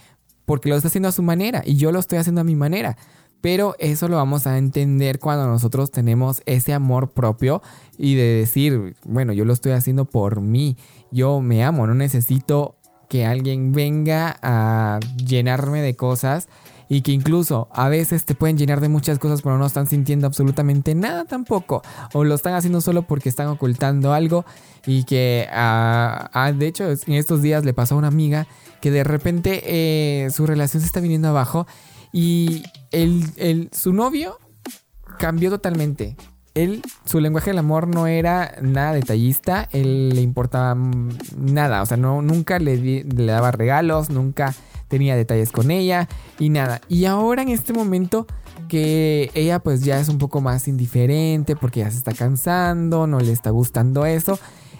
porque 0.45 0.69
lo 0.69 0.75
está 0.75 0.87
haciendo 0.87 1.09
a 1.09 1.13
su 1.13 1.23
manera 1.23 1.61
y 1.65 1.75
yo 1.75 1.91
lo 1.91 1.99
estoy 1.99 2.17
haciendo 2.17 2.41
a 2.41 2.45
mi 2.45 2.55
manera. 2.55 2.97
Pero 3.41 3.75
eso 3.79 4.07
lo 4.07 4.17
vamos 4.17 4.45
a 4.45 4.57
entender 4.59 5.17
cuando 5.17 5.47
nosotros 5.47 5.89
tenemos 5.89 6.43
ese 6.45 6.73
amor 6.73 7.09
propio 7.09 7.61
y 7.97 8.13
de 8.13 8.23
decir, 8.23 8.95
bueno, 9.03 9.33
yo 9.33 9.45
lo 9.45 9.53
estoy 9.53 9.71
haciendo 9.71 10.05
por 10.05 10.41
mí, 10.41 10.77
yo 11.11 11.41
me 11.41 11.63
amo, 11.63 11.87
no 11.87 11.95
necesito 11.95 12.75
que 13.09 13.25
alguien 13.25 13.71
venga 13.71 14.37
a 14.43 14.99
llenarme 15.17 15.81
de 15.81 15.95
cosas 15.95 16.47
y 16.93 17.03
que 17.03 17.13
incluso 17.13 17.69
a 17.71 17.87
veces 17.87 18.25
te 18.25 18.35
pueden 18.35 18.57
llenar 18.57 18.81
de 18.81 18.89
muchas 18.89 19.17
cosas 19.17 19.41
pero 19.41 19.57
no 19.57 19.65
están 19.65 19.87
sintiendo 19.87 20.27
absolutamente 20.27 20.93
nada 20.93 21.23
tampoco 21.23 21.81
o 22.11 22.25
lo 22.25 22.35
están 22.35 22.53
haciendo 22.53 22.81
solo 22.81 23.03
porque 23.03 23.29
están 23.29 23.47
ocultando 23.47 24.11
algo 24.13 24.43
y 24.85 25.05
que 25.05 25.47
ah, 25.53 26.29
ah, 26.33 26.51
de 26.51 26.67
hecho 26.67 26.83
en 26.89 27.13
estos 27.13 27.41
días 27.41 27.63
le 27.63 27.73
pasó 27.73 27.95
a 27.95 27.97
una 27.99 28.09
amiga 28.09 28.45
que 28.81 28.91
de 28.91 29.05
repente 29.05 29.61
eh, 29.65 30.29
su 30.31 30.45
relación 30.45 30.81
se 30.81 30.87
está 30.87 30.99
viniendo 30.99 31.29
abajo 31.29 31.65
y 32.11 32.63
el, 32.91 33.23
el- 33.37 33.69
su 33.71 33.93
novio 33.93 34.37
cambió 35.17 35.49
totalmente. 35.49 36.17
Él, 36.55 36.81
su 37.05 37.21
lenguaje 37.21 37.51
del 37.51 37.59
amor 37.59 37.87
no 37.87 38.07
era 38.07 38.55
nada 38.61 38.91
detallista, 38.91 39.69
él 39.71 40.09
le 40.09 40.19
importaba 40.21 40.75
mm, 40.75 41.09
nada, 41.37 41.81
o 41.81 41.85
sea, 41.85 41.95
no, 41.95 42.21
nunca 42.21 42.59
le, 42.59 42.75
le 43.05 43.25
daba 43.31 43.51
regalos, 43.51 44.09
nunca 44.09 44.53
tenía 44.91 45.15
detalles 45.15 45.51
con 45.51 45.71
ella 45.71 46.07
y 46.37 46.49
nada. 46.49 46.81
Y 46.89 47.05
ahora 47.05 47.41
en 47.41 47.49
este 47.49 47.71
momento 47.71 48.27
que 48.67 49.31
ella 49.33 49.59
pues 49.59 49.81
ya 49.83 49.99
es 49.99 50.09
un 50.09 50.17
poco 50.17 50.41
más 50.41 50.67
indiferente 50.67 51.55
porque 51.55 51.79
ya 51.79 51.89
se 51.89 51.97
está 51.97 52.13
cansando, 52.13 53.07
no 53.07 53.19
le 53.19 53.31
está 53.31 53.49
gustando 53.49 54.05
eso, 54.05 54.37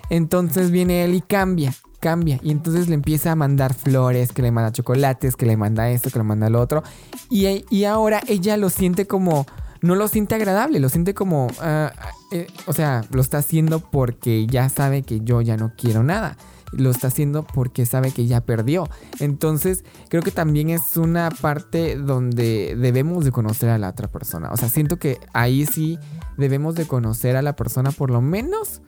entonces 0.10 0.70
viene 0.70 1.06
él 1.06 1.16
y 1.16 1.22
cambia, 1.22 1.74
cambia. 2.02 2.40
Y 2.44 2.52
entonces 2.52 2.90
le 2.90 2.96
empieza 2.96 3.32
a 3.32 3.36
mandar 3.36 3.74
flores, 3.74 4.34
que 4.34 4.42
le 4.42 4.52
manda 4.52 4.74
chocolates, 4.74 5.38
que 5.38 5.46
le 5.46 5.56
manda 5.56 5.90
esto, 5.90 6.12
que 6.12 6.20
le 6.20 6.26
manda 6.26 6.50
lo 6.50 6.60
otro. 6.60 6.84
Y, 7.30 7.66
y 7.70 7.86
ahora 7.86 8.22
ella 8.28 8.58
lo 8.58 8.70
siente 8.70 9.08
como... 9.08 9.46
No 9.82 9.96
lo 9.96 10.08
siente 10.08 10.36
agradable, 10.36 10.80
lo 10.80 10.90
siente 10.90 11.16
como... 11.16 11.48
ah, 11.60 11.92
eh, 12.32 12.48
o 12.68 12.74
sea, 12.74 13.04
lo 13.10 13.22
está 13.22 13.40
haciendo 13.40 13.80
porque 13.80 14.46
ya 14.46 14.70
sabe 14.70 15.02
que 15.02 15.22
yo 15.22 15.42
ya 15.42 15.58
no 15.58 15.72
quiero 15.76 16.04
nada. 16.04 16.38
Lo 16.72 16.90
está 16.90 17.08
haciendo 17.08 17.44
porque 17.44 17.86
sabe 17.86 18.12
que 18.12 18.28
ya 18.28 18.42
perdió. 18.42 18.90
Entonces, 19.20 19.84
creo 20.10 20.22
que 20.22 20.32
también 20.32 20.70
es 20.70 20.98
una 20.98 21.30
parte 21.30 21.96
donde 21.96 22.76
debemos 22.78 23.26
de 23.26 23.32
conocer 23.32 23.70
a 23.70 23.78
la 23.78 23.90
otra 23.90 24.08
persona. 24.08 24.52
O 24.52 24.58
sea, 24.58 24.70
siento 24.70 24.98
que 24.98 25.20
ahí 25.34 25.66
sí 25.66 26.00
debemos 26.38 26.76
de 26.76 26.88
conocer 26.88 27.36
a 27.36 27.42
la 27.42 27.56
persona 27.56 27.92
por 27.92 28.10
lo 28.10 28.22
menos 28.22 28.82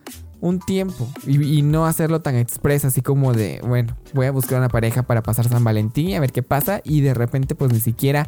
un 0.43 0.59
tiempo 0.59 1.07
y, 1.25 1.41
y 1.59 1.61
no 1.61 1.85
hacerlo 1.85 2.21
tan 2.21 2.35
express 2.35 2.83
así 2.83 3.01
como 3.01 3.31
de, 3.31 3.61
bueno, 3.65 3.95
voy 4.13 4.25
a 4.25 4.31
buscar 4.31 4.57
una 4.57 4.67
pareja 4.67 5.03
para 5.03 5.23
pasar 5.23 5.47
San 5.47 5.63
Valentín 5.63 6.09
y 6.09 6.15
a 6.15 6.19
ver 6.19 6.33
qué 6.33 6.43
pasa 6.43 6.81
y 6.83 6.99
de 6.99 7.13
repente 7.13 7.55
pues 7.55 7.71
ni 7.71 7.79
siquiera 7.79 8.27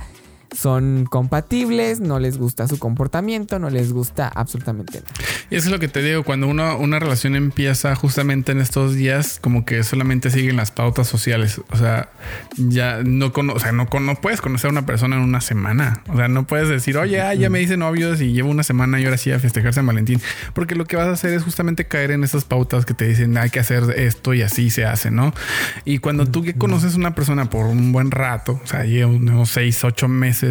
son 0.56 1.06
compatibles, 1.10 2.00
no 2.00 2.20
les 2.20 2.38
gusta 2.38 2.68
su 2.68 2.80
comportamiento, 2.80 3.60
no 3.60 3.70
les 3.70 3.91
gusta 3.91 4.28
absolutamente 4.28 5.02
nada. 5.02 5.13
Y 5.50 5.56
eso 5.56 5.68
es 5.68 5.72
lo 5.72 5.80
que 5.80 5.88
te 5.88 6.02
digo, 6.02 6.24
cuando 6.24 6.48
uno, 6.48 6.78
una 6.78 6.98
relación 7.00 7.36
empieza 7.36 7.96
justamente 7.96 8.52
en 8.52 8.62
estos 8.62 8.96
días, 8.96 9.38
como 9.41 9.65
que 9.65 9.84
solamente 9.84 10.30
siguen 10.30 10.56
las 10.56 10.72
pautas 10.72 11.08
sociales. 11.08 11.62
O 11.72 11.78
sea, 11.78 12.10
ya 12.58 13.02
no, 13.04 13.34
cono 13.34 13.54
o 13.54 13.60
sea, 13.60 13.72
no, 13.72 13.88
con- 13.89 14.06
no 14.06 14.15
puedes 14.15 14.41
conocer 14.41 14.70
a 14.70 14.72
una 14.72 14.86
persona 14.86 15.18
en 15.18 15.22
una 15.24 15.41
semana. 15.41 16.02
O 16.08 16.15
sea, 16.18 16.28
no 16.28 16.48
puedes 16.48 16.70
decir, 16.70 16.98
oye, 16.98 17.22
ah, 17.22 17.34
ya 17.34 17.50
me 17.50 17.62
hice 17.62 17.78
novios 17.78 18.22
y 18.22 18.32
llevo 18.32 18.50
una 18.50 18.63
semana 18.63 19.00
y 19.00 19.06
ahora 19.06 19.18
sí 19.18 19.32
a 19.32 19.39
festejar 19.39 19.74
San 19.74 19.86
Valentín. 19.86 20.22
Porque 20.54 20.76
lo 20.76 20.86
que 20.86 20.96
vas 20.96 21.08
a 21.08 21.12
hacer 21.12 21.34
es 21.34 21.44
justamente 21.44 21.86
caer 21.86 22.12
en 22.12 22.24
esas 22.24 22.46
pautas 22.46 22.86
que 22.86 22.94
te 22.94 23.08
dicen, 23.08 23.38
hay 23.38 23.50
que 23.50 23.60
hacer 23.60 23.84
esto 23.98 24.34
y 24.34 24.41
así 24.41 24.70
se 24.70 24.86
hace, 24.86 25.12
¿no? 25.12 25.34
Y 25.84 26.00
cuando 26.00 26.26
tú 26.26 26.44
que 26.44 26.54
conoces 26.54 26.94
a 26.96 26.98
una 26.98 27.13
persona 27.13 27.50
por 27.50 27.65
un 27.65 27.91
buen 27.91 28.12
rato, 28.12 28.60
o 28.63 28.68
sea, 28.68 28.84
lleva 28.86 29.12
unos 29.12 29.50
seis, 29.50 29.84
ocho 29.84 30.08
meses 30.08 30.44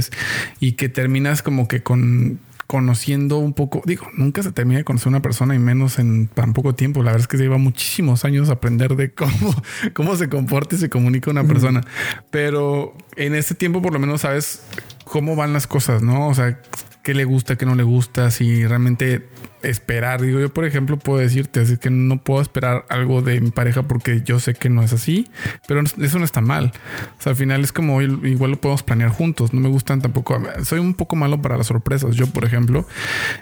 y 0.60 0.72
que 0.72 0.88
terminas 0.88 1.42
como 1.42 1.68
que 1.68 1.82
con 1.82 2.40
conociendo 2.66 3.38
un 3.38 3.52
poco, 3.52 3.82
digo, 3.84 4.06
nunca 4.14 4.42
se 4.42 4.50
termina 4.50 4.78
de 4.78 4.84
conocer 4.84 5.08
una 5.08 5.22
persona 5.22 5.54
y 5.54 5.58
menos 5.58 5.98
en 5.98 6.28
tan 6.28 6.52
poco 6.52 6.74
tiempo. 6.74 7.02
La 7.02 7.12
verdad 7.12 7.20
es 7.20 7.28
que 7.28 7.36
lleva 7.36 7.58
muchísimos 7.58 8.24
años 8.24 8.48
aprender 8.50 8.96
de 8.96 9.12
cómo, 9.12 9.54
cómo 9.92 10.16
se 10.16 10.28
comporta 10.28 10.74
y 10.76 10.78
se 10.78 10.90
comunica 10.90 11.30
una 11.30 11.44
persona. 11.44 11.82
Pero 12.30 12.96
en 13.16 13.34
ese 13.34 13.54
tiempo 13.54 13.82
por 13.82 13.92
lo 13.92 13.98
menos 13.98 14.22
sabes 14.22 14.62
cómo 15.04 15.36
van 15.36 15.52
las 15.52 15.66
cosas, 15.66 16.02
¿no? 16.02 16.28
O 16.28 16.34
sea, 16.34 16.60
qué 17.04 17.14
le 17.14 17.24
gusta, 17.24 17.56
qué 17.56 17.66
no 17.66 17.76
le 17.76 17.82
gusta, 17.82 18.30
si 18.30 18.66
realmente 18.66 19.28
esperar. 19.62 20.22
Digo, 20.22 20.40
yo 20.40 20.52
por 20.52 20.64
ejemplo 20.64 20.98
puedo 20.98 21.20
decirte 21.20 21.60
así 21.60 21.76
que 21.76 21.90
no 21.90 22.18
puedo 22.18 22.40
esperar 22.40 22.86
algo 22.88 23.22
de 23.22 23.40
mi 23.40 23.50
pareja 23.50 23.82
porque 23.82 24.22
yo 24.24 24.40
sé 24.40 24.54
que 24.54 24.68
no 24.68 24.82
es 24.82 24.92
así, 24.92 25.28
pero 25.68 25.82
eso 25.82 26.18
no 26.18 26.24
está 26.24 26.40
mal. 26.40 26.72
O 27.18 27.22
sea, 27.22 27.30
al 27.30 27.36
final 27.36 27.62
es 27.62 27.72
como 27.72 28.00
igual 28.02 28.52
lo 28.52 28.60
podemos 28.60 28.82
planear 28.82 29.10
juntos. 29.10 29.52
No 29.52 29.60
me 29.60 29.68
gustan 29.68 30.00
tampoco. 30.00 30.42
Soy 30.64 30.80
un 30.80 30.94
poco 30.94 31.14
malo 31.14 31.40
para 31.40 31.56
las 31.56 31.66
sorpresas. 31.66 32.16
Yo, 32.16 32.26
por 32.26 32.44
ejemplo, 32.44 32.86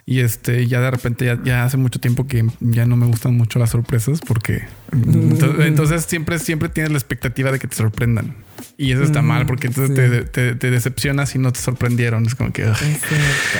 y 0.05 0.21
este 0.21 0.67
ya 0.67 0.81
de 0.81 0.91
repente 0.91 1.25
ya, 1.25 1.39
ya 1.43 1.65
hace 1.65 1.77
mucho 1.77 2.01
tiempo 2.01 2.27
que 2.27 2.45
ya 2.61 2.85
no 2.85 2.97
me 2.97 3.07
gustan 3.07 3.37
mucho 3.37 3.59
las 3.59 3.71
sorpresas 3.71 4.21
porque 4.21 4.65
entonces, 4.93 5.67
entonces 5.67 6.05
siempre, 6.05 6.39
siempre 6.41 6.69
tienes 6.69 6.91
la 6.91 6.99
expectativa 6.99 7.53
de 7.53 7.61
que 7.61 7.69
te 7.69 7.77
sorprendan. 7.77 8.35
Y 8.79 8.93
eso 8.93 9.03
está 9.03 9.23
mal 9.23 9.47
porque 9.47 9.69
entonces 9.69 9.91
Sí. 9.97 10.11
te, 10.11 10.23
te- 10.25 10.55
te 10.57 10.71
decepcionas 10.71 11.35
y 11.35 11.39
no 11.39 11.53
te 11.53 11.61
sorprendieron. 11.61 12.27
Es 12.27 12.35
como 12.35 12.53
que. 12.53 12.65
ugh. 12.65 12.77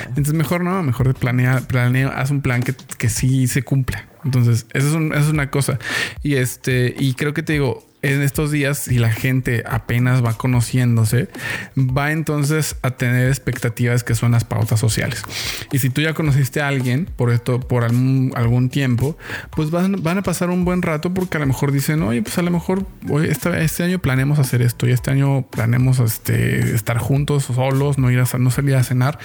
Entonces 0.09 0.35
mejor 0.35 0.65
no, 0.65 0.83
mejor 0.83 1.15
planea, 1.15 1.61
planea, 1.61 2.09
haz 2.09 2.31
un 2.31 2.41
plan 2.43 2.63
que, 2.63 2.75
que 2.99 3.09
sí 3.09 3.47
se 3.47 3.63
cumpla. 3.63 4.07
Entonces, 4.25 4.67
eso 4.73 4.89
es, 4.89 4.95
un- 4.95 5.13
eso 5.13 5.23
es 5.23 5.29
una 5.31 5.51
cosa. 5.51 5.79
Y 6.23 6.35
este, 6.35 6.95
y 6.99 7.15
creo 7.15 7.35
que 7.35 7.43
te 7.43 7.53
digo, 7.55 7.87
en 8.03 8.21
estos 8.21 8.51
días, 8.51 8.79
si 8.79 8.99
la 8.99 9.13
gente 9.13 9.63
apenas 9.65 10.25
va 10.25 10.35
conociéndose, 10.35 11.29
va 11.77 12.11
entonces 12.11 12.77
a 12.83 12.91
tener 12.91 13.29
expectativas 13.29 14.03
que 14.03 14.17
son 14.17 14.33
las 14.33 14.43
pautas 14.45 14.81
sociales. 14.81 15.23
Y 15.71 15.79
si 15.79 15.89
tú 15.89 16.01
ya 16.01 16.13
conociste 16.13 16.61
a 16.61 16.69
alguien 16.69 17.09
por 17.17 17.31
esto, 17.31 17.61
por 17.61 17.85
algún, 17.85 18.33
tiempo, 18.71 19.17
pues 19.51 19.71
van, 19.71 20.19
a 20.19 20.23
pasar 20.23 20.51
un 20.51 20.65
buen 20.65 20.83
rato 20.83 21.15
porque 21.15 21.37
a 21.37 21.41
lo 21.41 21.47
mejor 21.47 21.73
dicen, 21.73 22.03
oye, 22.03 22.23
pues 22.23 22.39
a 22.39 22.43
lo 22.43 22.51
mejor 22.51 22.87
hoy, 23.09 23.29
este, 23.29 23.85
año 23.85 23.99
planeamos 24.01 24.39
hacer 24.39 24.63
esto 24.63 24.89
y 24.89 24.93
este 24.93 25.11
año 25.11 25.47
planeamos 25.51 26.01
este, 26.01 26.75
estar 26.75 26.99
juntos 26.99 27.45
solos, 27.45 27.99
no 27.99 28.11
ir 28.11 28.21
a 28.21 28.39
no 28.39 28.51
salir 28.51 28.77
a 28.77 28.83
cenar, 28.83 29.19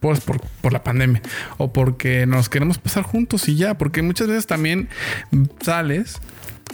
pues 0.00 0.20
por, 0.20 0.40
por 0.60 0.72
la 0.72 0.82
pandemia 0.82 1.22
o 1.56 1.72
porque 1.72 2.26
nos 2.26 2.48
queremos 2.48 2.78
pasar 2.78 3.04
juntos 3.04 3.48
y 3.48 3.56
ya, 3.56 3.78
porque 3.78 4.02
muchas 4.02 4.28
veces 4.28 4.46
también 4.46 4.88
sales 5.60 6.18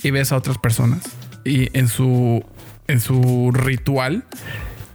y 0.02 0.10
ves 0.10 0.32
a 0.32 0.36
otras 0.36 0.58
personas 0.58 1.02
y 1.44 1.76
en 1.76 1.88
su, 1.88 2.44
en 2.86 3.00
su 3.00 3.50
ritual 3.52 4.24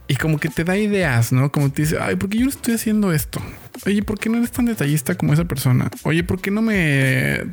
y 0.08 0.16
como 0.16 0.38
que 0.38 0.48
te 0.48 0.64
da 0.64 0.76
ideas, 0.76 1.32
¿no? 1.32 1.52
Como 1.52 1.70
te 1.70 1.82
dice, 1.82 1.98
ay, 2.00 2.16
¿por 2.16 2.28
qué 2.28 2.38
yo 2.38 2.44
no 2.44 2.50
estoy 2.50 2.74
haciendo 2.74 3.12
esto? 3.12 3.40
Oye, 3.86 4.02
¿por 4.02 4.18
qué 4.18 4.28
no 4.28 4.38
eres 4.38 4.50
tan 4.50 4.66
detallista 4.66 5.14
como 5.14 5.32
esa 5.32 5.44
persona? 5.44 5.90
Oye, 6.02 6.24
¿por 6.24 6.40
qué 6.40 6.50
no 6.50 6.62
me 6.62 7.44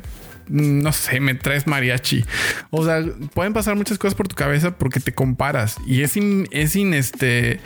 no 0.48 0.92
sé, 0.92 1.20
me 1.20 1.34
traes 1.34 1.66
mariachi. 1.66 2.24
O 2.70 2.84
sea, 2.84 3.02
pueden 3.34 3.52
pasar 3.52 3.76
muchas 3.76 3.98
cosas 3.98 4.14
por 4.14 4.28
tu 4.28 4.34
cabeza 4.34 4.72
porque 4.72 5.00
te 5.00 5.12
comparas 5.12 5.76
y 5.86 6.02
es 6.02 6.16
es 6.50 6.76
este 6.76 7.60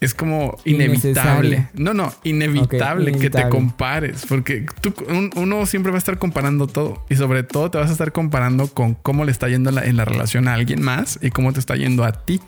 es 0.00 0.14
como 0.14 0.58
inevitable. 0.64 1.68
No, 1.74 1.94
no, 1.94 2.12
inevitable 2.24 3.12
que 3.12 3.30
te 3.30 3.48
compares 3.48 4.24
porque 4.28 4.66
tú, 4.80 4.94
uno 5.36 5.66
siempre 5.66 5.90
va 5.90 5.96
a 5.96 5.98
estar 5.98 6.18
comparando 6.18 6.66
todo 6.66 7.04
y 7.08 7.16
sobre 7.16 7.42
todo 7.42 7.70
te 7.70 7.78
vas 7.78 7.88
a 7.88 7.92
estar 7.92 8.12
comparando 8.12 8.68
con 8.68 8.94
cómo 8.94 9.24
le 9.24 9.32
está 9.32 9.48
yendo 9.48 9.70
en 9.70 9.96
la 9.96 10.04
relación 10.04 10.48
a 10.48 10.54
alguien 10.54 10.82
más 10.82 11.18
y 11.22 11.30
cómo 11.30 11.52
te 11.52 11.60
está 11.60 11.76
yendo 11.76 12.04
a 12.04 12.12
ti. 12.12 12.40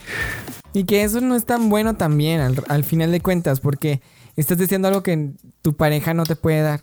Y 0.72 0.84
que 0.84 1.04
eso 1.04 1.20
no 1.20 1.36
es 1.36 1.44
tan 1.44 1.68
bueno 1.68 1.94
también 1.94 2.40
al, 2.40 2.62
al 2.68 2.84
final 2.84 3.12
de 3.12 3.20
cuentas 3.20 3.60
porque 3.60 4.02
estás 4.36 4.58
diciendo 4.58 4.88
algo 4.88 5.02
que 5.02 5.30
tu 5.62 5.76
pareja 5.76 6.14
no 6.14 6.24
te 6.24 6.36
puede 6.36 6.62
dar. 6.62 6.82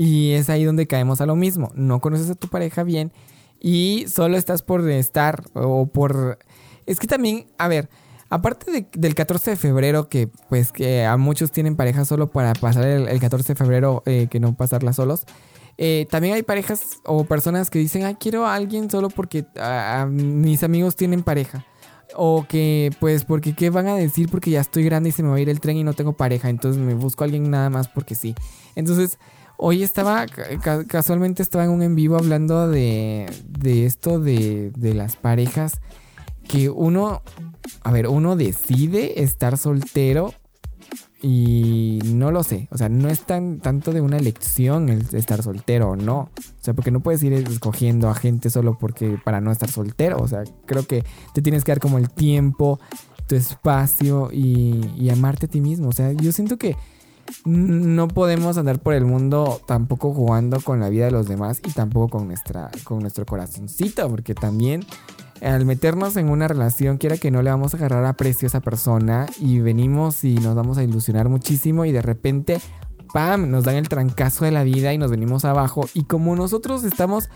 Y 0.00 0.34
es 0.34 0.48
ahí 0.48 0.62
donde 0.62 0.86
caemos 0.86 1.20
a 1.20 1.26
lo 1.26 1.34
mismo. 1.34 1.72
No 1.74 1.98
conoces 1.98 2.30
a 2.30 2.36
tu 2.36 2.46
pareja 2.46 2.84
bien 2.84 3.10
y 3.58 4.04
solo 4.06 4.36
estás 4.36 4.62
por 4.62 4.88
estar 4.88 5.42
o 5.54 5.88
por... 5.88 6.38
Es 6.86 7.00
que 7.00 7.08
también, 7.08 7.48
a 7.58 7.66
ver, 7.66 7.90
aparte 8.30 8.86
del 8.92 9.14
14 9.16 9.50
de 9.50 9.56
febrero, 9.56 10.08
que 10.08 10.28
pues 10.48 10.70
que 10.70 11.04
a 11.04 11.16
muchos 11.16 11.50
tienen 11.50 11.74
pareja 11.74 12.04
solo 12.04 12.30
para 12.30 12.52
pasar 12.52 12.86
el, 12.86 13.18
14 13.18 13.54
de 13.54 13.56
febrero, 13.56 14.04
eh, 14.06 14.28
que 14.30 14.38
no 14.38 14.54
pasarla 14.54 14.92
solos. 14.92 15.24
Eh, 15.78 16.06
también 16.08 16.34
hay 16.34 16.44
parejas 16.44 17.00
o 17.04 17.24
personas 17.24 17.68
que 17.68 17.80
dicen, 17.80 18.04
ah, 18.04 18.14
quiero 18.16 18.46
a 18.46 18.54
alguien 18.54 18.88
solo 18.88 19.10
porque 19.10 19.46
mis 20.08 20.62
amigos 20.62 20.94
tienen 20.94 21.24
pareja. 21.24 21.66
O 22.14 22.46
que, 22.48 22.92
pues, 23.00 23.24
porque 23.24 23.52
qué 23.52 23.68
van 23.68 23.88
a 23.88 23.96
decir 23.96 24.28
porque 24.30 24.52
ya 24.52 24.60
estoy 24.60 24.84
grande 24.84 25.08
y 25.08 25.12
se 25.12 25.24
me 25.24 25.30
va 25.30 25.34
a 25.34 25.40
ir 25.40 25.48
el 25.48 25.58
tren 25.58 25.76
y 25.76 25.82
no 25.82 25.92
tengo 25.92 26.12
pareja. 26.12 26.50
Entonces 26.50 26.80
me 26.80 26.94
busco 26.94 27.24
a 27.24 27.26
alguien 27.26 27.50
nada 27.50 27.68
más 27.68 27.88
porque 27.88 28.14
sí. 28.14 28.36
Entonces, 28.76 29.18
Hoy 29.60 29.82
estaba, 29.82 30.24
casualmente 30.86 31.42
estaba 31.42 31.64
en 31.64 31.70
un 31.70 31.82
en 31.82 31.96
vivo 31.96 32.16
hablando 32.16 32.68
de, 32.68 33.26
de 33.46 33.86
esto 33.86 34.20
de, 34.20 34.70
de 34.76 34.94
las 34.94 35.16
parejas 35.16 35.80
que 36.46 36.70
uno, 36.70 37.22
a 37.82 37.90
ver, 37.90 38.06
uno 38.06 38.36
decide 38.36 39.20
estar 39.22 39.58
soltero 39.58 40.32
y 41.20 41.98
no 42.04 42.30
lo 42.30 42.44
sé, 42.44 42.68
o 42.70 42.78
sea, 42.78 42.88
no 42.88 43.08
es 43.08 43.22
tan 43.22 43.58
tanto 43.58 43.92
de 43.92 44.00
una 44.00 44.18
elección 44.18 44.88
el 44.88 45.04
estar 45.12 45.42
soltero 45.42 45.90
o 45.90 45.96
no. 45.96 46.18
O 46.20 46.60
sea, 46.60 46.74
porque 46.74 46.92
no 46.92 47.00
puedes 47.00 47.20
ir 47.24 47.32
escogiendo 47.32 48.08
a 48.08 48.14
gente 48.14 48.50
solo 48.50 48.78
porque 48.78 49.18
para 49.24 49.40
no 49.40 49.50
estar 49.50 49.68
soltero. 49.68 50.18
O 50.18 50.28
sea, 50.28 50.44
creo 50.66 50.86
que 50.86 51.04
te 51.34 51.42
tienes 51.42 51.64
que 51.64 51.72
dar 51.72 51.80
como 51.80 51.98
el 51.98 52.10
tiempo, 52.10 52.78
tu 53.26 53.34
espacio 53.34 54.30
y, 54.32 54.92
y 54.96 55.10
amarte 55.10 55.46
a 55.46 55.48
ti 55.48 55.60
mismo. 55.60 55.88
O 55.88 55.92
sea, 55.92 56.12
yo 56.12 56.30
siento 56.30 56.56
que 56.56 56.76
no 57.44 58.08
podemos 58.08 58.58
andar 58.58 58.78
por 58.78 58.94
el 58.94 59.04
mundo 59.04 59.60
tampoco 59.66 60.12
jugando 60.12 60.60
con 60.60 60.80
la 60.80 60.88
vida 60.88 61.06
de 61.06 61.10
los 61.10 61.28
demás 61.28 61.60
y 61.64 61.72
tampoco 61.72 62.18
con, 62.18 62.28
nuestra, 62.28 62.70
con 62.84 63.00
nuestro 63.00 63.26
corazoncito, 63.26 64.08
porque 64.08 64.34
también 64.34 64.84
al 65.42 65.64
meternos 65.64 66.16
en 66.16 66.28
una 66.28 66.48
relación, 66.48 66.98
quiera 66.98 67.16
que 67.16 67.30
no 67.30 67.42
le 67.42 67.50
vamos 67.50 67.74
a 67.74 67.76
agarrar 67.76 68.04
a 68.04 68.14
precio 68.14 68.46
a 68.46 68.48
esa 68.48 68.60
persona 68.60 69.26
y 69.38 69.60
venimos 69.60 70.24
y 70.24 70.34
nos 70.34 70.54
vamos 70.54 70.78
a 70.78 70.84
ilusionar 70.84 71.28
muchísimo 71.28 71.84
y 71.84 71.92
de 71.92 72.02
repente, 72.02 72.60
¡pam!, 73.12 73.50
nos 73.50 73.64
dan 73.64 73.76
el 73.76 73.88
trancazo 73.88 74.44
de 74.44 74.50
la 74.50 74.64
vida 74.64 74.92
y 74.92 74.98
nos 74.98 75.10
venimos 75.10 75.44
abajo 75.44 75.88
y 75.94 76.04
como 76.04 76.34
nosotros 76.34 76.84
estamos 76.84 77.30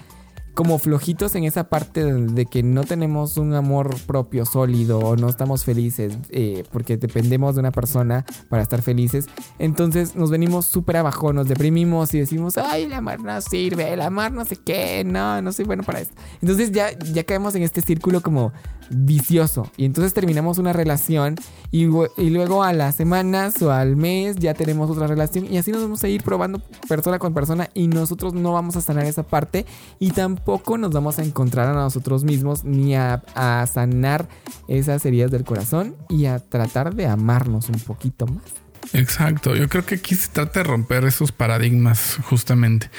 como 0.54 0.78
flojitos 0.78 1.34
en 1.34 1.44
esa 1.44 1.68
parte 1.68 2.04
de, 2.04 2.46
que 2.46 2.62
no 2.62 2.84
tenemos 2.84 3.36
un 3.36 3.54
amor 3.54 3.96
propio 4.06 4.44
sólido 4.44 4.98
o 4.98 5.16
no 5.16 5.28
estamos 5.28 5.64
felices 5.64 6.18
eh, 6.30 6.64
porque 6.70 6.96
dependemos 6.96 7.54
de 7.54 7.60
una 7.60 7.70
persona 7.70 8.24
para 8.48 8.62
estar 8.62 8.82
felices, 8.82 9.26
entonces 9.58 10.14
nos 10.14 10.30
venimos 10.30 10.66
súper 10.66 10.98
abajo, 10.98 11.32
nos 11.32 11.48
deprimimos 11.48 12.12
y 12.14 12.18
decimos, 12.18 12.58
ay, 12.58 12.84
el 12.84 12.92
amor 12.92 13.20
no 13.20 13.40
sirve, 13.40 13.92
el 13.92 14.00
amor 14.00 14.32
no 14.32 14.44
sé 14.44 14.56
qué, 14.56 15.04
no, 15.04 15.40
no 15.40 15.52
soy 15.52 15.64
bueno 15.64 15.82
para 15.82 16.00
esto. 16.00 16.14
Entonces 16.40 16.72
ya, 16.72 16.90
ya 16.98 17.24
caemos 17.24 17.54
en 17.54 17.62
este 17.62 17.80
círculo 17.80 18.20
como 18.20 18.52
vicioso. 18.90 19.70
Y 19.76 19.84
entonces 19.84 20.14
terminamos 20.14 20.58
una 20.58 20.72
relación 20.72 21.36
y, 21.70 21.86
luego 21.86 22.62
a 22.62 22.72
las 22.72 22.94
semanas 22.94 23.60
o 23.62 23.72
al 23.72 23.96
mes 23.96 24.36
ya 24.36 24.54
tenemos 24.54 24.90
otra 24.90 25.06
relación 25.06 25.46
y 25.50 25.58
así 25.58 25.72
nos 25.72 25.82
vamos 25.82 26.02
a 26.04 26.08
ir 26.08 26.22
probando 26.22 26.60
persona 26.88 27.18
con 27.18 27.34
persona 27.34 27.68
y 27.74 27.88
nosotros 27.88 28.34
no 28.34 28.52
vamos 28.52 28.76
a 28.76 28.80
sanar 28.80 29.06
esa 29.06 29.22
parte 29.22 29.66
y 29.98 30.10
tampoco 30.10 30.78
nos 30.78 30.92
vamos 30.92 31.18
a 31.18 31.24
encontrar 31.24 31.68
a 31.68 31.74
nosotros 31.74 32.24
mismos 32.24 32.64
ni 32.64 32.94
a, 32.94 33.22
a 33.34 33.66
sanar 33.66 34.28
esas 34.68 35.04
heridas 35.06 35.30
del 35.30 35.44
corazón 35.44 35.96
y 36.08 36.26
a 36.26 36.38
tratar 36.38 36.94
de 36.94 37.06
amarnos 37.06 37.68
un 37.68 37.80
poquito 37.80 38.26
más. 38.26 38.61
Exacto, 38.92 39.56
yo 39.56 39.68
creo 39.68 39.86
que 39.86 39.96
aquí 39.96 40.14
se 40.14 40.28
trata 40.28 40.60
de 40.60 40.64
romper 40.64 41.04
esos 41.04 41.32
paradigmas 41.32 42.18
justamente. 42.24 42.90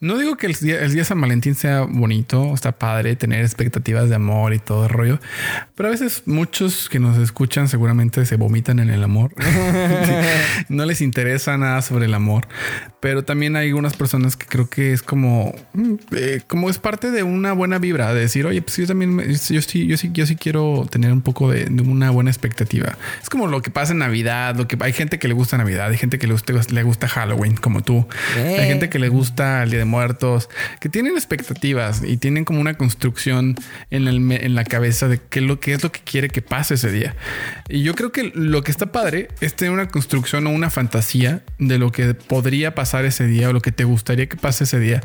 No 0.00 0.18
digo 0.18 0.36
que 0.36 0.46
el 0.46 0.54
día, 0.54 0.80
el 0.80 0.92
día 0.92 1.04
San 1.04 1.20
Valentín 1.20 1.54
sea 1.54 1.82
bonito, 1.82 2.52
está 2.54 2.72
padre 2.72 3.16
tener 3.16 3.44
expectativas 3.44 4.08
de 4.08 4.16
amor 4.16 4.52
y 4.52 4.58
todo 4.58 4.84
el 4.84 4.90
rollo, 4.90 5.20
pero 5.74 5.88
a 5.88 5.92
veces 5.92 6.22
muchos 6.26 6.88
que 6.88 6.98
nos 6.98 7.16
escuchan 7.18 7.68
seguramente 7.68 8.26
se 8.26 8.36
vomitan 8.36 8.78
en 8.78 8.90
el 8.90 9.02
amor. 9.02 9.32
no 10.68 10.84
les 10.84 11.00
interesa 11.00 11.56
nada 11.56 11.82
sobre 11.82 12.06
el 12.06 12.14
amor, 12.14 12.46
pero 13.00 13.24
también 13.24 13.56
hay 13.56 13.68
algunas 13.68 13.96
personas 13.96 14.36
que 14.36 14.46
creo 14.46 14.68
que 14.68 14.92
es 14.92 15.02
como, 15.02 15.54
mm, 15.72 15.94
eh, 16.12 16.40
como 16.46 16.68
es 16.68 16.78
parte 16.78 17.10
de 17.10 17.22
una 17.22 17.52
buena 17.52 17.78
vibra, 17.78 18.12
de 18.12 18.20
decir, 18.20 18.44
oye, 18.46 18.60
pues 18.60 18.76
yo 18.76 18.86
también, 18.86 19.18
yo 19.18 19.62
sí, 19.62 19.86
yo 19.86 19.96
sí, 19.96 20.10
yo 20.12 20.26
sí 20.26 20.36
quiero 20.36 20.86
tener 20.90 21.12
un 21.12 21.22
poco 21.22 21.50
de, 21.50 21.64
de 21.64 21.82
una 21.82 22.10
buena 22.10 22.30
expectativa. 22.30 22.98
Es 23.22 23.30
como 23.30 23.46
lo 23.46 23.62
que 23.62 23.70
pasa 23.70 23.92
en 23.92 23.98
Navidad, 23.98 24.56
lo 24.56 24.66
que 24.68 24.76
hay 24.80 24.92
gente 24.92 25.18
que 25.18 25.27
le 25.28 25.34
gusta 25.34 25.56
Navidad, 25.58 25.88
hay 25.88 25.96
gente 25.96 26.18
que 26.18 26.26
le 26.26 26.32
gusta, 26.32 26.52
le 26.52 26.82
gusta 26.82 27.08
Halloween, 27.08 27.56
como 27.56 27.82
tú. 27.82 28.06
Hay 28.36 28.66
gente 28.66 28.88
que 28.88 28.98
le 28.98 29.08
gusta 29.08 29.62
el 29.62 29.70
Día 29.70 29.78
de 29.78 29.84
Muertos, 29.84 30.48
que 30.80 30.88
tienen 30.88 31.14
expectativas 31.14 32.02
y 32.04 32.16
tienen 32.16 32.44
como 32.44 32.60
una 32.60 32.74
construcción 32.74 33.56
en, 33.90 34.08
el, 34.08 34.32
en 34.32 34.54
la 34.54 34.64
cabeza 34.64 35.08
de 35.08 35.18
qué, 35.18 35.40
lo, 35.40 35.60
qué 35.60 35.74
es 35.74 35.82
lo 35.82 35.92
que 35.92 36.00
quiere 36.00 36.28
que 36.28 36.42
pase 36.42 36.74
ese 36.74 36.90
día. 36.90 37.14
Y 37.68 37.82
yo 37.82 37.94
creo 37.94 38.12
que 38.12 38.32
lo 38.34 38.62
que 38.62 38.70
está 38.70 38.92
padre 38.92 39.28
es 39.40 39.54
tener 39.54 39.72
una 39.72 39.88
construcción 39.88 40.46
o 40.46 40.50
una 40.50 40.70
fantasía 40.70 41.42
de 41.58 41.78
lo 41.78 41.92
que 41.92 42.14
podría 42.14 42.74
pasar 42.74 43.04
ese 43.04 43.26
día 43.26 43.48
o 43.48 43.52
lo 43.52 43.60
que 43.60 43.72
te 43.72 43.84
gustaría 43.84 44.28
que 44.28 44.36
pase 44.36 44.64
ese 44.64 44.78
día, 44.80 45.02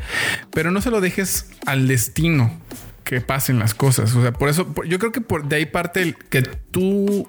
pero 0.52 0.70
no 0.70 0.80
se 0.80 0.90
lo 0.90 1.00
dejes 1.00 1.50
al 1.66 1.88
destino 1.88 2.58
que 3.04 3.20
pasen 3.20 3.58
las 3.58 3.74
cosas. 3.74 4.14
O 4.14 4.22
sea, 4.22 4.32
por 4.32 4.48
eso 4.48 4.74
yo 4.86 4.98
creo 4.98 5.12
que 5.12 5.20
por 5.20 5.46
de 5.46 5.56
ahí 5.56 5.66
parte 5.66 6.02
el 6.02 6.16
que 6.16 6.42
tú 6.42 7.28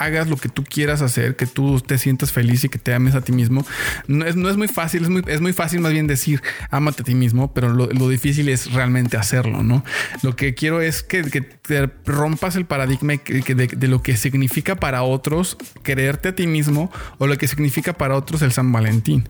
hagas 0.00 0.28
lo 0.28 0.36
que 0.38 0.48
tú 0.48 0.64
quieras 0.64 1.02
hacer, 1.02 1.36
que 1.36 1.46
tú 1.46 1.78
te 1.80 1.98
sientas 1.98 2.32
feliz 2.32 2.64
y 2.64 2.70
que 2.70 2.78
te 2.78 2.94
ames 2.94 3.14
a 3.14 3.20
ti 3.20 3.32
mismo. 3.32 3.66
No 4.08 4.24
es, 4.24 4.34
no 4.34 4.48
es 4.48 4.56
muy 4.56 4.66
fácil, 4.66 5.02
es 5.02 5.10
muy, 5.10 5.22
es 5.26 5.42
muy 5.42 5.52
fácil 5.52 5.80
más 5.80 5.92
bien 5.92 6.06
decir 6.06 6.42
amate 6.70 7.02
a 7.02 7.04
ti 7.04 7.14
mismo, 7.14 7.52
pero 7.52 7.68
lo, 7.68 8.08
difícil 8.08 8.48
es 8.48 8.72
realmente 8.72 9.18
hacerlo, 9.18 9.62
¿no? 9.62 9.84
Lo 10.22 10.34
que 10.36 10.54
quiero 10.54 10.80
es 10.80 11.02
que, 11.02 11.22
te 11.22 11.86
rompas 12.06 12.56
el 12.56 12.64
paradigma 12.64 13.12
de, 13.12 13.88
lo 13.88 14.02
que 14.02 14.16
significa 14.16 14.74
para 14.74 15.02
otros 15.02 15.58
quererte 15.82 16.30
a 16.30 16.34
ti 16.34 16.46
mismo 16.46 16.90
o 17.18 17.26
lo 17.26 17.36
que 17.36 17.46
significa 17.46 17.92
para 17.92 18.16
otros 18.16 18.40
el 18.40 18.52
San 18.52 18.72
Valentín. 18.72 19.28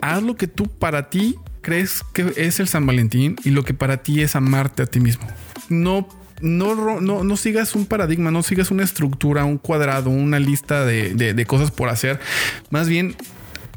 Haz 0.00 0.22
lo 0.22 0.36
que 0.36 0.46
tú 0.46 0.68
para 0.68 1.10
ti 1.10 1.34
crees 1.60 2.02
que 2.12 2.32
es 2.36 2.60
el 2.60 2.68
San 2.68 2.86
Valentín 2.86 3.34
y 3.42 3.50
lo 3.50 3.64
que 3.64 3.74
para 3.74 3.96
ti 3.98 4.22
es 4.22 4.36
amarte 4.36 4.84
a 4.84 4.86
ti 4.86 5.00
mismo. 5.00 5.26
No 5.68 6.06
no, 6.44 7.00
no, 7.00 7.36
sigas 7.38 7.74
un 7.74 7.86
paradigma, 7.86 8.30
no 8.30 8.42
sigas 8.42 8.70
una 8.70 8.84
estructura, 8.84 9.46
un 9.46 9.56
cuadrado, 9.56 10.10
una 10.10 10.38
lista 10.38 10.84
de, 10.84 11.44
cosas 11.46 11.70
por 11.70 11.88
hacer. 11.88 12.20
Más 12.68 12.86
bien, 12.86 13.16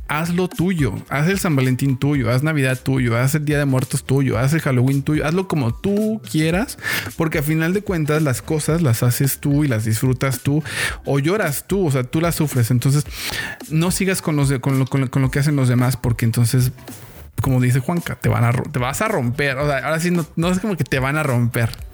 haz 0.09 0.33
lo 0.33 0.49
tuyo, 0.49 0.93
haz 1.07 1.29
el 1.29 1.39
San 1.39 1.55
Valentín 1.55 1.97
tuyo, 1.97 2.29
haz 2.29 2.43
Navidad 2.43 2.77
tuyo, 2.77 3.17
haz 3.17 3.35
el 3.35 3.45
Día 3.45 3.57
de 3.57 3.63
Muertos 3.63 4.03
tuyo, 4.03 4.37
haz 4.37 4.53
el 4.53 4.59
Halloween 4.59 5.01
tuyo, 5.01 5.25
hazlo 5.25 5.47
como 5.47 5.73
tú 5.73 6.21
quieras, 6.29 6.77
porque 7.15 7.37
a 7.37 7.41
final 7.43 7.73
de 7.73 7.81
cuentas 7.81 8.21
las 8.21 8.41
cosas 8.41 8.81
las 8.81 9.01
haces 9.01 9.39
tú 9.39 9.63
y 9.63 9.69
las 9.69 9.85
disfrutas 9.85 10.41
tú 10.41 10.61
o 11.05 11.19
lloras 11.19 11.67
tú, 11.67 11.87
o 11.87 11.91
sea, 11.91 12.03
tú 12.03 12.19
las 12.19 12.35
sufres. 12.35 12.69
Entonces, 12.69 13.05
no 13.69 13.91
sigas 13.91 14.21
con, 14.21 14.35
los 14.35 14.51
con, 14.59 14.77
lo, 14.77 14.87
con, 14.87 15.21
lo, 15.21 15.31
que 15.31 15.39
hacen 15.39 15.55
los 15.55 15.69
demás, 15.69 15.95
porque 15.95 16.25
entonces 16.25 16.73
como 17.41 17.61
dice 17.61 17.79
Juanca, 17.79 18.15
te 18.15 18.27
van 18.27 18.43
a 18.43 18.51
te 18.51 18.79
vas 18.79 19.01
a 19.01 19.07
romper. 19.07 19.57
O 19.57 19.67
sea, 19.67 19.77
ahora 19.77 20.01
sí 20.01 20.11
no, 20.11 20.25
no 20.35 20.49
es 20.49 20.59
como 20.59 20.75
que 20.75 20.83
te 20.83 20.99
van 20.99 21.17
a 21.17 21.23
romper 21.23 21.86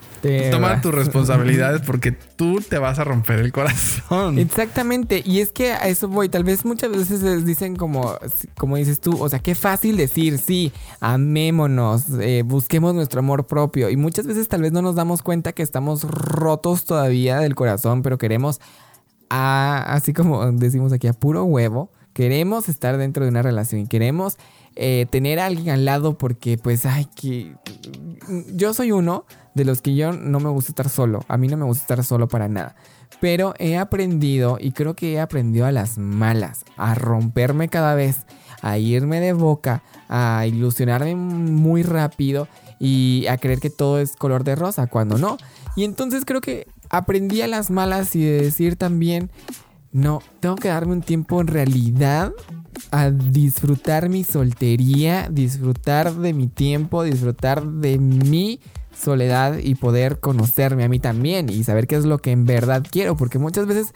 Toma 0.52 0.80
tus 0.82 0.94
responsabilidades 0.94 1.82
porque 1.82 2.12
tú 2.12 2.62
te 2.62 2.78
vas 2.78 2.98
a 3.00 3.04
romper 3.04 3.40
el 3.40 3.52
corazón. 3.52 4.40
Exactamente. 4.40 5.22
Y 5.26 5.42
es 5.42 5.52
que 5.52 5.74
a 5.74 5.88
eso 5.88 6.08
voy. 6.08 6.30
Tal 6.30 6.44
vez 6.44 6.64
muchas 6.64 6.92
veces 6.92 7.46
dicen 7.46 7.76
como, 7.76 8.16
como 8.58 8.78
dices 8.78 9.02
tú, 9.02 9.22
o 9.22 9.28
sea, 9.28 9.40
qué 9.40 9.54
fácil 9.54 9.98
decir, 9.98 10.38
sí, 10.38 10.72
amémonos, 11.02 12.06
eh, 12.22 12.44
busquemos 12.46 12.96
nuestro 12.96 13.20
amor 13.20 13.48
propio. 13.48 13.90
Y 13.90 13.98
muchas 13.98 14.26
veces 14.26 14.48
tal 14.48 14.62
vez 14.62 14.72
no 14.72 14.82
nos 14.82 14.96
damos 14.96 15.22
cuenta 15.22 15.52
que 15.52 15.64
estamos 15.64 16.04
rotos 16.04 16.86
todavía 16.86 17.40
del 17.40 17.56
corazón, 17.56 18.02
pero 18.02 18.18
queremos, 18.18 18.62
así 19.30 20.14
como 20.14 20.52
decimos 20.54 20.94
aquí, 20.94 21.08
a 21.08 21.14
puro 21.14 21.44
huevo, 21.44 21.92
queremos 22.14 22.70
estar 22.70 22.98
dentro 22.98 23.24
de 23.24 23.30
una 23.30 23.42
relación 23.42 23.82
y 23.82 23.88
queremos 23.88 24.38
eh, 24.76 25.06
tener 25.10 25.40
a 25.40 25.46
alguien 25.46 25.70
al 25.70 25.86
lado 25.86 26.18
porque 26.18 26.58
pues, 26.58 26.86
ay, 26.86 27.08
que 27.16 27.56
yo 28.54 28.74
soy 28.74 28.92
uno 28.92 29.26
de 29.54 29.66
los 29.66 29.82
que 29.82 29.96
yo 29.96 30.14
no 30.14 30.40
me 30.40 30.50
gusta 30.50 30.72
estar 30.72 30.90
solo. 30.90 31.24
A 31.28 31.38
mí 31.38 31.48
no 31.48 31.58
me 31.58 31.66
gusta 31.66 31.84
estar 31.84 32.04
solo 32.04 32.28
para 32.28 32.48
nada. 32.48 32.76
Pero 33.20 33.54
he 33.60 33.78
aprendido, 33.78 34.58
y 34.60 34.72
creo 34.72 34.96
que 34.96 35.14
he 35.14 35.20
aprendido 35.20 35.66
a 35.66 35.72
las 35.72 35.98
malas, 35.98 36.66
a 36.76 36.96
romperme 36.96 37.70
cada 37.70 37.96
vez, 37.96 38.26
a 38.62 38.78
irme 38.78 39.20
de 39.20 39.34
boca, 39.34 39.84
a 40.10 40.46
ilusionarme 40.48 41.16
muy 41.16 41.84
rápido 41.84 42.48
y 42.80 43.26
a 43.30 43.38
creer 43.38 43.60
que 43.60 43.70
todo 43.70 44.00
es 44.00 44.16
color 44.16 44.44
de 44.44 44.56
rosa 44.56 44.88
cuando 44.88 45.18
no. 45.18 45.38
Y 45.76 45.84
entonces 45.86 46.26
creo 46.26 46.42
que 46.42 46.68
aprendí 46.90 47.42
a 47.42 47.48
las 47.48 47.70
malas 47.72 48.16
y 48.16 48.24
de 48.24 48.42
decir 48.42 48.76
también, 48.76 49.30
no, 49.94 50.22
tengo 50.40 50.56
que 50.56 50.70
darme 50.70 50.94
un 50.94 51.02
tiempo 51.02 51.40
en 51.40 51.48
realidad 51.48 52.34
a 52.92 53.12
disfrutar 53.12 54.10
mi 54.10 54.24
soltería, 54.24 55.30
disfrutar 55.30 56.14
de 56.16 56.34
mi 56.34 56.48
tiempo, 56.48 57.04
disfrutar 57.04 57.64
de 57.64 58.00
mi 58.00 58.60
soledad 58.92 59.58
y 59.60 59.76
poder 59.76 60.20
conocerme 60.20 60.84
a 60.84 60.90
mí 60.90 61.00
también 61.00 61.50
y 61.50 61.64
saber 61.64 61.86
qué 61.86 61.96
es 61.96 62.06
lo 62.06 62.18
que 62.18 62.32
en 62.32 62.46
verdad 62.46 62.84
quiero, 62.90 63.16
porque 63.16 63.38
muchas 63.38 63.68
veces 63.68 63.94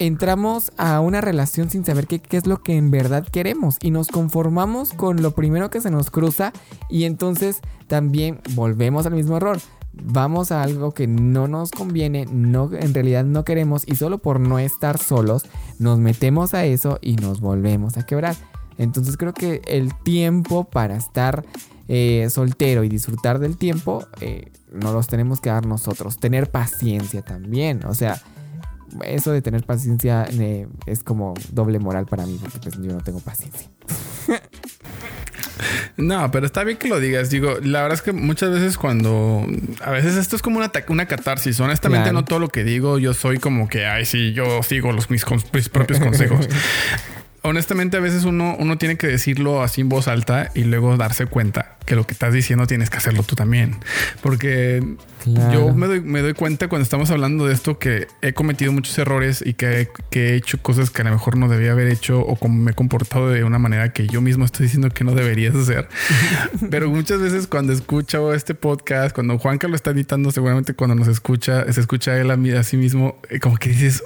entramos 0.00 0.72
a 0.76 0.98
una 1.00 1.20
relación 1.20 1.70
sin 1.70 1.84
saber 1.84 2.06
qué, 2.06 2.20
es 2.30 2.46
lo 2.46 2.62
que 2.62 2.76
en 2.76 2.90
verdad 2.90 3.24
queremos 3.24 3.76
y 3.80 3.92
nos 3.92 4.08
conformamos 4.08 4.92
con 4.92 5.22
lo 5.22 5.32
primero 5.32 5.70
que 5.70 5.80
se 5.80 5.90
nos 5.90 6.10
cruza 6.10 6.52
y 6.88 7.04
entonces 7.04 7.60
también 7.86 8.40
volvemos 8.54 9.06
al 9.06 9.14
mismo 9.14 9.36
error. 9.36 9.60
Vamos 9.92 10.52
a 10.52 10.62
algo 10.62 10.92
que 10.92 11.06
no 11.06 11.48
nos 11.48 11.70
conviene, 11.72 12.26
no, 12.26 12.70
en 12.72 12.94
realidad 12.94 13.24
no 13.24 13.44
queremos 13.44 13.82
y 13.86 13.96
solo 13.96 14.18
por 14.18 14.38
no 14.38 14.58
estar 14.58 14.98
solos 14.98 15.44
nos 15.78 15.98
metemos 15.98 16.54
a 16.54 16.64
eso 16.64 16.98
y 17.02 17.16
nos 17.16 17.40
volvemos 17.40 17.96
a 17.96 18.06
quebrar. 18.06 18.36
Entonces 18.78 19.16
creo 19.16 19.34
que 19.34 19.62
el 19.66 19.94
tiempo 20.02 20.64
para 20.64 20.96
estar 20.96 21.44
eh, 21.88 22.28
soltero 22.30 22.84
y 22.84 22.88
disfrutar 22.88 23.40
del 23.40 23.56
tiempo, 23.56 24.06
eh, 24.20 24.52
no 24.72 24.92
los 24.92 25.08
tenemos 25.08 25.40
que 25.40 25.50
dar 25.50 25.66
nosotros. 25.66 26.18
Tener 26.18 26.48
paciencia 26.48 27.22
también. 27.22 27.84
O 27.84 27.94
sea, 27.94 28.22
eso 29.04 29.32
de 29.32 29.42
tener 29.42 29.64
paciencia 29.64 30.24
eh, 30.30 30.68
es 30.86 31.02
como 31.02 31.34
doble 31.50 31.80
moral 31.80 32.06
para 32.06 32.26
mí, 32.26 32.38
porque 32.40 32.58
pues 32.60 32.76
yo 32.76 32.92
no 32.92 33.00
tengo 33.02 33.18
paciencia. 33.18 33.68
No, 35.96 36.30
pero 36.30 36.46
está 36.46 36.64
bien 36.64 36.78
que 36.78 36.88
lo 36.88 37.00
digas. 37.00 37.30
Digo, 37.30 37.58
la 37.62 37.82
verdad 37.82 37.96
es 37.96 38.02
que 38.02 38.12
muchas 38.12 38.50
veces 38.50 38.78
cuando... 38.78 39.46
A 39.82 39.90
veces 39.90 40.16
esto 40.16 40.36
es 40.36 40.42
como 40.42 40.58
una, 40.58 40.70
una 40.88 41.06
catarsis. 41.06 41.58
Honestamente 41.60 42.12
no 42.12 42.24
todo 42.24 42.38
lo 42.38 42.48
que 42.48 42.64
digo 42.64 42.98
yo 42.98 43.14
soy 43.14 43.38
como 43.38 43.68
que, 43.68 43.86
ay, 43.86 44.04
sí, 44.04 44.32
yo 44.32 44.62
sigo 44.62 44.92
los, 44.92 45.10
mis 45.10 45.24
propios 45.24 46.00
consejos. 46.00 46.48
honestamente 47.42 47.96
a 47.96 48.00
veces 48.00 48.24
uno, 48.24 48.54
uno 48.58 48.76
tiene 48.78 48.96
que 48.96 49.06
decirlo 49.06 49.62
así 49.62 49.80
en 49.80 49.88
voz 49.88 50.08
alta 50.08 50.50
y 50.54 50.64
luego 50.64 50.96
darse 50.96 51.26
cuenta 51.26 51.76
que 51.90 51.96
lo 51.96 52.06
que 52.06 52.12
estás 52.12 52.32
diciendo 52.32 52.68
tienes 52.68 52.88
que 52.88 52.98
hacerlo 52.98 53.24
tú 53.24 53.34
también. 53.34 53.74
Porque 54.22 54.80
yo 55.52 55.74
me 55.74 55.88
doy, 55.88 56.00
me 56.00 56.20
doy, 56.20 56.34
cuenta 56.34 56.68
cuando 56.68 56.84
estamos 56.84 57.10
hablando 57.10 57.48
de 57.48 57.52
esto 57.52 57.80
que 57.80 58.06
he 58.22 58.32
cometido 58.32 58.70
muchos 58.70 58.96
errores 58.96 59.42
y 59.44 59.54
que, 59.54 59.88
he 60.12 60.34
hecho 60.36 60.62
cosas 60.62 60.90
que 60.90 61.02
a 61.02 61.06
lo 61.06 61.10
mejor 61.10 61.36
no 61.36 61.48
debía 61.48 61.72
haber 61.72 61.88
hecho 61.88 62.20
o 62.20 62.36
como 62.36 62.62
me 62.62 62.70
he 62.70 62.74
comportado 62.74 63.30
de 63.30 63.42
una 63.42 63.58
manera 63.58 63.92
que 63.92 64.06
yo 64.06 64.20
mismo 64.20 64.44
estoy 64.44 64.66
diciendo 64.66 64.88
que 64.90 65.02
no 65.02 65.16
deberías 65.16 65.56
hacer. 65.56 65.88
Pero 66.70 66.88
muchas 66.88 67.20
veces 67.20 67.48
cuando 67.48 67.72
escucho 67.72 68.34
este 68.34 68.54
podcast, 68.54 69.12
cuando 69.12 69.36
Juanca 69.38 69.66
lo 69.66 69.74
está 69.74 69.90
editando, 69.90 70.30
seguramente 70.30 70.74
cuando 70.74 70.94
nos 70.94 71.08
escucha, 71.08 71.72
se 71.72 71.80
escucha 71.80 72.16
él 72.20 72.30
a, 72.30 72.60
a 72.60 72.62
sí 72.62 72.76
mismo, 72.76 73.18
eh, 73.30 73.40
como 73.40 73.56
que 73.56 73.70
dices, 73.70 74.04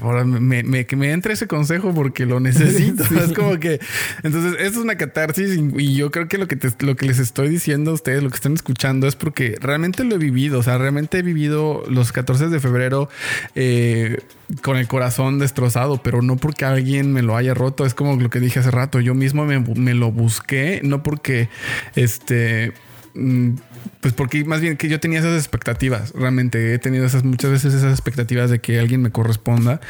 ahora 0.00 0.24
me, 0.24 0.62
me, 0.62 1.12
entre 1.12 1.34
ese 1.34 1.46
consejo 1.46 1.92
porque 1.94 2.26
lo 2.26 2.40
necesito. 2.40 3.04
Es 3.22 3.32
como 3.32 3.58
que, 3.58 3.80
entonces, 4.22 4.56
es 4.58 4.76
una 4.76 4.96
catarsis 4.96 5.58
y, 5.76 5.94
yo 5.94 6.10
creo 6.10 6.28
que 6.28 6.38
lo 6.38 6.48
que, 6.48 6.58
lo 6.80 6.91
que 6.96 7.06
les 7.06 7.18
estoy 7.18 7.48
diciendo 7.48 7.90
a 7.90 7.94
ustedes, 7.94 8.22
lo 8.22 8.30
que 8.30 8.36
están 8.36 8.54
escuchando 8.54 9.06
es 9.06 9.16
porque 9.16 9.56
realmente 9.60 10.04
lo 10.04 10.14
he 10.14 10.18
vivido. 10.18 10.58
O 10.58 10.62
sea, 10.62 10.78
realmente 10.78 11.18
he 11.18 11.22
vivido 11.22 11.82
los 11.88 12.12
14 12.12 12.48
de 12.48 12.60
febrero 12.60 13.08
eh, 13.54 14.20
con 14.62 14.76
el 14.76 14.88
corazón 14.88 15.38
destrozado, 15.38 16.02
pero 16.02 16.22
no 16.22 16.36
porque 16.36 16.64
alguien 16.64 17.12
me 17.12 17.22
lo 17.22 17.36
haya 17.36 17.54
roto. 17.54 17.86
Es 17.86 17.94
como 17.94 18.16
lo 18.16 18.30
que 18.30 18.40
dije 18.40 18.60
hace 18.60 18.70
rato. 18.70 19.00
Yo 19.00 19.14
mismo 19.14 19.44
me, 19.44 19.58
me 19.60 19.94
lo 19.94 20.10
busqué, 20.12 20.80
no 20.82 21.02
porque 21.02 21.48
este 21.94 22.72
mm, 23.14 23.52
pues 24.00 24.14
porque 24.14 24.44
más 24.44 24.60
bien 24.60 24.76
que 24.76 24.88
yo 24.88 25.00
tenía 25.00 25.20
esas 25.20 25.38
expectativas, 25.38 26.12
realmente 26.12 26.74
he 26.74 26.78
tenido 26.78 27.04
esas 27.04 27.24
muchas 27.24 27.50
veces 27.50 27.74
esas 27.74 27.92
expectativas 27.92 28.50
de 28.50 28.60
que 28.60 28.78
alguien 28.78 29.02
me 29.02 29.10
corresponda 29.10 29.80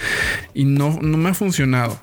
y 0.54 0.64
no, 0.64 0.98
no 1.00 1.16
me 1.16 1.30
ha 1.30 1.34
funcionado. 1.34 1.98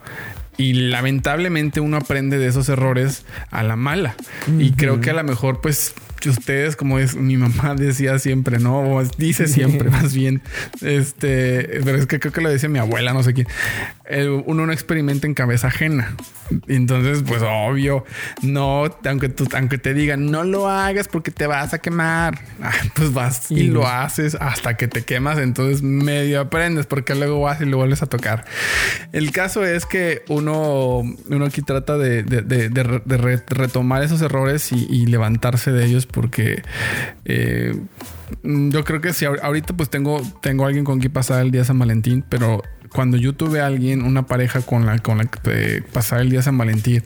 Y 0.60 0.74
lamentablemente 0.74 1.80
uno 1.80 1.96
aprende 1.96 2.38
de 2.38 2.48
esos 2.48 2.68
errores 2.68 3.24
a 3.50 3.64
la 3.64 3.78
mala. 3.78 4.16
Y 4.60 4.74
creo 4.74 5.00
que 5.00 5.10
a 5.10 5.14
lo 5.14 5.24
mejor 5.24 5.62
pues 5.62 5.94
ustedes, 6.28 6.76
como 6.76 7.00
es 7.00 7.16
mi 7.16 7.38
mamá 7.38 7.76
decía 7.78 8.20
siempre, 8.20 8.60
¿no? 8.60 8.96
O 8.96 9.04
dice 9.18 9.48
siempre, 9.48 9.90
más 9.90 10.14
bien. 10.14 10.42
Este, 10.82 11.80
pero 11.86 11.98
es 11.98 12.08
que 12.08 12.20
creo 12.20 12.34
que 12.34 12.42
lo 12.42 12.52
dice 12.52 12.68
mi 12.68 12.80
abuela, 12.80 13.14
no 13.14 13.24
sé 13.24 13.34
quién. 13.34 13.48
Uno 14.46 14.66
no 14.66 14.72
experimenta 14.72 15.28
en 15.28 15.34
cabeza 15.34 15.68
ajena. 15.68 16.16
Entonces, 16.68 17.24
pues 17.28 17.44
obvio, 17.46 18.06
no, 18.42 18.86
aunque 19.06 19.30
tú, 19.30 19.48
aunque 19.56 19.78
te 19.78 19.94
digan, 19.94 20.32
no 20.32 20.44
lo 20.44 20.68
hagas 20.68 21.08
porque 21.08 21.30
te 21.30 21.46
vas 21.46 21.74
a 21.74 21.80
quemar, 21.80 22.40
ah, 22.62 22.72
pues 22.96 23.14
vas 23.14 23.52
y 23.52 23.68
lo 23.68 23.88
haces 23.88 24.36
hasta 24.40 24.78
que 24.78 24.88
te 24.88 25.04
quemas. 25.04 25.38
Entonces, 25.38 25.84
medio 25.84 26.42
aprendes 26.42 26.88
porque 26.88 27.14
luego 27.14 27.42
vas 27.42 27.62
y 27.62 27.66
lo 27.66 27.78
vuelves 27.78 28.02
a 28.02 28.08
tocar. 28.08 28.46
El 29.12 29.32
caso 29.32 29.64
es 29.64 29.86
que 29.86 30.24
uno, 30.28 31.04
uno 31.30 31.46
aquí 31.46 31.62
trata 31.62 31.98
de, 31.98 32.24
retomar 33.48 34.04
esos 34.04 34.22
errores 34.22 34.72
y 34.72 35.06
levantarse 35.06 35.72
de 35.72 35.86
ellos 35.86 36.06
porque 36.06 36.64
eh, 37.26 37.76
yo 38.44 38.84
creo 38.84 39.02
que 39.02 39.14
si 39.14 39.26
ahorita 39.26 39.74
pues 39.74 39.90
tengo, 39.90 40.22
tengo 40.42 40.66
alguien 40.66 40.86
con 40.86 41.00
quien 41.00 41.12
pasar 41.12 41.42
el 41.42 41.52
día 41.52 41.62
de 41.62 41.66
San 41.66 41.80
Valentín, 41.80 42.24
pero 42.28 42.64
cuando 42.94 43.18
yo 43.18 43.34
tuve 43.34 43.62
a 43.62 43.68
alguien, 43.68 44.04
una 44.04 44.26
pareja 44.26 44.62
con 44.62 44.86
la, 44.86 45.00
con 45.00 45.20
la 45.20 45.26
que 45.26 45.84
pasar 45.94 46.22
el 46.22 46.30
día 46.30 46.40
de 46.40 46.44
San 46.44 46.58
Valentín, 46.58 47.04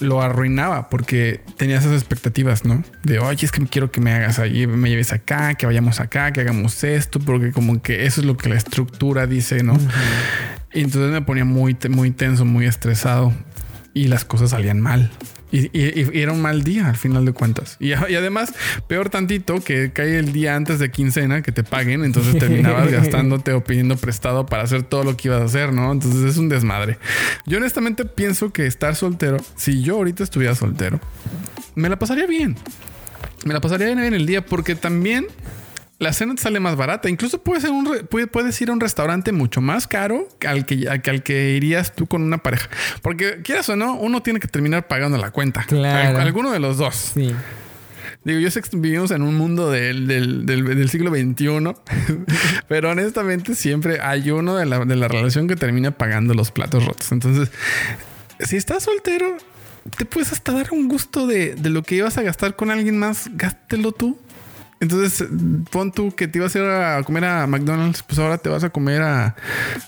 lo 0.00 0.22
arruinaba 0.22 0.88
porque 0.88 1.40
tenía 1.56 1.78
esas 1.78 1.92
expectativas, 1.92 2.64
¿no? 2.64 2.82
De, 3.02 3.18
oye, 3.18 3.44
es 3.44 3.52
que 3.52 3.64
quiero 3.66 3.90
que 3.90 4.00
me 4.00 4.12
hagas 4.12 4.38
ahí, 4.38 4.66
me 4.66 4.88
lleves 4.88 5.12
acá, 5.12 5.54
que 5.54 5.66
vayamos 5.66 6.00
acá, 6.00 6.32
que 6.32 6.40
hagamos 6.40 6.82
esto, 6.84 7.20
porque 7.20 7.52
como 7.52 7.82
que 7.82 8.06
eso 8.06 8.20
es 8.20 8.26
lo 8.26 8.36
que 8.36 8.48
la 8.48 8.56
estructura 8.56 9.26
dice, 9.26 9.62
¿no? 9.62 9.76
Y 10.72 10.80
entonces 10.80 11.10
me 11.10 11.20
ponía 11.22 11.44
muy, 11.44 11.76
muy 11.90 12.10
tenso, 12.12 12.44
muy 12.44 12.66
estresado 12.66 13.32
y 13.92 14.08
las 14.08 14.24
cosas 14.24 14.50
salían 14.50 14.80
mal. 14.80 15.10
Y, 15.52 15.70
era 16.20 16.32
un 16.32 16.40
mal 16.40 16.62
día 16.62 16.88
al 16.88 16.96
final 16.96 17.24
de 17.24 17.32
cuentas. 17.32 17.76
Y, 17.80 17.92
además, 17.92 18.52
peor 18.86 19.10
tantito 19.10 19.60
que 19.60 19.92
cae 19.92 20.18
el 20.18 20.32
día 20.32 20.54
antes 20.54 20.78
de 20.78 20.90
quincena 20.90 21.42
que 21.42 21.52
te 21.52 21.64
paguen, 21.64 22.04
entonces 22.04 22.38
terminabas 22.38 22.90
gastándote 22.92 23.52
o 23.52 23.64
pidiendo 23.64 23.96
prestado 23.96 24.46
para 24.46 24.62
hacer 24.62 24.82
todo 24.82 25.04
lo 25.04 25.16
que 25.16 25.28
ibas 25.28 25.42
a 25.42 25.44
hacer, 25.44 25.72
¿no? 25.72 25.92
Entonces 25.92 26.22
es 26.22 26.36
un 26.36 26.48
desmadre. 26.48 26.98
Yo 27.46 27.58
honestamente 27.58 28.04
pienso 28.04 28.52
que 28.52 28.66
estar 28.66 28.94
soltero, 28.94 29.38
si 29.56 29.82
yo 29.82 29.96
ahorita 29.96 30.22
estuviera 30.22 30.54
soltero, 30.54 31.00
me 31.74 31.88
la 31.88 31.98
pasaría 31.98 32.26
bien. 32.26 32.56
Me 33.44 33.54
la 33.54 33.60
pasaría 33.60 33.86
bien 33.86 33.98
en 34.00 34.14
el 34.14 34.26
día 34.26 34.44
porque 34.44 34.74
también 34.74 35.26
la 36.00 36.14
cena 36.14 36.34
te 36.34 36.42
sale 36.42 36.58
más 36.60 36.76
barata. 36.76 37.08
Incluso 37.10 37.42
puedes, 37.42 37.64
un 37.64 38.08
puedes 38.32 38.60
ir 38.60 38.70
a 38.70 38.72
un 38.72 38.80
restaurante 38.80 39.32
mucho 39.32 39.60
más 39.60 39.86
caro 39.86 40.26
que 40.38 40.48
al 40.48 40.64
que, 40.64 40.88
al 40.88 41.22
que 41.22 41.50
irías 41.50 41.94
tú 41.94 42.06
con 42.06 42.22
una 42.22 42.38
pareja. 42.38 42.68
Porque 43.02 43.42
quieras 43.42 43.68
o 43.68 43.76
no, 43.76 43.94
uno 43.94 44.22
tiene 44.22 44.40
que 44.40 44.48
terminar 44.48 44.88
pagando 44.88 45.18
la 45.18 45.30
cuenta. 45.30 45.64
Claro. 45.64 46.18
Alguno 46.18 46.52
de 46.52 46.58
los 46.58 46.78
dos. 46.78 47.12
Sí. 47.14 47.32
Digo, 48.24 48.40
yo 48.40 48.50
sé 48.50 48.62
que 48.62 48.76
vivimos 48.78 49.10
en 49.10 49.22
un 49.22 49.36
mundo 49.36 49.70
del, 49.70 50.06
del, 50.06 50.88
siglo 50.88 51.10
XXI, 51.10 51.74
pero 52.68 52.90
honestamente 52.90 53.54
siempre 53.54 54.00
hay 54.00 54.30
uno 54.30 54.56
de 54.56 54.66
la, 54.66 54.84
de 54.84 54.96
la 54.96 55.06
relación 55.06 55.48
que 55.48 55.56
termina 55.56 55.90
pagando 55.90 56.32
los 56.32 56.50
platos 56.50 56.84
rotos. 56.84 57.12
Entonces, 57.12 57.50
si 58.40 58.56
estás 58.56 58.84
soltero, 58.84 59.36
te 59.98 60.06
puedes 60.06 60.32
hasta 60.32 60.52
dar 60.52 60.68
un 60.72 60.88
gusto 60.88 61.26
de, 61.26 61.54
de 61.54 61.68
lo 61.68 61.82
que 61.82 61.96
ibas 61.96 62.16
a 62.16 62.22
gastar 62.22 62.56
con 62.56 62.70
alguien 62.70 62.98
más, 62.98 63.30
gástelo 63.34 63.92
tú 63.92 64.18
Entonces, 64.80 65.28
pon 65.70 65.92
tú 65.92 66.14
que 66.14 66.26
te 66.26 66.38
ibas 66.38 66.56
a 66.56 66.58
ir 66.58 66.64
a 66.64 67.02
comer 67.02 67.26
a 67.26 67.46
McDonald's, 67.46 68.02
pues 68.02 68.18
ahora 68.18 68.38
te 68.38 68.48
vas 68.48 68.64
a 68.64 68.70
comer 68.70 69.02
a, 69.02 69.36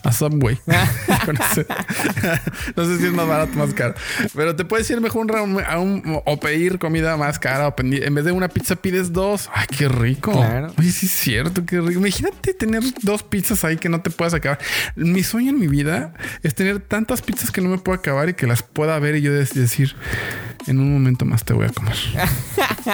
a 0.03 0.13
Subway. 0.13 0.59
no 2.77 2.85
sé 2.85 2.99
si 2.99 3.07
es 3.07 3.13
más 3.15 3.27
barato 3.27 3.53
o 3.55 3.57
más 3.57 3.73
caro. 3.73 3.95
Pero 4.35 4.55
te 4.55 4.67
puedes 4.67 4.91
ir 4.91 5.01
mejor 5.01 5.35
a 5.35 5.79
un, 5.79 6.21
o 6.27 6.41
pedir 6.41 6.79
comida 6.79 7.17
más 7.17 7.39
cara. 7.39 7.69
O 7.69 7.75
en 7.79 8.15
vez 8.15 8.25
de 8.27 8.33
una 8.33 8.49
pizza 8.49 8.77
pides 8.77 9.15
dos. 9.15 9.49
Ay, 9.55 9.67
qué 9.79 9.89
rico. 9.89 10.33
Claro. 10.33 10.75
Oye, 10.79 10.91
sí 10.91 11.07
es 11.07 11.13
cierto, 11.13 11.65
qué 11.65 11.81
rico. 11.81 11.93
Imagínate 11.93 12.53
tener 12.53 12.83
dos 13.01 13.23
pizzas 13.23 13.65
ahí 13.65 13.79
que 13.79 13.89
no 13.89 14.03
te 14.03 14.11
puedas 14.11 14.35
acabar. 14.35 14.59
Mi 14.95 15.23
sueño 15.23 15.53
en 15.53 15.59
mi 15.59 15.69
vida 15.69 16.13
es 16.43 16.55
tener 16.55 16.81
tantas 16.81 17.23
pizzas 17.23 17.51
que 17.51 17.63
no 17.63 17.71
me 17.71 17.79
puedo 17.79 17.99
acabar 17.99 18.29
y 18.29 18.35
que 18.35 18.47
las 18.47 18.63
pueda 18.63 18.99
ver 18.99 19.17
y 19.17 19.23
yo 19.23 19.33
decir, 19.33 19.97
en 20.67 20.81
un 20.81 20.93
momento 20.93 21.25
más 21.25 21.47
te 21.47 21.55
voy 21.55 21.65
a 21.65 21.71
comer. 21.71 21.97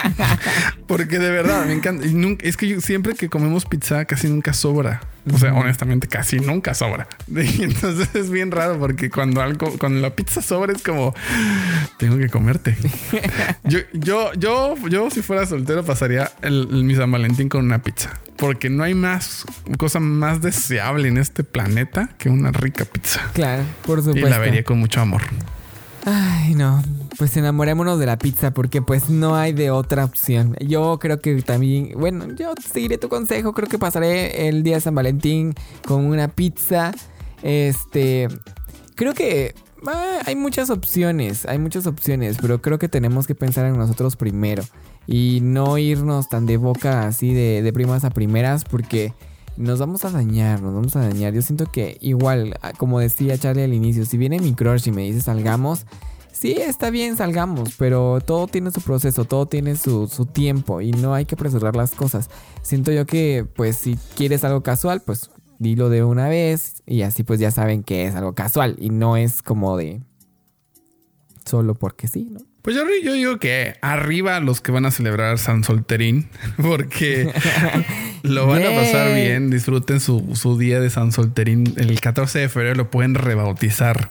Porque 0.86 1.18
de 1.18 1.30
verdad 1.30 1.66
me 1.66 1.72
encanta. 1.72 1.87
Nunca, 1.92 2.46
es 2.46 2.56
que 2.56 2.68
yo, 2.68 2.80
siempre 2.80 3.14
que 3.14 3.28
comemos 3.28 3.64
pizza 3.64 4.04
casi 4.04 4.28
nunca 4.28 4.52
sobra. 4.52 5.00
O 5.32 5.38
sea, 5.38 5.52
honestamente, 5.54 6.08
casi 6.08 6.38
nunca 6.38 6.74
sobra. 6.74 7.06
Y 7.28 7.62
entonces 7.62 8.08
es 8.14 8.30
bien 8.30 8.50
raro 8.50 8.78
porque 8.78 9.10
cuando 9.10 9.42
algo, 9.42 9.76
cuando 9.78 10.00
la 10.00 10.14
pizza 10.14 10.42
sobra 10.42 10.72
es 10.72 10.82
como 10.82 11.14
tengo 11.98 12.18
que 12.18 12.28
comerte. 12.28 12.76
Yo, 13.64 13.80
yo, 13.92 14.32
yo, 14.34 14.76
yo, 14.88 15.10
si 15.10 15.20
fuera 15.20 15.44
soltero, 15.44 15.84
pasaría 15.84 16.30
el, 16.42 16.68
mi 16.68 16.94
San 16.94 17.10
Valentín 17.10 17.48
con 17.48 17.64
una 17.64 17.82
pizza. 17.82 18.18
Porque 18.36 18.70
no 18.70 18.82
hay 18.82 18.94
más 18.94 19.44
cosa 19.78 20.00
más 20.00 20.40
deseable 20.40 21.08
en 21.08 21.18
este 21.18 21.44
planeta 21.44 22.10
que 22.18 22.30
una 22.30 22.50
rica 22.50 22.84
pizza. 22.84 23.20
Claro, 23.34 23.64
por 23.84 23.98
supuesto. 23.98 24.26
Y 24.26 24.30
la 24.30 24.38
vería 24.38 24.64
con 24.64 24.78
mucho 24.78 25.00
amor. 25.00 25.22
Ay, 26.10 26.54
no. 26.54 26.82
Pues 27.18 27.36
enamorémonos 27.36 27.98
de 27.98 28.06
la 28.06 28.16
pizza 28.16 28.52
porque 28.52 28.80
pues 28.80 29.10
no 29.10 29.36
hay 29.36 29.52
de 29.52 29.70
otra 29.70 30.06
opción. 30.06 30.56
Yo 30.58 30.98
creo 30.98 31.20
que 31.20 31.42
también, 31.42 31.92
bueno, 31.98 32.32
yo 32.34 32.54
seguiré 32.64 32.96
tu 32.96 33.10
consejo. 33.10 33.52
Creo 33.52 33.68
que 33.68 33.78
pasaré 33.78 34.48
el 34.48 34.62
día 34.62 34.76
de 34.76 34.80
San 34.80 34.94
Valentín 34.94 35.54
con 35.86 36.06
una 36.06 36.28
pizza. 36.28 36.92
Este, 37.42 38.28
creo 38.94 39.12
que 39.12 39.54
ah, 39.86 40.20
hay 40.24 40.34
muchas 40.34 40.70
opciones, 40.70 41.44
hay 41.44 41.58
muchas 41.58 41.86
opciones, 41.86 42.38
pero 42.40 42.62
creo 42.62 42.78
que 42.78 42.88
tenemos 42.88 43.26
que 43.26 43.34
pensar 43.34 43.66
en 43.66 43.76
nosotros 43.76 44.16
primero 44.16 44.62
y 45.06 45.40
no 45.42 45.76
irnos 45.76 46.30
tan 46.30 46.46
de 46.46 46.56
boca 46.56 47.06
así 47.06 47.34
de, 47.34 47.60
de 47.60 47.72
primas 47.74 48.04
a 48.04 48.10
primeras 48.10 48.64
porque 48.64 49.12
nos 49.58 49.80
vamos 49.80 50.04
a 50.04 50.10
dañar, 50.10 50.62
nos 50.62 50.72
vamos 50.72 50.96
a 50.96 51.00
dañar. 51.00 51.34
Yo 51.34 51.42
siento 51.42 51.66
que 51.66 51.98
igual, 52.00 52.56
ah, 52.62 52.72
como 52.72 53.00
decía 53.00 53.36
Charlie 53.36 53.64
al 53.64 53.74
inicio, 53.74 54.06
si 54.06 54.16
viene 54.16 54.38
mi 54.38 54.54
crush 54.54 54.88
y 54.88 54.92
me 54.92 55.02
dice 55.02 55.20
salgamos, 55.20 55.84
sí, 56.32 56.52
está 56.52 56.90
bien, 56.90 57.16
salgamos, 57.16 57.74
pero 57.76 58.20
todo 58.20 58.46
tiene 58.46 58.70
su 58.70 58.80
proceso, 58.80 59.24
todo 59.24 59.46
tiene 59.46 59.76
su, 59.76 60.06
su, 60.06 60.26
tiempo 60.26 60.80
y 60.80 60.92
no 60.92 61.12
hay 61.12 61.24
que 61.24 61.34
apresurar 61.34 61.74
las 61.74 61.90
cosas. 61.90 62.30
Siento 62.62 62.92
yo 62.92 63.04
que, 63.04 63.46
pues, 63.56 63.76
si 63.76 63.98
quieres 64.14 64.44
algo 64.44 64.62
casual, 64.62 65.02
pues 65.04 65.30
dilo 65.58 65.88
de 65.88 66.04
una 66.04 66.28
vez 66.28 66.82
y 66.86 67.02
así 67.02 67.24
pues 67.24 67.40
ya 67.40 67.50
saben 67.50 67.82
que 67.82 68.06
es 68.06 68.14
algo 68.14 68.34
casual 68.34 68.76
y 68.78 68.90
no 68.90 69.16
es 69.16 69.42
como 69.42 69.76
de 69.76 70.00
solo 71.44 71.74
porque 71.74 72.06
sí, 72.06 72.28
¿no? 72.30 72.40
Pues 72.68 72.76
yo, 72.76 72.84
yo, 73.02 73.14
digo 73.14 73.38
que 73.38 73.76
arriba 73.80 74.40
los 74.40 74.60
que 74.60 74.72
van 74.72 74.84
a 74.84 74.90
celebrar 74.90 75.38
San 75.38 75.64
Solterín, 75.64 76.28
porque 76.58 77.32
lo 78.22 78.46
van 78.46 78.62
a 78.62 78.68
pasar 78.68 79.14
bien, 79.14 79.48
disfruten 79.48 80.00
su, 80.00 80.36
su, 80.36 80.58
día 80.58 80.78
de 80.78 80.90
San 80.90 81.10
Solterín. 81.10 81.72
El 81.78 81.98
14 81.98 82.40
de 82.40 82.50
febrero 82.50 82.74
lo 82.74 82.90
pueden 82.90 83.14
rebautizar. 83.14 84.10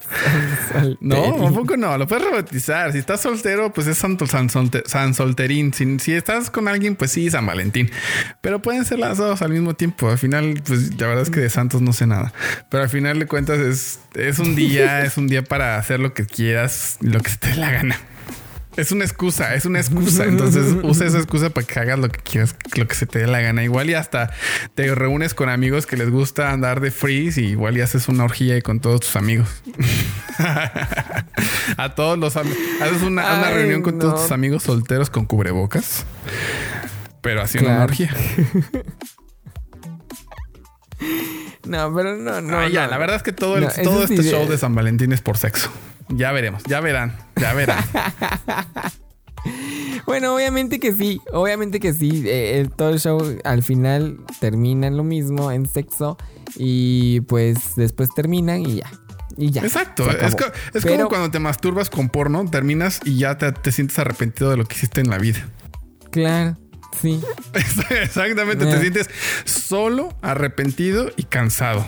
no, 1.00 1.36
un 1.36 1.54
poco 1.54 1.76
no, 1.76 1.96
lo 1.98 2.08
puedes 2.08 2.24
rebautizar. 2.24 2.90
Si 2.90 2.98
estás 2.98 3.20
soltero, 3.20 3.72
pues 3.72 3.86
es 3.86 3.96
San, 3.96 4.18
San, 4.26 4.50
San 4.86 5.14
Solterín. 5.14 5.72
Si, 5.72 6.00
si, 6.00 6.14
estás 6.14 6.50
con 6.50 6.66
alguien, 6.66 6.96
pues 6.96 7.12
sí, 7.12 7.30
San 7.30 7.46
Valentín. 7.46 7.92
Pero 8.40 8.60
pueden 8.60 8.84
ser 8.84 8.98
las 8.98 9.18
dos 9.18 9.40
al 9.40 9.52
mismo 9.52 9.74
tiempo. 9.74 10.10
Al 10.10 10.18
final, 10.18 10.60
pues 10.66 10.98
la 10.98 11.06
verdad 11.06 11.22
es 11.22 11.30
que 11.30 11.38
de 11.38 11.48
santos 11.48 11.80
no 11.80 11.92
sé 11.92 12.08
nada. 12.08 12.32
Pero 12.70 12.82
al 12.82 12.88
final 12.88 13.20
de 13.20 13.26
cuentas 13.26 13.60
es, 13.60 14.00
es 14.16 14.40
un 14.40 14.56
día, 14.56 15.02
es 15.04 15.16
un 15.16 15.28
día 15.28 15.44
para 15.44 15.76
hacer 15.76 16.00
lo 16.00 16.12
que 16.12 16.26
quieras, 16.26 16.96
lo 17.00 17.20
que 17.20 17.30
te 17.38 17.50
dé 17.50 17.54
la 17.54 17.70
gana. 17.70 18.00
Es 18.78 18.92
una 18.92 19.04
excusa, 19.04 19.56
es 19.56 19.64
una 19.64 19.80
excusa. 19.80 20.24
Entonces 20.24 20.76
usa 20.84 21.08
esa 21.08 21.18
excusa 21.18 21.50
para 21.50 21.66
que 21.66 21.80
hagas 21.80 21.98
lo 21.98 22.08
que 22.10 22.20
quieras, 22.20 22.54
lo 22.76 22.86
que 22.86 22.94
se 22.94 23.06
te 23.06 23.18
dé 23.18 23.26
la 23.26 23.40
gana. 23.40 23.64
Igual 23.64 23.90
y 23.90 23.94
hasta 23.94 24.30
te 24.76 24.94
reúnes 24.94 25.34
con 25.34 25.48
amigos 25.48 25.84
que 25.84 25.96
les 25.96 26.10
gusta 26.10 26.52
andar 26.52 26.80
de 26.80 26.92
freeze 26.92 27.40
y 27.40 27.46
igual 27.46 27.76
y 27.76 27.80
haces 27.80 28.06
una 28.06 28.22
orgía 28.22 28.62
con 28.62 28.78
todos 28.78 29.00
tus 29.00 29.16
amigos. 29.16 29.48
a 31.76 31.94
todos 31.96 32.16
los 32.18 32.36
amigos. 32.36 32.56
Haces 32.80 33.02
una, 33.02 33.50
reunión 33.50 33.82
con 33.82 33.98
todos 33.98 34.22
tus 34.22 34.30
amigos 34.30 34.62
solteros 34.62 35.10
con 35.10 35.26
cubrebocas. 35.26 36.06
Pero 37.20 37.42
haciendo 37.42 37.70
una 37.70 37.82
orgía. 37.82 38.14
No, 41.64 41.94
pero 41.94 42.16
no, 42.16 42.40
no. 42.40 42.58
Ah, 42.58 42.68
ya, 42.68 42.86
la 42.86 42.96
verdad 42.96 43.16
es 43.16 43.22
que 43.22 43.32
todo, 43.32 43.56
todo 43.84 44.02
este 44.02 44.22
show 44.22 44.48
de 44.48 44.56
San 44.56 44.74
Valentín 44.74 45.12
es 45.12 45.20
por 45.20 45.36
sexo. 45.36 45.70
Ya 46.10 46.32
veremos, 46.32 46.62
ya 46.64 46.80
verán, 46.80 47.16
ya 47.36 47.52
verán. 47.52 47.84
bueno, 50.06 50.34
obviamente 50.34 50.80
que 50.80 50.94
sí, 50.94 51.20
obviamente 51.32 51.80
que 51.80 51.92
sí. 51.92 52.22
Eh, 52.26 52.68
todo 52.76 52.90
el 52.90 53.00
show 53.00 53.38
al 53.44 53.62
final 53.62 54.18
termina 54.40 54.86
en 54.86 54.96
lo 54.96 55.04
mismo, 55.04 55.52
en 55.52 55.66
sexo. 55.66 56.16
Y 56.56 57.20
pues 57.22 57.76
después 57.76 58.08
terminan 58.14 58.62
y 58.62 58.76
ya. 58.76 58.90
Y 59.36 59.50
ya. 59.50 59.62
Exacto. 59.62 60.08
Es, 60.10 60.84
como 60.84 61.08
cuando 61.08 61.30
te 61.30 61.38
masturbas 61.38 61.90
con 61.90 62.08
porno, 62.08 62.44
terminas 62.50 63.00
y 63.04 63.18
ya 63.18 63.38
te, 63.38 63.72
sientes 63.72 63.98
arrepentido 63.98 64.50
de 64.50 64.56
lo 64.56 64.64
que 64.64 64.74
hiciste 64.74 65.00
en 65.00 65.10
la 65.10 65.18
vida. 65.18 65.48
Claro. 66.10 66.56
Sí. 67.00 67.20
Exactamente, 68.02 68.64
te 68.64 68.80
sientes 68.80 69.10
solo, 69.44 70.16
arrepentido 70.22 71.10
y 71.16 71.24
cansado. 71.24 71.86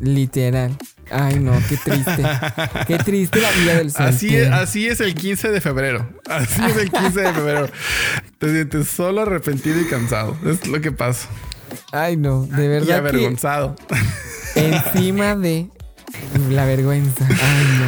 Literal. 0.00 0.76
Ay, 1.10 1.38
no, 1.38 1.52
qué 1.68 1.76
triste. 1.76 2.22
qué 2.86 2.98
triste 2.98 3.40
la 3.40 3.50
vida 3.52 3.74
del 3.74 3.92
sol. 3.92 4.06
Así 4.06 4.34
es, 4.34 4.50
así 4.50 4.86
es 4.88 5.00
el 5.00 5.14
15 5.14 5.50
de 5.50 5.60
febrero. 5.60 6.08
Así 6.28 6.62
es 6.64 6.76
el 6.76 6.90
15 6.90 7.20
de 7.20 7.32
febrero. 7.32 7.68
Te 8.38 8.50
sientes 8.50 8.88
solo, 8.88 9.22
arrepentido 9.22 9.80
y 9.80 9.86
cansado. 9.86 10.36
Es 10.44 10.66
lo 10.66 10.80
que 10.80 10.92
pasa. 10.92 11.28
Ay, 11.92 12.16
no, 12.16 12.46
de 12.46 12.68
verdad. 12.68 12.88
Y 12.88 12.92
avergonzado. 12.92 13.76
encima 14.54 15.36
de 15.36 15.68
la 16.50 16.64
vergüenza. 16.64 17.26
Ay, 17.28 17.64
no. 17.78 17.86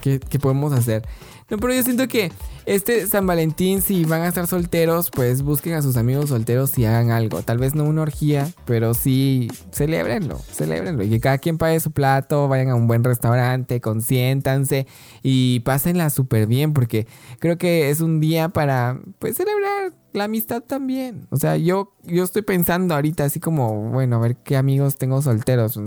¿Qué, 0.00 0.20
¿Qué 0.20 0.38
podemos 0.38 0.72
hacer? 0.72 1.06
No, 1.50 1.58
pero 1.58 1.74
yo 1.74 1.82
siento 1.82 2.08
que 2.08 2.30
este 2.68 3.06
San 3.06 3.26
Valentín, 3.26 3.80
si 3.80 4.04
van 4.04 4.20
a 4.20 4.28
estar 4.28 4.46
solteros, 4.46 5.10
pues 5.10 5.40
busquen 5.40 5.72
a 5.72 5.80
sus 5.80 5.96
amigos 5.96 6.28
solteros 6.28 6.76
y 6.78 6.84
hagan 6.84 7.10
algo. 7.10 7.40
Tal 7.40 7.56
vez 7.56 7.74
no 7.74 7.84
una 7.84 8.02
orgía, 8.02 8.52
pero 8.66 8.92
sí 8.92 9.48
celebrenlo, 9.72 10.38
celebrenlo. 10.38 11.02
Y 11.02 11.08
que 11.08 11.18
cada 11.18 11.38
quien 11.38 11.56
pague 11.56 11.80
su 11.80 11.92
plato, 11.92 12.46
vayan 12.46 12.68
a 12.68 12.74
un 12.74 12.86
buen 12.86 13.04
restaurante, 13.04 13.80
consiéntanse 13.80 14.86
y 15.22 15.60
pásenla 15.60 16.10
súper 16.10 16.46
bien, 16.46 16.74
porque 16.74 17.06
creo 17.38 17.56
que 17.56 17.88
es 17.88 18.02
un 18.02 18.20
día 18.20 18.50
para, 18.50 19.00
pues, 19.18 19.36
celebrar 19.38 19.94
la 20.12 20.24
amistad 20.24 20.62
también. 20.62 21.26
O 21.30 21.36
sea, 21.36 21.56
yo, 21.56 21.94
yo 22.04 22.22
estoy 22.22 22.42
pensando 22.42 22.94
ahorita 22.94 23.24
así 23.24 23.40
como, 23.40 23.90
bueno, 23.90 24.16
a 24.16 24.18
ver 24.20 24.36
qué 24.36 24.58
amigos 24.58 24.96
tengo 24.96 25.22
solteros. 25.22 25.80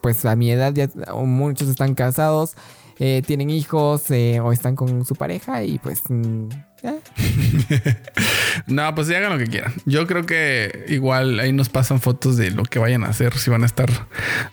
Pues 0.00 0.24
a 0.24 0.36
mi 0.36 0.50
edad 0.50 0.72
ya 0.72 0.88
muchos 1.14 1.68
están 1.68 1.94
casados. 1.94 2.56
Eh, 2.98 3.22
tienen 3.26 3.50
hijos 3.50 4.10
eh, 4.10 4.40
o 4.40 4.52
están 4.52 4.76
con 4.76 5.04
su 5.04 5.14
pareja 5.14 5.62
y 5.64 5.78
pues... 5.78 6.02
Mm, 6.08 6.48
no, 8.66 8.94
pues 8.94 9.06
sí 9.06 9.14
hagan 9.14 9.32
lo 9.32 9.38
que 9.38 9.46
quieran. 9.46 9.72
Yo 9.86 10.06
creo 10.06 10.26
que 10.26 10.84
igual 10.88 11.40
ahí 11.40 11.52
nos 11.52 11.70
pasan 11.70 12.00
fotos 12.00 12.36
de 12.36 12.50
lo 12.50 12.62
que 12.64 12.78
vayan 12.78 13.04
a 13.04 13.08
hacer, 13.08 13.36
si 13.38 13.50
van 13.50 13.62
a 13.62 13.66
estar 13.66 13.88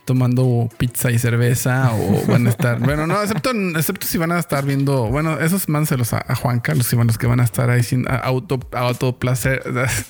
tomando 0.06 0.70
pizza 0.78 1.12
y 1.12 1.20
cerveza 1.20 1.94
o 1.94 2.26
van 2.28 2.48
a 2.48 2.50
estar, 2.50 2.80
bueno, 2.86 3.06
no, 3.06 3.22
excepto, 3.22 3.52
excepto 3.52 4.08
si 4.08 4.18
van 4.18 4.32
a 4.32 4.40
estar 4.40 4.66
viendo, 4.66 5.08
bueno, 5.08 5.40
esos 5.40 5.68
mánselos 5.68 6.14
a, 6.14 6.24
a 6.26 6.36
Juan 6.36 6.62
Carlos, 6.62 6.88
si 6.88 6.96
van 6.96 7.08
los 7.08 7.18
que 7.18 7.28
van 7.28 7.42
a 7.42 7.44
estar 7.44 7.70
ahí 7.70 7.84
sin 7.84 8.06
auto, 8.10 8.60
autoplacer, 8.72 9.64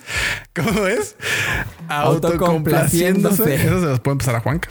¿cómo 0.56 0.86
es? 0.86 1.16
Autocomplaciéndose. 1.88 3.56
Eso 3.56 3.80
se 3.80 3.86
los 3.88 4.00
puede 4.00 4.14
empezar 4.14 4.36
a 4.36 4.42
Juanca. 4.42 4.70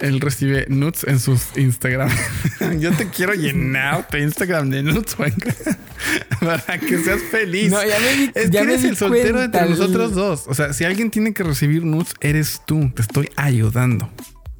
Él 0.00 0.20
recibe 0.20 0.66
nudes 0.68 1.04
en 1.04 1.18
sus 1.18 1.56
Instagram. 1.56 2.10
Yo 2.78 2.92
te 2.92 3.08
quiero 3.08 3.34
llenar 3.34 4.06
tu 4.08 4.16
Instagram 4.16 4.70
de 4.70 4.82
nudes, 4.82 5.16
para 6.40 6.78
que 6.78 6.98
seas 6.98 7.20
feliz. 7.30 7.72
No, 7.72 7.82
ya 7.84 7.98
me 7.98 8.32
es 8.34 8.50
que 8.50 8.58
eres 8.58 8.84
el 8.84 8.96
soltero 8.96 9.42
entre 9.42 9.68
nosotros 9.68 10.14
dos. 10.14 10.44
O 10.46 10.54
sea, 10.54 10.72
si 10.72 10.84
alguien 10.84 11.10
tiene 11.10 11.32
que 11.32 11.42
recibir 11.42 11.84
nudes, 11.84 12.14
eres 12.20 12.62
tú. 12.64 12.90
Te 12.94 13.02
estoy 13.02 13.28
ayudando. 13.36 14.08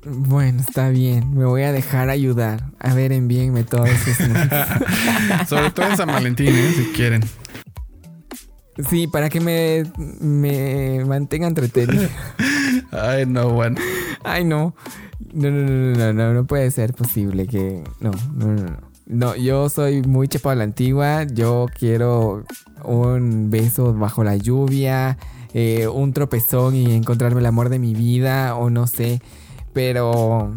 Bueno, 0.05 0.61
está 0.67 0.89
bien. 0.89 1.37
Me 1.37 1.45
voy 1.45 1.63
a 1.63 1.73
dejar 1.73 2.09
ayudar. 2.09 2.65
A 2.81 2.95
ver, 2.95 3.13
envíenme 3.13 3.63
todos 3.63 3.89
esos 3.89 4.21
nudes. 4.29 4.49
Sobre 5.49 5.71
todo 5.71 5.87
en 5.89 5.97
San 5.97 6.09
Valentín, 6.09 6.49
¿eh? 6.49 6.73
si 6.77 6.85
quieren. 6.97 7.23
Sí, 8.91 9.07
para 9.09 9.29
que 9.29 9.41
me, 9.41 9.85
me 10.21 11.05
mantenga 11.05 11.47
entretenido. 11.49 12.09
Ay, 12.93 13.27
no, 13.27 13.51
bueno. 13.51 13.77
Ay, 14.25 14.45
no. 14.45 14.75
No, 15.33 15.51
no, 15.51 15.63
no, 15.63 15.95
no, 15.95 16.13
no, 16.13 16.35
no 16.35 16.47
puede 16.47 16.71
ser 16.71 16.95
posible 16.95 17.47
que. 17.47 17.83
No, 18.01 18.11
no, 18.35 18.47
no, 18.47 18.63
no. 18.65 18.89
No, 19.07 19.35
yo 19.37 19.71
soy 19.71 20.03
muy 20.03 20.29
chapado 20.29 20.53
a 20.53 20.57
la 20.57 20.65
antigua. 20.65 21.25
Yo 21.25 21.67
quiero 21.79 22.45
un 22.85 23.49
beso 23.51 23.95
bajo 23.95 24.23
la 24.23 24.37
lluvia, 24.37 25.17
eh, 25.55 25.89
un 25.89 26.13
tropezón 26.13 26.75
y 26.75 26.93
encontrarme 26.93 27.41
el 27.41 27.47
amor 27.47 27.71
de 27.71 27.79
mi 27.79 27.95
vida 27.95 28.55
o 28.55 28.69
no 28.69 28.87
sé. 28.87 29.23
Pero 29.73 30.55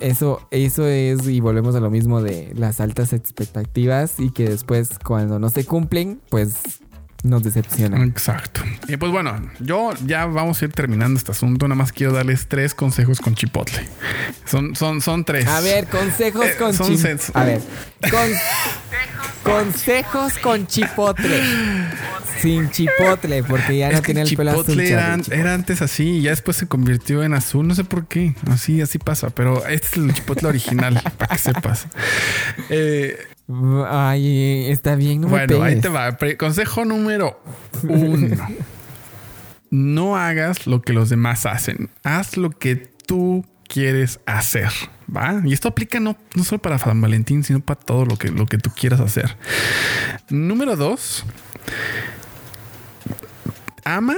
eso, 0.00 0.40
eso 0.50 0.86
es, 0.86 1.26
y 1.26 1.40
volvemos 1.40 1.74
a 1.74 1.80
lo 1.80 1.90
mismo 1.90 2.20
de 2.20 2.52
las 2.54 2.80
altas 2.80 3.12
expectativas 3.12 4.20
y 4.20 4.30
que 4.30 4.48
después 4.48 4.98
cuando 4.98 5.38
no 5.38 5.48
se 5.48 5.64
cumplen, 5.64 6.20
pues 6.28 6.80
nos 7.26 7.42
decepcionan. 7.42 8.02
Exacto. 8.02 8.62
Y 8.88 8.96
pues 8.96 9.12
bueno, 9.12 9.50
yo 9.60 9.90
ya 10.04 10.26
vamos 10.26 10.60
a 10.62 10.64
ir 10.66 10.72
terminando 10.72 11.18
este 11.18 11.32
asunto. 11.32 11.66
Nada 11.68 11.76
más 11.78 11.92
quiero 11.92 12.12
darles 12.12 12.46
tres 12.48 12.74
consejos 12.74 13.20
con 13.20 13.34
chipotle. 13.34 13.86
Son, 14.44 14.74
son, 14.76 15.00
son 15.00 15.24
tres. 15.24 15.46
A 15.46 15.60
ver, 15.60 15.86
consejos 15.86 16.46
Eh, 16.46 16.54
con 16.58 16.72
chipotle. 16.72 17.18
A 17.34 17.44
ver, 17.44 17.60
con- 18.10 19.52
consejos 19.52 20.32
con 20.38 20.66
chipotle. 20.66 21.40
Sin 22.40 22.70
chipotle, 22.70 23.42
porque 23.44 23.78
ya 23.78 23.90
no 23.90 23.96
Es 23.98 24.02
tiene 24.02 24.22
el 24.22 24.36
pelo 24.36 24.60
azul. 24.60 24.78
era, 24.80 25.16
era 25.30 25.54
antes 25.54 25.80
así 25.82 26.18
y 26.18 26.22
ya 26.22 26.30
después 26.30 26.56
se 26.56 26.66
convirtió 26.66 27.22
en 27.22 27.32
azul. 27.34 27.66
No 27.66 27.74
sé 27.74 27.84
por 27.84 28.06
qué. 28.06 28.34
Así, 28.50 28.80
así 28.82 28.98
pasa. 28.98 29.30
Pero 29.30 29.66
este 29.66 29.86
es 29.86 29.92
el 29.96 30.12
chipotle 30.14 30.48
original, 30.48 31.00
para 31.16 31.34
que 31.36 31.42
sepas. 31.42 31.86
Eh, 32.68 33.18
Ay, 33.48 34.70
está 34.70 34.96
bien, 34.96 35.20
no 35.20 35.28
bueno, 35.28 35.62
ahí 35.62 35.80
te 35.80 35.88
va. 35.88 36.16
Consejo 36.36 36.84
número 36.84 37.40
uno. 37.82 38.48
No 39.70 40.16
hagas 40.16 40.66
lo 40.66 40.82
que 40.82 40.92
los 40.92 41.08
demás 41.08 41.46
hacen. 41.46 41.90
Haz 42.02 42.36
lo 42.36 42.50
que 42.50 42.76
tú 42.76 43.44
quieres 43.68 44.20
hacer. 44.26 44.70
¿Va? 45.14 45.40
Y 45.44 45.52
esto 45.52 45.68
aplica 45.68 46.00
no, 46.00 46.16
no 46.34 46.42
solo 46.42 46.60
para 46.60 46.78
San 46.78 47.00
Valentín, 47.00 47.44
sino 47.44 47.60
para 47.60 47.78
todo 47.78 48.04
lo 48.04 48.16
que, 48.16 48.30
lo 48.30 48.46
que 48.46 48.58
tú 48.58 48.70
quieras 48.70 49.00
hacer. 49.00 49.36
Número 50.28 50.74
dos. 50.76 51.24
Ama 53.84 54.16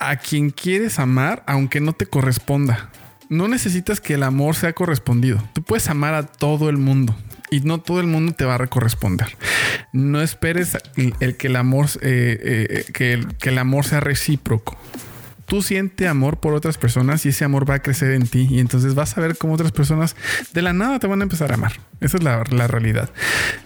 a 0.00 0.16
quien 0.16 0.50
quieres 0.50 0.98
amar, 0.98 1.42
aunque 1.46 1.80
no 1.80 1.92
te 1.92 2.06
corresponda. 2.06 2.90
No 3.28 3.46
necesitas 3.46 4.00
que 4.00 4.14
el 4.14 4.22
amor 4.22 4.54
sea 4.54 4.72
correspondido. 4.72 5.42
Tú 5.52 5.62
puedes 5.62 5.90
amar 5.90 6.14
a 6.14 6.22
todo 6.22 6.70
el 6.70 6.78
mundo 6.78 7.14
y 7.50 7.60
no 7.60 7.80
todo 7.80 8.00
el 8.00 8.06
mundo 8.06 8.32
te 8.32 8.44
va 8.44 8.56
a 8.56 8.66
corresponder. 8.66 9.36
No 9.92 10.20
esperes 10.20 10.76
el, 10.96 11.36
que 11.36 11.46
el 11.46 11.56
amor 11.56 11.86
eh, 12.00 12.38
eh, 12.42 12.92
que, 12.92 13.12
el, 13.12 13.36
que 13.36 13.50
el 13.50 13.58
amor 13.58 13.84
sea 13.84 14.00
recíproco. 14.00 14.76
Tú 15.46 15.62
siente 15.62 16.06
amor 16.06 16.40
por 16.40 16.52
otras 16.52 16.76
personas 16.76 17.24
y 17.24 17.30
ese 17.30 17.42
amor 17.42 17.68
va 17.68 17.76
a 17.76 17.82
crecer 17.82 18.12
en 18.12 18.26
ti 18.26 18.46
y 18.50 18.60
entonces 18.60 18.94
vas 18.94 19.16
a 19.16 19.22
ver 19.22 19.38
cómo 19.38 19.54
otras 19.54 19.72
personas 19.72 20.14
de 20.52 20.60
la 20.60 20.74
nada 20.74 20.98
te 20.98 21.06
van 21.06 21.20
a 21.20 21.22
empezar 21.22 21.50
a 21.50 21.54
amar. 21.54 21.72
Esa 22.00 22.18
es 22.18 22.22
la, 22.22 22.44
la 22.50 22.66
realidad. 22.66 23.08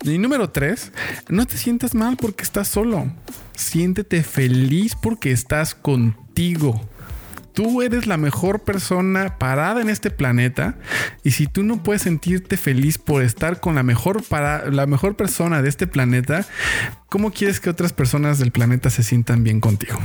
Y 0.04 0.16
número 0.18 0.50
tres, 0.50 0.92
no 1.28 1.44
te 1.44 1.56
sientas 1.56 1.96
mal 1.96 2.16
porque 2.16 2.44
estás 2.44 2.68
solo. 2.68 3.12
Siéntete 3.56 4.22
feliz 4.22 4.94
porque 4.94 5.32
estás 5.32 5.74
contigo. 5.74 6.88
Tú 7.54 7.82
eres 7.82 8.06
la 8.06 8.16
mejor 8.16 8.60
persona 8.60 9.38
parada 9.38 9.82
en 9.82 9.90
este 9.90 10.10
planeta 10.10 10.76
y 11.22 11.32
si 11.32 11.46
tú 11.46 11.62
no 11.62 11.82
puedes 11.82 12.02
sentirte 12.02 12.56
feliz 12.56 12.98
por 12.98 13.22
estar 13.22 13.60
con 13.60 13.74
la 13.74 13.82
mejor 13.82 14.22
para 14.22 14.70
la 14.70 14.86
mejor 14.86 15.16
persona 15.16 15.62
de 15.62 15.68
este 15.68 15.86
planeta, 15.86 16.46
¿cómo 17.08 17.30
quieres 17.30 17.60
que 17.60 17.70
otras 17.70 17.92
personas 17.92 18.38
del 18.38 18.52
planeta 18.52 18.90
se 18.90 19.02
sientan 19.02 19.44
bien 19.44 19.60
contigo? 19.60 19.98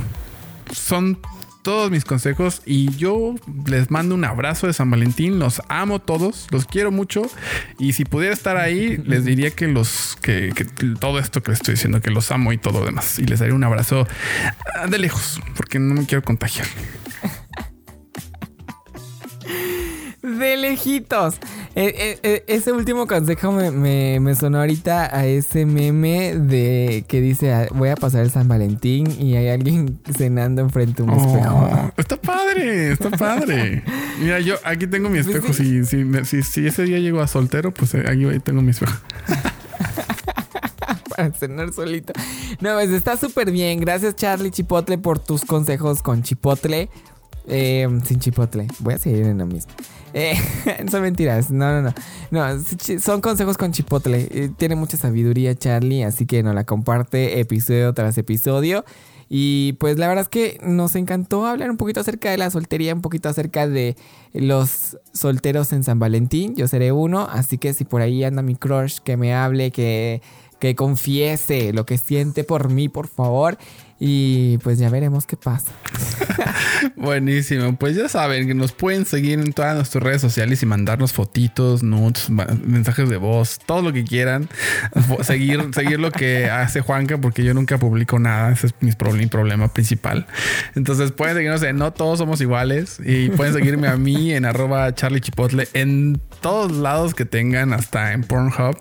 Son 0.72 1.18
todos 1.62 1.90
mis 1.90 2.04
consejos 2.04 2.62
y 2.64 2.94
yo 2.96 3.34
les 3.66 3.90
mando 3.90 4.14
un 4.14 4.24
abrazo 4.24 4.66
de 4.66 4.72
San 4.72 4.90
Valentín. 4.90 5.38
Los 5.38 5.60
amo 5.68 5.98
todos, 5.98 6.46
los 6.50 6.64
quiero 6.64 6.90
mucho 6.90 7.30
y 7.78 7.92
si 7.92 8.04
pudiera 8.04 8.32
estar 8.32 8.56
ahí 8.56 8.96
les 9.04 9.24
diría 9.24 9.50
que 9.50 9.68
los 9.68 10.16
que, 10.22 10.52
todo 10.98 11.18
esto 11.18 11.42
que 11.42 11.50
les 11.50 11.60
estoy 11.60 11.74
diciendo 11.74 12.00
que 12.00 12.10
los 12.10 12.30
amo 12.30 12.52
y 12.52 12.58
todo 12.58 12.80
lo 12.80 12.86
demás 12.86 13.18
y 13.18 13.26
les 13.26 13.40
daría 13.40 13.54
un 13.54 13.64
abrazo 13.64 14.06
ah, 14.76 14.86
de 14.86 14.98
lejos 14.98 15.40
porque 15.56 15.78
no 15.78 15.94
me 15.94 16.06
quiero 16.06 16.22
contagiar. 16.22 16.66
De 20.22 20.56
lejitos. 20.56 21.36
Eh, 21.76 21.94
eh, 21.96 22.18
eh, 22.24 22.44
ese 22.48 22.72
último 22.72 23.06
consejo 23.06 23.52
me, 23.52 23.70
me- 23.70 24.18
me 24.18 24.34
sonó 24.34 24.58
ahorita 24.58 25.16
a 25.16 25.26
ese 25.26 25.64
meme 25.64 26.34
de 26.34 27.04
que 27.06 27.20
dice 27.20 27.52
ah, 27.52 27.68
voy 27.72 27.90
a 27.90 27.94
pasar 27.94 28.22
el 28.22 28.30
San 28.32 28.48
Valentín 28.48 29.08
y 29.20 29.36
hay 29.36 29.48
alguien 29.48 30.00
cenando 30.16 30.60
enfrente 30.60 31.02
de 31.04 31.08
un 31.08 31.16
espejo. 31.16 31.54
Oh, 31.70 31.92
está 31.96 32.16
padre, 32.16 32.92
está 32.92 33.10
padre. 33.10 33.84
Mira, 34.20 34.40
yo 34.40 34.56
aquí 34.64 34.88
tengo 34.88 35.08
mi 35.08 35.18
espejo. 35.18 35.52
Si, 35.52 35.84
si, 35.84 36.04
si, 36.24 36.42
si 36.42 36.66
ese 36.66 36.82
día 36.82 36.98
llego 36.98 37.20
a 37.20 37.28
soltero, 37.28 37.72
pues 37.72 37.94
ahí 37.94 38.40
tengo 38.40 38.60
mi 38.60 38.70
espejo. 38.72 38.98
para 41.16 41.32
cenar 41.32 41.72
solito. 41.72 42.12
No, 42.60 42.74
pues 42.74 42.90
está 42.90 43.16
súper 43.16 43.50
bien. 43.50 43.80
Gracias, 43.80 44.16
Charlie 44.16 44.50
Chipotle, 44.50 44.98
por 44.98 45.18
tus 45.18 45.44
consejos 45.44 46.02
con 46.02 46.22
Chipotle. 46.22 46.88
Eh, 47.48 47.88
sin 48.04 48.20
Chipotle. 48.20 48.68
Voy 48.80 48.94
a 48.94 48.98
seguir 48.98 49.24
en 49.24 49.38
lo 49.38 49.46
mismo. 49.46 49.72
Eh, 50.14 50.34
son 50.90 51.02
mentiras. 51.02 51.50
No, 51.50 51.80
no, 51.80 51.82
no. 51.82 51.94
No, 52.30 52.62
son 53.00 53.20
consejos 53.20 53.56
con 53.56 53.72
Chipotle. 53.72 54.28
Eh, 54.30 54.50
tiene 54.56 54.74
mucha 54.76 54.96
sabiduría, 54.96 55.54
Charlie. 55.54 56.04
Así 56.04 56.26
que 56.26 56.42
nos 56.42 56.54
la 56.54 56.64
comparte 56.64 57.40
episodio 57.40 57.92
tras 57.94 58.18
episodio. 58.18 58.84
Y 59.30 59.74
pues 59.74 59.98
la 59.98 60.08
verdad 60.08 60.22
es 60.22 60.28
que 60.28 60.58
nos 60.62 60.96
encantó 60.96 61.46
hablar 61.46 61.70
un 61.70 61.76
poquito 61.76 62.00
acerca 62.00 62.30
de 62.30 62.38
la 62.38 62.50
soltería, 62.50 62.94
un 62.94 63.02
poquito 63.02 63.28
acerca 63.28 63.68
de 63.68 63.94
los 64.32 64.96
solteros 65.12 65.72
en 65.72 65.84
San 65.84 65.98
Valentín. 65.98 66.56
Yo 66.56 66.66
seré 66.66 66.92
uno, 66.92 67.28
así 67.30 67.58
que 67.58 67.74
si 67.74 67.84
por 67.84 68.00
ahí 68.00 68.24
anda 68.24 68.40
mi 68.40 68.54
crush, 68.56 69.00
que 69.00 69.18
me 69.18 69.34
hable, 69.34 69.70
que, 69.70 70.22
que 70.60 70.74
confiese 70.74 71.72
lo 71.72 71.86
que 71.86 71.98
siente 71.98 72.44
por 72.44 72.70
mí, 72.70 72.88
por 72.88 73.08
favor. 73.08 73.58
Y 74.00 74.58
pues 74.58 74.78
ya 74.78 74.90
veremos 74.90 75.26
qué 75.26 75.36
pasa. 75.36 75.72
Buenísimo. 76.96 77.74
Pues 77.76 77.96
ya 77.96 78.08
saben 78.08 78.46
que 78.46 78.54
nos 78.54 78.70
pueden 78.72 79.04
seguir 79.06 79.40
en 79.40 79.52
todas 79.52 79.74
nuestras 79.74 80.02
redes 80.04 80.20
sociales 80.20 80.62
y 80.62 80.66
mandarnos 80.66 81.12
fotitos, 81.12 81.82
ma- 81.82 82.46
mensajes 82.64 83.08
de 83.08 83.16
voz, 83.16 83.58
todo 83.66 83.82
lo 83.82 83.92
que 83.92 84.04
quieran. 84.04 84.48
Seguir, 85.22 85.70
seguir 85.74 85.98
lo 85.98 86.12
que 86.12 86.48
hace 86.48 86.80
Juanca, 86.80 87.18
porque 87.18 87.42
yo 87.42 87.54
nunca 87.54 87.78
publico 87.78 88.20
nada. 88.20 88.52
Ese 88.52 88.68
es 88.68 88.74
mi 88.80 89.26
problema 89.26 89.66
principal. 89.72 90.26
Entonces 90.76 91.10
pueden 91.12 91.34
seguirnos 91.34 91.62
en 91.64 91.76
No 91.76 91.92
Todos 91.92 92.18
Somos 92.18 92.40
Iguales 92.40 93.00
y 93.04 93.30
pueden 93.30 93.52
seguirme 93.52 93.88
a 93.88 93.96
mí 93.96 94.32
en 94.32 94.44
arroba 94.44 94.94
Charlie 94.94 95.20
Chipotle 95.20 95.66
en 95.72 96.20
todos 96.40 96.70
lados 96.70 97.14
que 97.14 97.24
tengan, 97.24 97.72
hasta 97.72 98.12
en 98.12 98.22
Pornhub. 98.22 98.76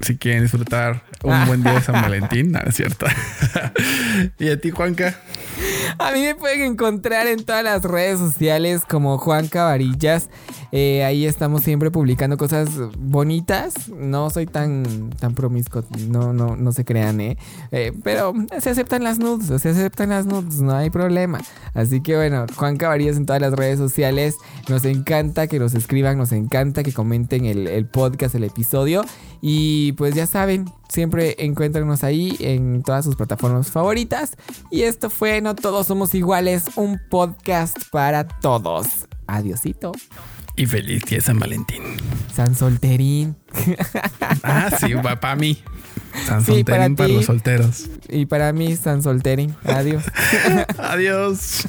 Si 0.00 0.16
quieren 0.16 0.42
disfrutar 0.42 1.02
un 1.22 1.46
buen 1.46 1.62
día 1.62 1.72
de 1.74 1.80
San 1.82 1.94
Valentín, 2.02 2.56
es 2.66 2.76
cierto. 2.76 3.06
y 4.38 4.48
a 4.48 4.60
ti, 4.60 4.70
Juanca. 4.70 5.16
A 5.98 6.12
mí 6.12 6.22
me 6.22 6.34
pueden 6.34 6.62
encontrar 6.62 7.26
en 7.26 7.44
todas 7.44 7.64
las 7.64 7.82
redes 7.82 8.18
sociales 8.18 8.82
como 8.88 9.18
Juan 9.18 9.48
Cabarillas. 9.48 10.28
Eh, 10.70 11.02
ahí 11.04 11.24
estamos 11.24 11.62
siempre 11.62 11.90
publicando 11.90 12.36
cosas 12.36 12.68
bonitas. 12.98 13.88
No 13.88 14.28
soy 14.30 14.46
tan, 14.46 15.10
tan 15.18 15.34
promiscuo, 15.34 15.82
no, 16.08 16.32
no, 16.32 16.56
no 16.56 16.72
se 16.72 16.84
crean, 16.84 17.20
¿eh? 17.20 17.38
Eh, 17.72 17.92
Pero 18.02 18.34
se 18.60 18.70
aceptan 18.70 19.02
las 19.02 19.18
nudes, 19.18 19.62
se 19.62 19.68
aceptan 19.70 20.10
las 20.10 20.26
nudes, 20.26 20.60
no 20.60 20.74
hay 20.74 20.90
problema. 20.90 21.40
Así 21.74 22.02
que 22.02 22.16
bueno, 22.16 22.46
Juan 22.56 22.76
Cabarillas 22.76 23.16
en 23.16 23.26
todas 23.26 23.40
las 23.40 23.52
redes 23.52 23.78
sociales. 23.78 24.36
Nos 24.68 24.84
encanta 24.84 25.46
que 25.46 25.58
nos 25.58 25.74
escriban, 25.74 26.18
nos 26.18 26.32
encanta 26.32 26.82
que 26.82 26.92
comenten 26.92 27.46
el, 27.46 27.66
el 27.66 27.86
podcast, 27.86 28.34
el 28.34 28.44
episodio. 28.44 29.02
Y 29.40 29.92
pues 29.92 30.14
ya 30.14 30.26
saben, 30.26 30.66
siempre 30.88 31.36
encuéntranos 31.38 32.04
ahí 32.04 32.36
en 32.40 32.82
todas 32.82 33.04
sus 33.04 33.16
plataformas 33.16 33.70
favoritas. 33.70 34.36
Y 34.70 34.82
esto 34.82 35.10
fue 35.10 35.40
No 35.40 35.54
Todos 35.54 35.86
Somos 35.86 36.14
Iguales, 36.14 36.64
un 36.76 37.00
podcast 37.08 37.76
para 37.90 38.26
todos. 38.26 39.06
Adiosito. 39.26 39.92
Y 40.58 40.66
feliz 40.66 41.02
día 41.04 41.20
San 41.20 41.38
Valentín. 41.38 41.82
San 42.34 42.54
Solterín. 42.54 43.36
Ah, 44.42 44.70
sí, 44.78 44.92
va 44.94 45.18
para 45.20 45.36
mí. 45.36 45.62
San 46.26 46.44
Sí, 46.44 46.64
para 46.64 46.84
Solterín 46.86 46.96
para, 46.96 47.06
ti. 47.08 47.14
los 47.14 47.24
solteros. 47.26 47.84
Y 48.08 48.26
para 48.26 48.52
mí, 48.52 48.76
San 48.76 49.02
Solterín. 49.02 49.54
Adiós. 49.64 50.02
Adiós. 50.78 51.66